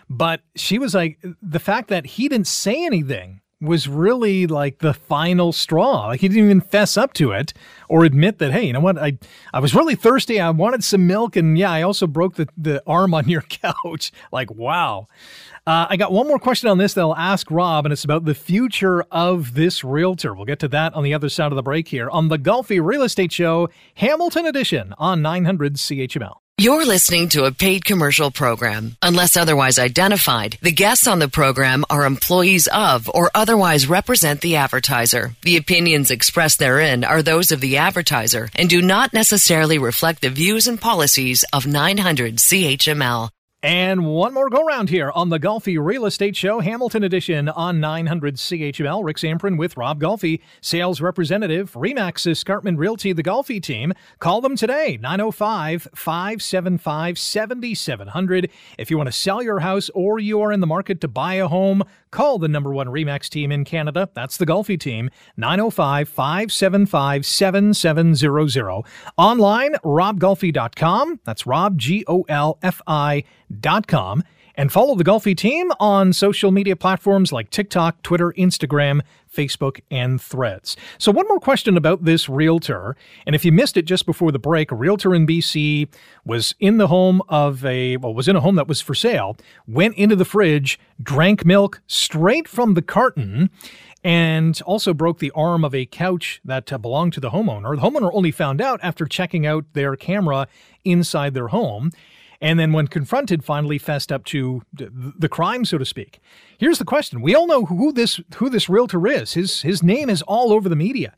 But 0.08 0.42
she 0.56 0.78
was 0.78 0.94
like, 0.94 1.20
the 1.42 1.60
fact 1.60 1.90
that 1.90 2.06
he 2.06 2.30
didn't 2.30 2.48
say 2.48 2.86
anything 2.86 3.42
was 3.64 3.88
really 3.88 4.46
like 4.46 4.80
the 4.80 4.94
final 4.94 5.52
straw. 5.52 6.08
Like 6.08 6.20
he 6.20 6.28
didn't 6.28 6.44
even 6.44 6.62
fess 6.62 6.98
up 6.98 7.14
to 7.14 7.32
it 7.32 7.54
or 7.90 8.04
admit 8.04 8.40
that, 8.40 8.52
hey, 8.52 8.66
you 8.68 8.74
know 8.74 8.82
what? 8.82 8.98
I, 8.98 9.18
I 9.54 9.60
was 9.60 9.74
really 9.74 9.96
thirsty. 9.96 10.40
I 10.40 10.50
wanted 10.50 10.84
some 10.84 11.08
milk. 11.08 11.36
And 11.36 11.58
yeah, 11.58 11.72
I 11.72 11.82
also 11.82 12.06
broke 12.06 12.36
the, 12.36 12.48
the 12.58 12.84
arm 12.86 13.14
on 13.14 13.28
your 13.30 13.42
couch. 13.50 14.12
like, 14.32 14.52
wow. 14.52 15.08
Uh, 15.66 15.88
I 15.90 15.96
got 15.96 16.12
one 16.12 16.28
more 16.28 16.40
question 16.40 16.68
on 16.70 16.78
this 16.78 16.94
that 16.94 17.02
I'll 17.02 17.16
ask 17.16 17.50
Rob, 17.50 17.86
and 17.86 17.94
it's 17.94 18.04
about 18.04 18.26
the 18.26 18.36
future 18.36 19.06
of 19.12 19.54
this 19.54 19.82
realtor. 19.82 20.34
We'll 20.34 20.46
get 20.46 20.60
to 20.60 20.68
that 20.70 20.94
on 20.94 21.04
the 21.04 21.14
other 21.14 21.30
side 21.30 21.54
of 21.54 21.56
the 21.56 21.64
break 21.64 21.88
here 21.88 22.10
on 22.10 22.28
the 22.28 22.38
Golfi 22.38 22.84
Real 22.84 23.04
Estate 23.04 23.32
Show, 23.32 23.70
Hamilton 23.96 24.46
Edition 24.46 24.94
on 24.98 25.22
900 25.22 25.76
CHML. 25.76 26.36
You're 26.60 26.86
listening 26.86 27.30
to 27.30 27.46
a 27.46 27.52
paid 27.52 27.84
commercial 27.84 28.30
program. 28.30 28.98
Unless 29.02 29.38
otherwise 29.38 29.80
identified, 29.80 30.60
the 30.62 30.72
guests 30.72 31.08
on 31.08 31.20
the 31.20 31.28
program 31.28 31.84
are 31.90 32.06
employees 32.06 32.68
of 32.68 33.10
or 33.10 33.32
otherwise 33.34 33.88
represent 33.88 34.42
the 34.42 34.58
advertiser. 34.58 35.32
The 35.42 35.58
opinions 35.58 36.12
expressed 36.12 36.60
therein 36.60 37.04
are 37.06 37.24
those 37.24 37.52
of 37.52 37.60
the 37.60 37.78
advertiser 37.78 38.50
and 38.54 38.70
do 38.70 38.82
not 38.82 39.14
necessarily 39.14 39.80
reflect 39.80 40.22
the 40.22 40.30
views 40.30 40.68
and 40.68 40.80
policies 40.80 41.44
of 41.54 41.66
900 41.66 42.36
CHML. 42.36 43.30
And 43.64 44.06
one 44.06 44.34
more 44.34 44.50
go 44.50 44.62
round 44.66 44.90
here 44.90 45.10
on 45.12 45.30
the 45.30 45.40
Golfi 45.40 45.82
Real 45.82 46.06
Estate 46.06 46.36
Show, 46.36 46.60
Hamilton 46.60 47.02
Edition 47.02 47.48
on 47.48 47.80
900 47.80 48.36
CHML. 48.36 49.06
Rick 49.06 49.16
Zamperin 49.16 49.58
with 49.58 49.78
Rob 49.78 50.02
Golfi, 50.02 50.42
sales 50.60 51.00
representative, 51.00 51.72
Remax 51.72 52.30
Escarpment 52.30 52.78
Realty, 52.78 53.14
the 53.14 53.24
Golfi 53.24 53.64
team. 53.64 53.94
Call 54.20 54.42
them 54.42 54.58
today, 54.58 55.00
905 55.02 55.88
575 55.96 57.18
7700. 57.18 58.52
If 58.78 58.92
you 58.92 58.98
want 58.98 59.08
to 59.08 59.14
sell 59.14 59.42
your 59.42 59.62
house 59.62 59.90
or 59.96 60.20
you 60.20 60.42
are 60.42 60.52
in 60.52 60.60
the 60.60 60.68
market 60.68 61.00
to 61.00 61.08
buy 61.08 61.36
a 61.36 61.48
home, 61.48 61.84
call 62.12 62.40
the 62.40 62.50
number 62.50 62.74
one 62.74 62.88
Remax 62.88 63.30
team 63.30 63.50
in 63.50 63.64
Canada. 63.64 64.10
That's 64.14 64.36
the 64.36 64.46
Golfi 64.46 64.78
team, 64.78 65.10
905 65.38 66.10
575 66.10 67.26
7700. 67.26 68.84
Online, 69.18 69.76
robgolfi.com. 69.76 71.22
That's 71.24 71.48
Rob, 71.48 71.78
G 71.78 72.04
O 72.10 72.26
L 72.28 72.60
F 72.62 72.82
I 72.86 73.24
golfi.com 73.62 74.24
and 74.56 74.72
follow 74.72 74.96
the 74.96 75.04
Golfi 75.04 75.36
team 75.36 75.72
on 75.80 76.14
social 76.14 76.52
media 76.52 76.76
platforms 76.76 77.32
like 77.32 77.50
TikTok, 77.50 78.02
Twitter, 78.04 78.32
Instagram, 78.34 79.02
Facebook, 79.34 79.82
and 79.90 80.22
Threads. 80.22 80.78
So, 81.00 81.12
one 81.12 81.28
more 81.28 81.40
question 81.40 81.76
about 81.76 82.04
this 82.04 82.30
realtor. 82.30 82.96
And 83.26 83.36
if 83.36 83.44
you 83.44 83.52
missed 83.52 83.78
it 83.78 83.84
just 83.84 84.06
before 84.06 84.32
the 84.32 84.40
break, 84.40 84.72
a 84.72 84.76
realtor 84.76 85.16
in 85.16 85.26
BC 85.26 85.88
was 86.24 86.54
in 86.60 86.78
the 86.78 86.88
home 86.88 87.22
of 87.30 87.66
a, 87.66 87.98
well, 87.98 88.14
was 88.14 88.28
in 88.28 88.36
a 88.36 88.42
home 88.42 88.56
that 88.56 88.68
was 88.68 88.80
for 88.80 88.94
sale, 88.94 89.36
went 89.68 89.96
into 89.96 90.16
the 90.16 90.26
fridge, 90.26 90.80
drank 91.02 91.46
milk 91.46 91.82
straight 91.88 92.48
from 92.48 92.76
the 92.76 92.84
carton, 92.84 93.50
and 94.04 94.62
also 94.68 94.94
broke 94.94 95.18
the 95.18 95.32
arm 95.32 95.66
of 95.66 95.74
a 95.74 95.86
couch 95.86 96.42
that 96.46 96.72
uh, 96.72 96.78
belonged 96.78 97.14
to 97.14 97.20
the 97.20 97.32
homeowner. 97.32 97.76
The 97.76 97.82
homeowner 97.82 98.12
only 98.14 98.32
found 98.32 98.62
out 98.62 98.80
after 98.84 99.06
checking 99.06 99.48
out 99.48 99.66
their 99.74 99.96
camera 99.96 100.48
inside 100.84 101.34
their 101.34 101.48
home 101.48 101.90
and 102.44 102.60
then 102.60 102.74
when 102.74 102.88
confronted 102.88 103.44
finally 103.44 103.78
fessed 103.78 104.12
up 104.12 104.26
to 104.26 104.62
the 104.74 105.30
crime 105.30 105.64
so 105.66 105.78
to 105.78 105.86
speak. 105.86 106.20
Here's 106.58 106.78
the 106.78 106.86
question. 106.86 107.22
We 107.22 107.34
all 107.34 107.48
know 107.48 107.66
who 107.66 107.94
this 107.94 108.20
who 108.36 108.50
this 108.50 108.70
realtor 108.70 109.08
is. 109.08 109.34
His 109.34 109.62
his 109.62 109.82
name 109.82 110.10
is 110.10 110.22
all 110.24 110.52
over 110.52 110.68
the 110.68 110.76
media. 110.76 111.16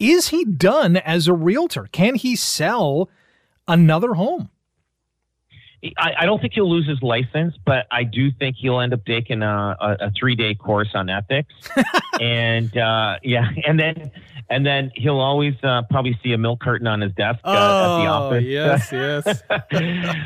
Is 0.00 0.28
he 0.28 0.44
done 0.44 0.96
as 0.96 1.28
a 1.28 1.34
realtor? 1.34 1.88
Can 1.92 2.14
he 2.16 2.34
sell 2.34 3.08
another 3.68 4.14
home? 4.14 4.48
I, 5.98 6.12
I 6.20 6.26
don't 6.26 6.40
think 6.40 6.54
he'll 6.54 6.70
lose 6.70 6.88
his 6.88 7.02
license, 7.02 7.54
but 7.66 7.86
I 7.90 8.04
do 8.04 8.30
think 8.30 8.56
he'll 8.58 8.80
end 8.80 8.94
up 8.94 9.04
taking 9.04 9.42
a, 9.42 9.76
a, 9.80 9.96
a 10.06 10.12
three 10.18 10.36
day 10.36 10.54
course 10.54 10.90
on 10.94 11.10
ethics, 11.10 11.52
and 12.20 12.74
uh, 12.76 13.18
yeah, 13.22 13.50
and 13.66 13.78
then 13.78 14.10
and 14.50 14.66
then 14.66 14.90
he'll 14.94 15.20
always 15.20 15.54
uh, 15.62 15.82
probably 15.90 16.18
see 16.22 16.32
a 16.32 16.38
milk 16.38 16.60
carton 16.60 16.86
on 16.86 17.00
his 17.00 17.12
desk 17.12 17.40
uh, 17.44 17.50
oh, 17.50 17.52
at 17.52 18.02
the 18.02 18.08
oh, 18.08 18.12
office. 18.12 18.44
Yes, 18.44 18.92
yes. 18.92 19.42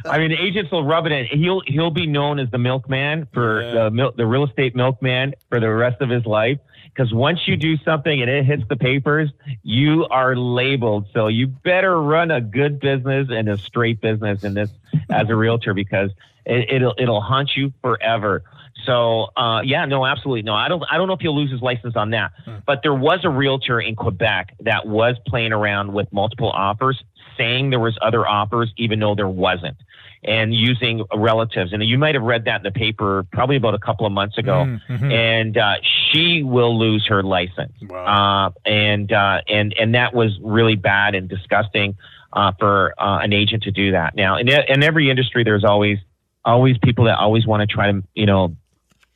I 0.05 0.19
mean, 0.19 0.33
agents 0.33 0.71
will 0.71 0.85
rub 0.85 1.07
it 1.07 1.13
in. 1.13 1.27
He'll 1.27 1.63
he'll 1.67 1.91
be 1.91 2.07
known 2.07 2.39
as 2.39 2.51
the 2.51 2.59
milkman 2.59 3.29
for 3.33 3.63
yeah. 3.63 3.73
the 3.75 3.91
milk, 3.91 4.17
the 4.17 4.27
real 4.27 4.45
estate 4.45 4.75
milkman 4.75 5.35
for 5.49 5.61
the 5.61 5.71
rest 5.71 6.01
of 6.01 6.11
his 6.11 6.27
life. 6.27 6.59
Because 6.95 7.13
once 7.13 7.41
you 7.47 7.59
do 7.59 7.77
something 7.79 8.23
and 8.23 8.31
it 8.31 8.47
hits 8.47 8.63
the 8.71 8.77
papers, 8.77 9.31
you 9.63 10.07
are 10.07 10.35
labeled. 10.35 11.07
So 11.13 11.27
you 11.27 11.47
better 11.47 12.01
run 12.01 12.31
a 12.31 12.41
good 12.41 12.81
business 12.81 13.29
and 13.31 13.51
a 13.51 13.59
straight 13.59 14.01
business 14.01 14.45
in 14.45 14.55
this 14.55 14.71
as 15.11 15.29
a 15.29 15.37
realtor 15.37 15.75
because 15.75 16.11
it, 16.47 16.71
it'll 16.71 16.95
it'll 16.99 17.21
haunt 17.21 17.51
you 17.57 17.73
forever. 17.83 18.45
So 18.85 19.31
uh, 19.37 19.63
yeah, 19.65 19.85
no, 19.85 20.07
absolutely 20.07 20.43
no. 20.43 20.55
I 20.55 20.69
don't 20.69 20.83
I 20.91 20.97
don't 20.97 21.09
know 21.09 21.15
if 21.15 21.21
he'll 21.21 21.37
lose 21.37 21.51
his 21.51 21.61
license 21.61 21.97
on 21.97 22.11
that. 22.11 22.33
Hmm. 22.45 22.57
But 22.67 22.81
there 22.83 22.95
was 22.95 23.21
a 23.25 23.31
realtor 23.31 23.81
in 23.81 23.97
Quebec 23.97 24.55
that 24.61 24.87
was 24.87 25.17
playing 25.27 25.53
around 25.53 25.93
with 25.93 26.11
multiple 26.13 26.51
offers, 26.51 27.03
saying 27.37 27.71
there 27.71 27.81
was 27.81 27.99
other 28.01 28.27
offers 28.27 28.73
even 28.77 29.01
though 29.01 29.15
there 29.15 29.29
wasn't, 29.29 29.77
and 30.23 30.55
using 30.55 31.05
relatives. 31.15 31.73
And 31.73 31.83
you 31.83 31.99
might 31.99 32.15
have 32.15 32.23
read 32.23 32.45
that 32.45 32.59
in 32.59 32.63
the 32.63 32.71
paper 32.71 33.27
probably 33.33 33.57
about 33.57 33.75
a 33.75 33.79
couple 33.79 34.07
of 34.07 34.13
months 34.13 34.39
ago. 34.39 34.65
Hmm, 34.65 34.93
mm-hmm. 34.93 35.11
And 35.11 35.59
uh, 35.59 35.75
she 36.13 36.45
will 36.45 36.79
lose 36.79 37.05
her 37.09 37.23
license. 37.25 37.73
Wow. 37.83 38.53
Uh, 38.55 38.69
and 38.69 39.13
uh, 39.13 39.41
and 39.49 39.75
and 39.81 39.95
that 39.97 40.15
was 40.15 40.39
really 40.43 40.77
bad 40.77 41.17
and 41.17 41.29
disgusting 41.29 41.97
uh, 42.33 42.53
for 42.59 42.95
uh, 42.99 43.19
an 43.23 43.33
agent 43.33 43.65
to 43.65 43.73
do 43.73 43.93
that. 43.93 44.15
Now, 44.15 44.37
in 44.37 44.49
in 44.49 44.85
every 44.85 45.11
industry, 45.11 45.43
there's 45.43 45.65
always 45.65 45.99
always 46.47 46.79
people 46.79 47.05
that 47.05 47.19
always 47.19 47.47
want 47.47 47.61
to 47.61 47.67
try 47.67 47.93
to 47.93 48.03
you 48.15 48.25
know 48.25 48.57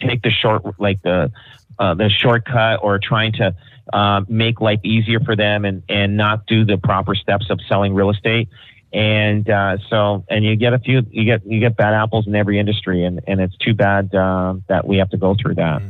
take 0.00 0.22
the 0.22 0.30
short, 0.30 0.78
like 0.78 1.00
the 1.02 1.32
uh, 1.78 1.94
the 1.94 2.10
shortcut, 2.10 2.80
or 2.82 2.98
trying 2.98 3.32
to 3.32 3.54
uh, 3.92 4.22
make 4.28 4.60
life 4.60 4.80
easier 4.82 5.20
for 5.20 5.36
them 5.36 5.64
and 5.64 5.82
and 5.88 6.16
not 6.16 6.46
do 6.46 6.64
the 6.64 6.76
proper 6.76 7.14
steps 7.14 7.48
of 7.50 7.60
selling 7.68 7.94
real 7.94 8.10
estate. 8.10 8.48
And 8.92 9.48
uh, 9.48 9.78
so, 9.88 10.24
and 10.28 10.44
you 10.44 10.56
get 10.56 10.72
a 10.72 10.78
few, 10.80 11.06
you 11.10 11.24
get 11.24 11.46
you 11.46 11.60
get 11.60 11.76
bad 11.76 11.94
apples 11.94 12.26
in 12.26 12.34
every 12.34 12.58
industry, 12.58 13.04
and 13.04 13.20
and 13.26 13.40
it's 13.40 13.56
too 13.56 13.72
bad 13.72 14.14
uh, 14.14 14.54
that 14.66 14.86
we 14.86 14.98
have 14.98 15.10
to 15.10 15.16
go 15.16 15.36
through 15.40 15.54
that. 15.54 15.80
Mm-hmm. 15.80 15.88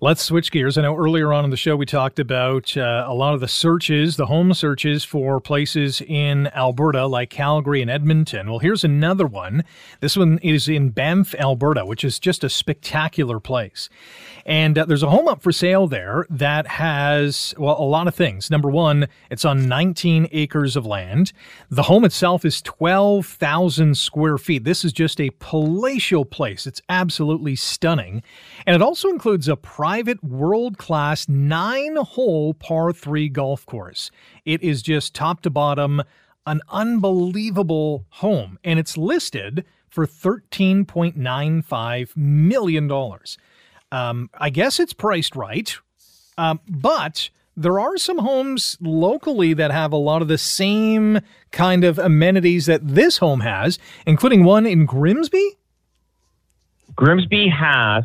Let's 0.00 0.22
switch 0.24 0.50
gears. 0.50 0.78
I 0.78 0.82
know 0.82 0.96
earlier 0.96 1.32
on 1.32 1.44
in 1.44 1.50
the 1.50 1.56
show 1.56 1.76
we 1.76 1.84
talked 1.84 2.18
about 2.18 2.76
uh, 2.76 3.04
a 3.06 3.12
lot 3.12 3.34
of 3.34 3.40
the 3.40 3.48
searches, 3.48 4.16
the 4.16 4.26
home 4.26 4.54
searches 4.54 5.04
for 5.04 5.40
places 5.40 6.00
in 6.00 6.46
Alberta 6.48 7.06
like 7.06 7.28
Calgary 7.28 7.82
and 7.82 7.90
Edmonton. 7.90 8.48
Well, 8.48 8.60
here's 8.60 8.84
another 8.84 9.26
one. 9.26 9.62
This 10.00 10.16
one 10.16 10.38
is 10.42 10.68
in 10.68 10.90
Banff, 10.90 11.34
Alberta, 11.34 11.84
which 11.84 12.02
is 12.02 12.18
just 12.18 12.42
a 12.44 12.48
spectacular 12.48 13.40
place. 13.40 13.90
And 14.46 14.78
uh, 14.78 14.86
there's 14.86 15.02
a 15.02 15.10
home 15.10 15.28
up 15.28 15.42
for 15.42 15.52
sale 15.52 15.86
there 15.86 16.26
that 16.30 16.66
has, 16.66 17.54
well, 17.58 17.78
a 17.78 17.84
lot 17.84 18.08
of 18.08 18.14
things. 18.14 18.50
Number 18.50 18.70
one, 18.70 19.06
it's 19.30 19.44
on 19.44 19.68
19 19.68 20.28
acres 20.32 20.76
of 20.76 20.86
land. 20.86 21.32
The 21.70 21.84
home 21.84 22.04
itself 22.04 22.44
is 22.44 22.62
12,000 22.62 23.96
square 23.96 24.38
feet. 24.38 24.64
This 24.64 24.84
is 24.84 24.92
just 24.92 25.20
a 25.20 25.30
palatial 25.40 26.24
place. 26.24 26.66
It's 26.66 26.80
absolutely 26.88 27.54
stunning. 27.54 28.22
And 28.66 28.74
it 28.74 28.82
also 28.82 29.08
includes 29.08 29.48
a 29.50 29.56
private 29.56 30.24
world 30.24 30.78
class 30.78 31.28
nine 31.28 31.96
hole 31.96 32.54
par 32.54 32.92
three 32.92 33.28
golf 33.28 33.66
course. 33.66 34.10
It 34.44 34.62
is 34.62 34.82
just 34.82 35.14
top 35.14 35.42
to 35.42 35.50
bottom 35.50 36.02
an 36.46 36.62
unbelievable 36.70 38.06
home, 38.08 38.58
and 38.64 38.78
it's 38.78 38.96
listed 38.96 39.66
for 39.88 40.06
$13.95 40.06 42.16
million. 42.16 42.90
Um, 43.92 44.30
I 44.34 44.50
guess 44.50 44.78
it's 44.80 44.92
priced 44.92 45.34
right, 45.36 45.76
um, 46.38 46.60
but 46.68 47.30
there 47.56 47.80
are 47.80 47.96
some 47.98 48.18
homes 48.18 48.76
locally 48.80 49.52
that 49.54 49.70
have 49.70 49.92
a 49.92 49.96
lot 49.96 50.22
of 50.22 50.28
the 50.28 50.38
same 50.38 51.20
kind 51.50 51.84
of 51.84 51.98
amenities 51.98 52.66
that 52.66 52.86
this 52.86 53.18
home 53.18 53.40
has, 53.40 53.78
including 54.06 54.44
one 54.44 54.64
in 54.64 54.86
Grimsby. 54.86 55.58
Grimsby 56.94 57.48
has 57.48 58.04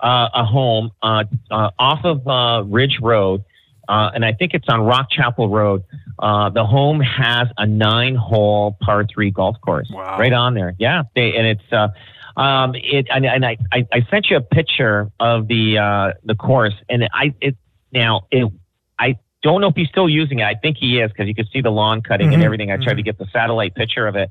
uh, 0.00 0.28
a 0.34 0.44
home 0.44 0.90
uh, 1.02 1.24
uh, 1.50 1.70
off 1.78 2.04
of 2.04 2.26
uh, 2.26 2.64
Ridge 2.64 2.98
Road, 3.00 3.44
uh, 3.88 4.10
and 4.14 4.24
I 4.24 4.32
think 4.32 4.54
it's 4.54 4.68
on 4.68 4.82
Rock 4.82 5.10
Chapel 5.10 5.48
Road. 5.48 5.82
Uh, 6.18 6.50
the 6.50 6.64
home 6.64 7.00
has 7.00 7.48
a 7.56 7.66
nine-hole 7.66 8.76
par 8.80 9.06
three 9.12 9.30
golf 9.30 9.56
course 9.60 9.90
wow. 9.90 10.18
right 10.18 10.32
on 10.32 10.54
there. 10.54 10.74
Yeah, 10.78 11.02
they, 11.14 11.34
and 11.36 11.46
it's 11.46 11.92
um, 12.36 12.74
it 12.74 13.06
and, 13.10 13.26
and 13.26 13.44
I, 13.44 13.56
I, 13.72 13.86
I 13.92 14.06
sent 14.10 14.30
you 14.30 14.36
a 14.36 14.40
picture 14.40 15.10
of 15.18 15.48
the 15.48 16.14
the 16.24 16.34
course, 16.34 16.74
and 16.88 17.08
I 17.12 17.34
it 17.40 17.56
now 17.92 18.26
it 18.30 18.50
I 18.98 19.16
don't 19.42 19.60
know 19.60 19.68
if 19.68 19.76
he's 19.76 19.88
still 19.88 20.08
using 20.08 20.40
it. 20.40 20.44
I 20.44 20.54
think 20.54 20.76
he 20.76 21.00
is 21.00 21.10
because 21.10 21.26
you 21.26 21.34
can 21.34 21.46
see 21.52 21.60
the 21.60 21.70
lawn 21.70 22.02
cutting 22.02 22.28
mm-hmm. 22.28 22.34
and 22.34 22.42
everything. 22.42 22.70
I 22.70 22.76
tried 22.76 22.86
mm-hmm. 22.86 22.96
to 22.96 23.02
get 23.02 23.18
the 23.18 23.26
satellite 23.32 23.74
picture 23.74 24.06
of 24.06 24.16
it, 24.16 24.30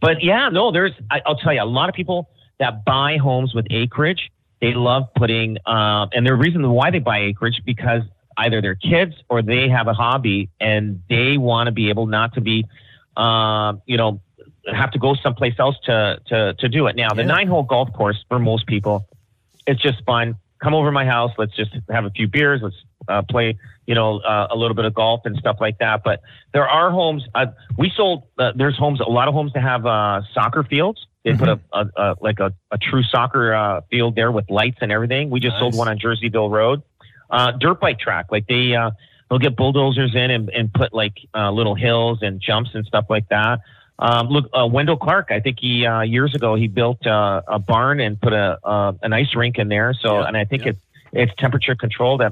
but 0.00 0.22
yeah, 0.22 0.48
no, 0.48 0.70
there's 0.70 0.92
I, 1.10 1.22
I'll 1.26 1.36
tell 1.36 1.52
you 1.52 1.62
a 1.62 1.64
lot 1.64 1.88
of 1.88 1.94
people 1.94 2.30
that 2.58 2.84
buy 2.84 3.16
homes 3.16 3.54
with 3.54 3.66
acreage 3.70 4.30
they 4.60 4.74
love 4.74 5.04
putting, 5.14 5.58
uh, 5.66 6.06
and 6.12 6.26
the 6.26 6.34
reason 6.34 6.68
why 6.70 6.90
they 6.90 6.98
buy 6.98 7.20
acreage 7.20 7.62
because 7.64 8.02
either 8.36 8.60
their 8.60 8.74
kids 8.74 9.14
or 9.28 9.42
they 9.42 9.68
have 9.68 9.88
a 9.88 9.94
hobby 9.94 10.50
and 10.60 11.02
they 11.08 11.36
want 11.36 11.66
to 11.66 11.72
be 11.72 11.90
able 11.90 12.06
not 12.06 12.34
to 12.34 12.40
be, 12.40 12.66
uh, 13.16 13.74
you 13.86 13.96
know, 13.96 14.20
have 14.72 14.90
to 14.92 14.98
go 14.98 15.14
someplace 15.14 15.54
else 15.58 15.76
to 15.84 16.20
to 16.26 16.54
to 16.54 16.68
do 16.68 16.86
it. 16.86 16.96
Now, 16.96 17.10
the 17.10 17.22
yeah. 17.22 17.28
nine 17.28 17.48
hole 17.48 17.62
golf 17.62 17.92
course 17.92 18.22
for 18.28 18.38
most 18.38 18.66
people, 18.66 19.06
it's 19.66 19.80
just 19.80 20.04
fun. 20.04 20.36
Come 20.62 20.74
over 20.74 20.88
to 20.88 20.92
my 20.92 21.04
house. 21.04 21.32
Let's 21.38 21.54
just 21.54 21.70
have 21.90 22.04
a 22.04 22.10
few 22.10 22.28
beers. 22.28 22.60
Let's 22.62 22.76
uh, 23.08 23.22
play, 23.28 23.56
you 23.86 23.94
know, 23.94 24.18
uh, 24.18 24.48
a 24.50 24.56
little 24.56 24.74
bit 24.74 24.84
of 24.84 24.94
golf 24.94 25.22
and 25.24 25.36
stuff 25.36 25.56
like 25.60 25.78
that. 25.78 26.02
But 26.04 26.20
there 26.52 26.68
are 26.68 26.90
homes. 26.90 27.24
Uh, 27.34 27.46
we 27.76 27.90
sold. 27.96 28.24
Uh, 28.38 28.52
there's 28.54 28.76
homes. 28.76 29.00
A 29.00 29.04
lot 29.04 29.28
of 29.28 29.34
homes 29.34 29.52
that 29.54 29.62
have 29.62 29.86
uh, 29.86 30.22
soccer 30.34 30.62
fields. 30.64 31.06
They 31.24 31.32
mm-hmm. 31.32 31.38
put 31.38 31.48
a, 31.48 31.60
a, 31.72 31.90
a, 31.96 32.16
like 32.20 32.40
a, 32.40 32.52
a 32.70 32.78
true 32.78 33.02
soccer 33.02 33.54
uh, 33.54 33.80
field 33.90 34.14
there 34.14 34.30
with 34.30 34.48
lights 34.50 34.78
and 34.80 34.92
everything. 34.92 35.30
We 35.30 35.40
just 35.40 35.54
nice. 35.54 35.60
sold 35.60 35.76
one 35.76 35.88
on 35.88 35.98
Jerseyville 35.98 36.50
Road, 36.50 36.82
uh, 37.30 37.52
dirt 37.52 37.80
bike 37.80 37.98
track. 37.98 38.26
Like 38.30 38.46
they 38.46 38.74
uh, 38.74 38.92
they'll 39.28 39.38
get 39.38 39.56
bulldozers 39.56 40.14
in 40.14 40.30
and, 40.30 40.48
and 40.50 40.72
put 40.72 40.92
like 40.92 41.14
uh, 41.34 41.50
little 41.50 41.74
hills 41.74 42.20
and 42.22 42.40
jumps 42.40 42.70
and 42.74 42.86
stuff 42.86 43.06
like 43.08 43.28
that. 43.28 43.60
Um, 43.98 44.28
look, 44.28 44.48
uh, 44.56 44.66
Wendell 44.66 44.96
Clark. 44.96 45.28
I 45.30 45.40
think 45.40 45.58
he 45.60 45.84
uh, 45.84 46.02
years 46.02 46.34
ago 46.34 46.54
he 46.54 46.68
built 46.68 47.04
uh, 47.06 47.42
a 47.48 47.58
barn 47.58 48.00
and 48.00 48.20
put 48.20 48.32
a 48.32 48.58
uh, 48.62 48.92
an 49.02 49.12
ice 49.12 49.34
rink 49.34 49.58
in 49.58 49.68
there. 49.68 49.92
So, 49.92 50.20
yeah, 50.20 50.26
and 50.26 50.36
I 50.36 50.44
think 50.44 50.64
yeah. 50.64 50.70
it's 50.70 50.80
it's 51.12 51.32
temperature 51.36 51.74
controlled. 51.74 52.22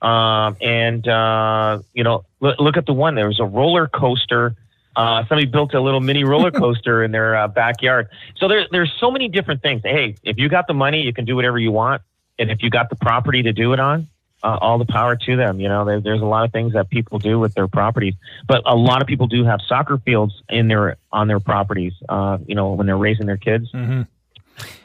Um, 0.00 0.56
and 0.60 1.06
uh, 1.08 1.80
you 1.92 2.04
know, 2.04 2.24
look, 2.40 2.60
look 2.60 2.76
at 2.76 2.86
the 2.86 2.92
one. 2.92 3.16
There 3.16 3.26
was 3.26 3.40
a 3.40 3.44
roller 3.44 3.88
coaster 3.88 4.54
uh, 4.98 5.22
somebody 5.28 5.46
built 5.46 5.74
a 5.74 5.80
little 5.80 6.00
mini 6.00 6.24
roller 6.24 6.50
coaster 6.50 7.04
in 7.04 7.12
their 7.12 7.36
uh, 7.36 7.46
backyard. 7.46 8.08
So 8.36 8.48
there, 8.48 8.66
there's 8.72 8.92
so 8.98 9.12
many 9.12 9.28
different 9.28 9.62
things. 9.62 9.82
Hey, 9.84 10.16
if 10.24 10.38
you 10.38 10.48
got 10.48 10.66
the 10.66 10.74
money, 10.74 11.02
you 11.02 11.12
can 11.12 11.24
do 11.24 11.36
whatever 11.36 11.56
you 11.56 11.70
want, 11.70 12.02
and 12.36 12.50
if 12.50 12.64
you 12.64 12.68
got 12.68 12.90
the 12.90 12.96
property 12.96 13.44
to 13.44 13.52
do 13.52 13.72
it 13.72 13.78
on, 13.78 14.08
uh, 14.42 14.58
all 14.60 14.76
the 14.76 14.84
power 14.84 15.14
to 15.14 15.36
them. 15.36 15.60
You 15.60 15.68
know, 15.68 15.84
there, 15.84 16.00
there's 16.00 16.20
a 16.20 16.26
lot 16.26 16.44
of 16.44 16.52
things 16.52 16.72
that 16.72 16.90
people 16.90 17.20
do 17.20 17.38
with 17.38 17.54
their 17.54 17.68
properties, 17.68 18.14
but 18.48 18.62
a 18.66 18.74
lot 18.74 19.00
of 19.00 19.06
people 19.06 19.28
do 19.28 19.44
have 19.44 19.60
soccer 19.68 19.98
fields 19.98 20.42
in 20.48 20.66
their 20.66 20.96
on 21.12 21.28
their 21.28 21.40
properties. 21.40 21.92
Uh, 22.08 22.38
you 22.44 22.56
know, 22.56 22.72
when 22.72 22.88
they're 22.88 22.98
raising 22.98 23.26
their 23.26 23.38
kids. 23.38 23.70
Mm-hmm 23.72 24.02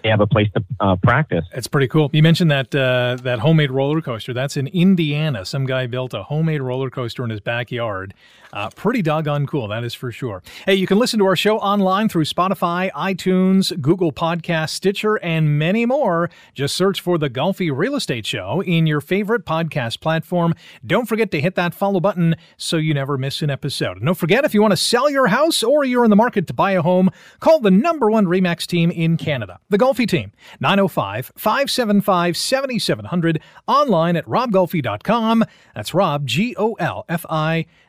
they 0.04 0.10
have 0.10 0.22
a 0.22 0.28
place 0.28 0.50
to 0.54 0.64
uh, 0.80 0.96
practice. 0.98 1.46
It's 1.52 1.68
pretty 1.68 1.88
cool. 1.88 2.10
You 2.14 2.22
mentioned 2.22 2.52
that 2.52 2.76
uh, 2.76 3.18
that 3.24 3.40
homemade 3.40 3.72
roller 3.72 4.02
coaster. 4.02 4.34
That's 4.34 4.58
in 4.58 4.68
Indiana. 4.68 5.46
Some 5.46 5.66
guy 5.66 5.88
built 5.88 6.14
a 6.14 6.24
homemade 6.24 6.62
roller 6.62 6.90
coaster 6.90 7.24
in 7.24 7.30
his 7.30 7.40
backyard. 7.40 8.14
Uh, 8.54 8.70
pretty 8.70 9.02
doggone 9.02 9.48
cool, 9.48 9.68
that 9.68 9.84
is 9.84 9.96
for 9.96 10.12
sure. 10.12 10.44
Hey, 10.68 10.76
you 10.76 10.86
can 10.86 11.00
listen 11.00 11.18
to 11.18 11.26
our 11.26 11.36
show 11.36 11.58
online 11.58 12.08
through 12.08 12.26
Spotify, 12.26 12.92
iTunes, 12.92 13.82
Google 13.82 14.12
Podcast, 14.12 14.70
Stitcher, 14.70 15.16
and 15.16 15.58
many 15.58 15.88
more. 15.88 16.30
Just 16.54 16.76
search 16.76 17.02
for 17.02 17.18
the 17.18 17.32
Golfi 17.32 17.76
Real 17.76 17.96
Estate 17.96 18.28
Show 18.28 18.62
in 18.62 18.86
your 18.86 19.02
favorite 19.02 19.44
podcast 19.44 20.02
platform. 20.02 20.54
Don't 20.86 21.08
forget 21.08 21.32
to 21.32 21.42
hit 21.42 21.56
that 21.56 21.74
follow 21.74 22.00
button 22.00 22.36
so 22.56 22.78
you 22.78 22.94
never 22.94 23.18
miss 23.18 23.42
an 23.42 23.50
episode. 23.50 23.98
And 23.98 24.06
don't 24.06 24.14
forget, 24.14 24.46
if 24.46 24.54
you 24.54 24.62
want 24.62 24.74
to 24.74 24.78
sell 24.78 25.10
your 25.10 25.28
house 25.28 25.64
or 25.64 25.84
you're 25.84 26.04
in 26.04 26.12
the 26.12 26.16
market 26.16 26.46
to 26.46 26.54
buy 26.54 26.74
a 26.74 26.84
home, 26.84 27.10
call 27.40 27.60
the 27.60 27.72
number 27.72 28.12
one 28.12 28.28
REMAX 28.28 28.68
team 28.68 28.92
in 28.92 29.18
Canada, 29.18 29.60
the 29.70 29.80
Golfi 29.80 30.08
team, 30.08 30.32
905 30.60 31.32
575 31.36 32.38
7700, 32.38 33.42
online 33.68 34.16
at 34.16 34.26
robgolfi.com. 34.26 35.44
That's 35.74 35.96
Rob, 35.96 36.28
G 36.28 36.56
O 36.56 36.74
L 36.74 37.04
F 37.10 37.26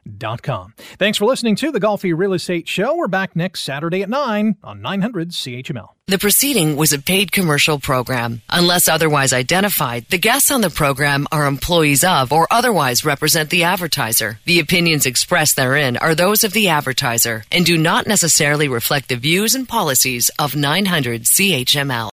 I.com. 0.05 0.75
Thanks 0.99 1.19
for 1.19 1.25
listening 1.27 1.57
to 1.57 1.71
the 1.71 1.81
Golfi 1.81 2.17
Real 2.17 2.35
Estate 2.35 2.69
Show. 2.69 2.97
We're 2.97 3.09
back 3.09 3.37
next 3.37 3.63
Saturday 3.63 4.03
at 4.03 4.09
9 4.09 4.57
on 4.63 4.83
900 4.83 5.31
CHML. 5.31 5.89
The 6.07 6.19
proceeding 6.19 6.77
was 6.77 6.93
a 6.93 6.99
paid 6.99 7.33
commercial 7.33 7.79
program. 7.79 8.43
Unless 8.51 8.89
otherwise 8.89 9.33
identified, 9.33 10.05
the 10.11 10.19
guests 10.19 10.51
on 10.51 10.61
the 10.61 10.69
program 10.69 11.27
are 11.33 11.47
employees 11.47 12.05
of 12.05 12.31
or 12.31 12.47
otherwise 12.51 13.07
represent 13.07 13.49
the 13.49 13.65
advertiser. 13.65 14.39
The 14.45 14.61
opinions 14.61 15.07
expressed 15.07 15.57
therein 15.57 15.97
are 15.97 16.15
those 16.15 16.45
of 16.45 16.53
the 16.53 16.69
advertiser 16.69 17.45
and 17.51 17.65
do 17.65 17.79
not 17.79 18.07
necessarily 18.07 18.69
reflect 18.69 19.09
the 19.09 19.17
views 19.17 19.55
and 19.55 19.67
policies 19.67 20.31
of 20.39 20.55
900 20.55 21.23
CHML. 21.23 22.11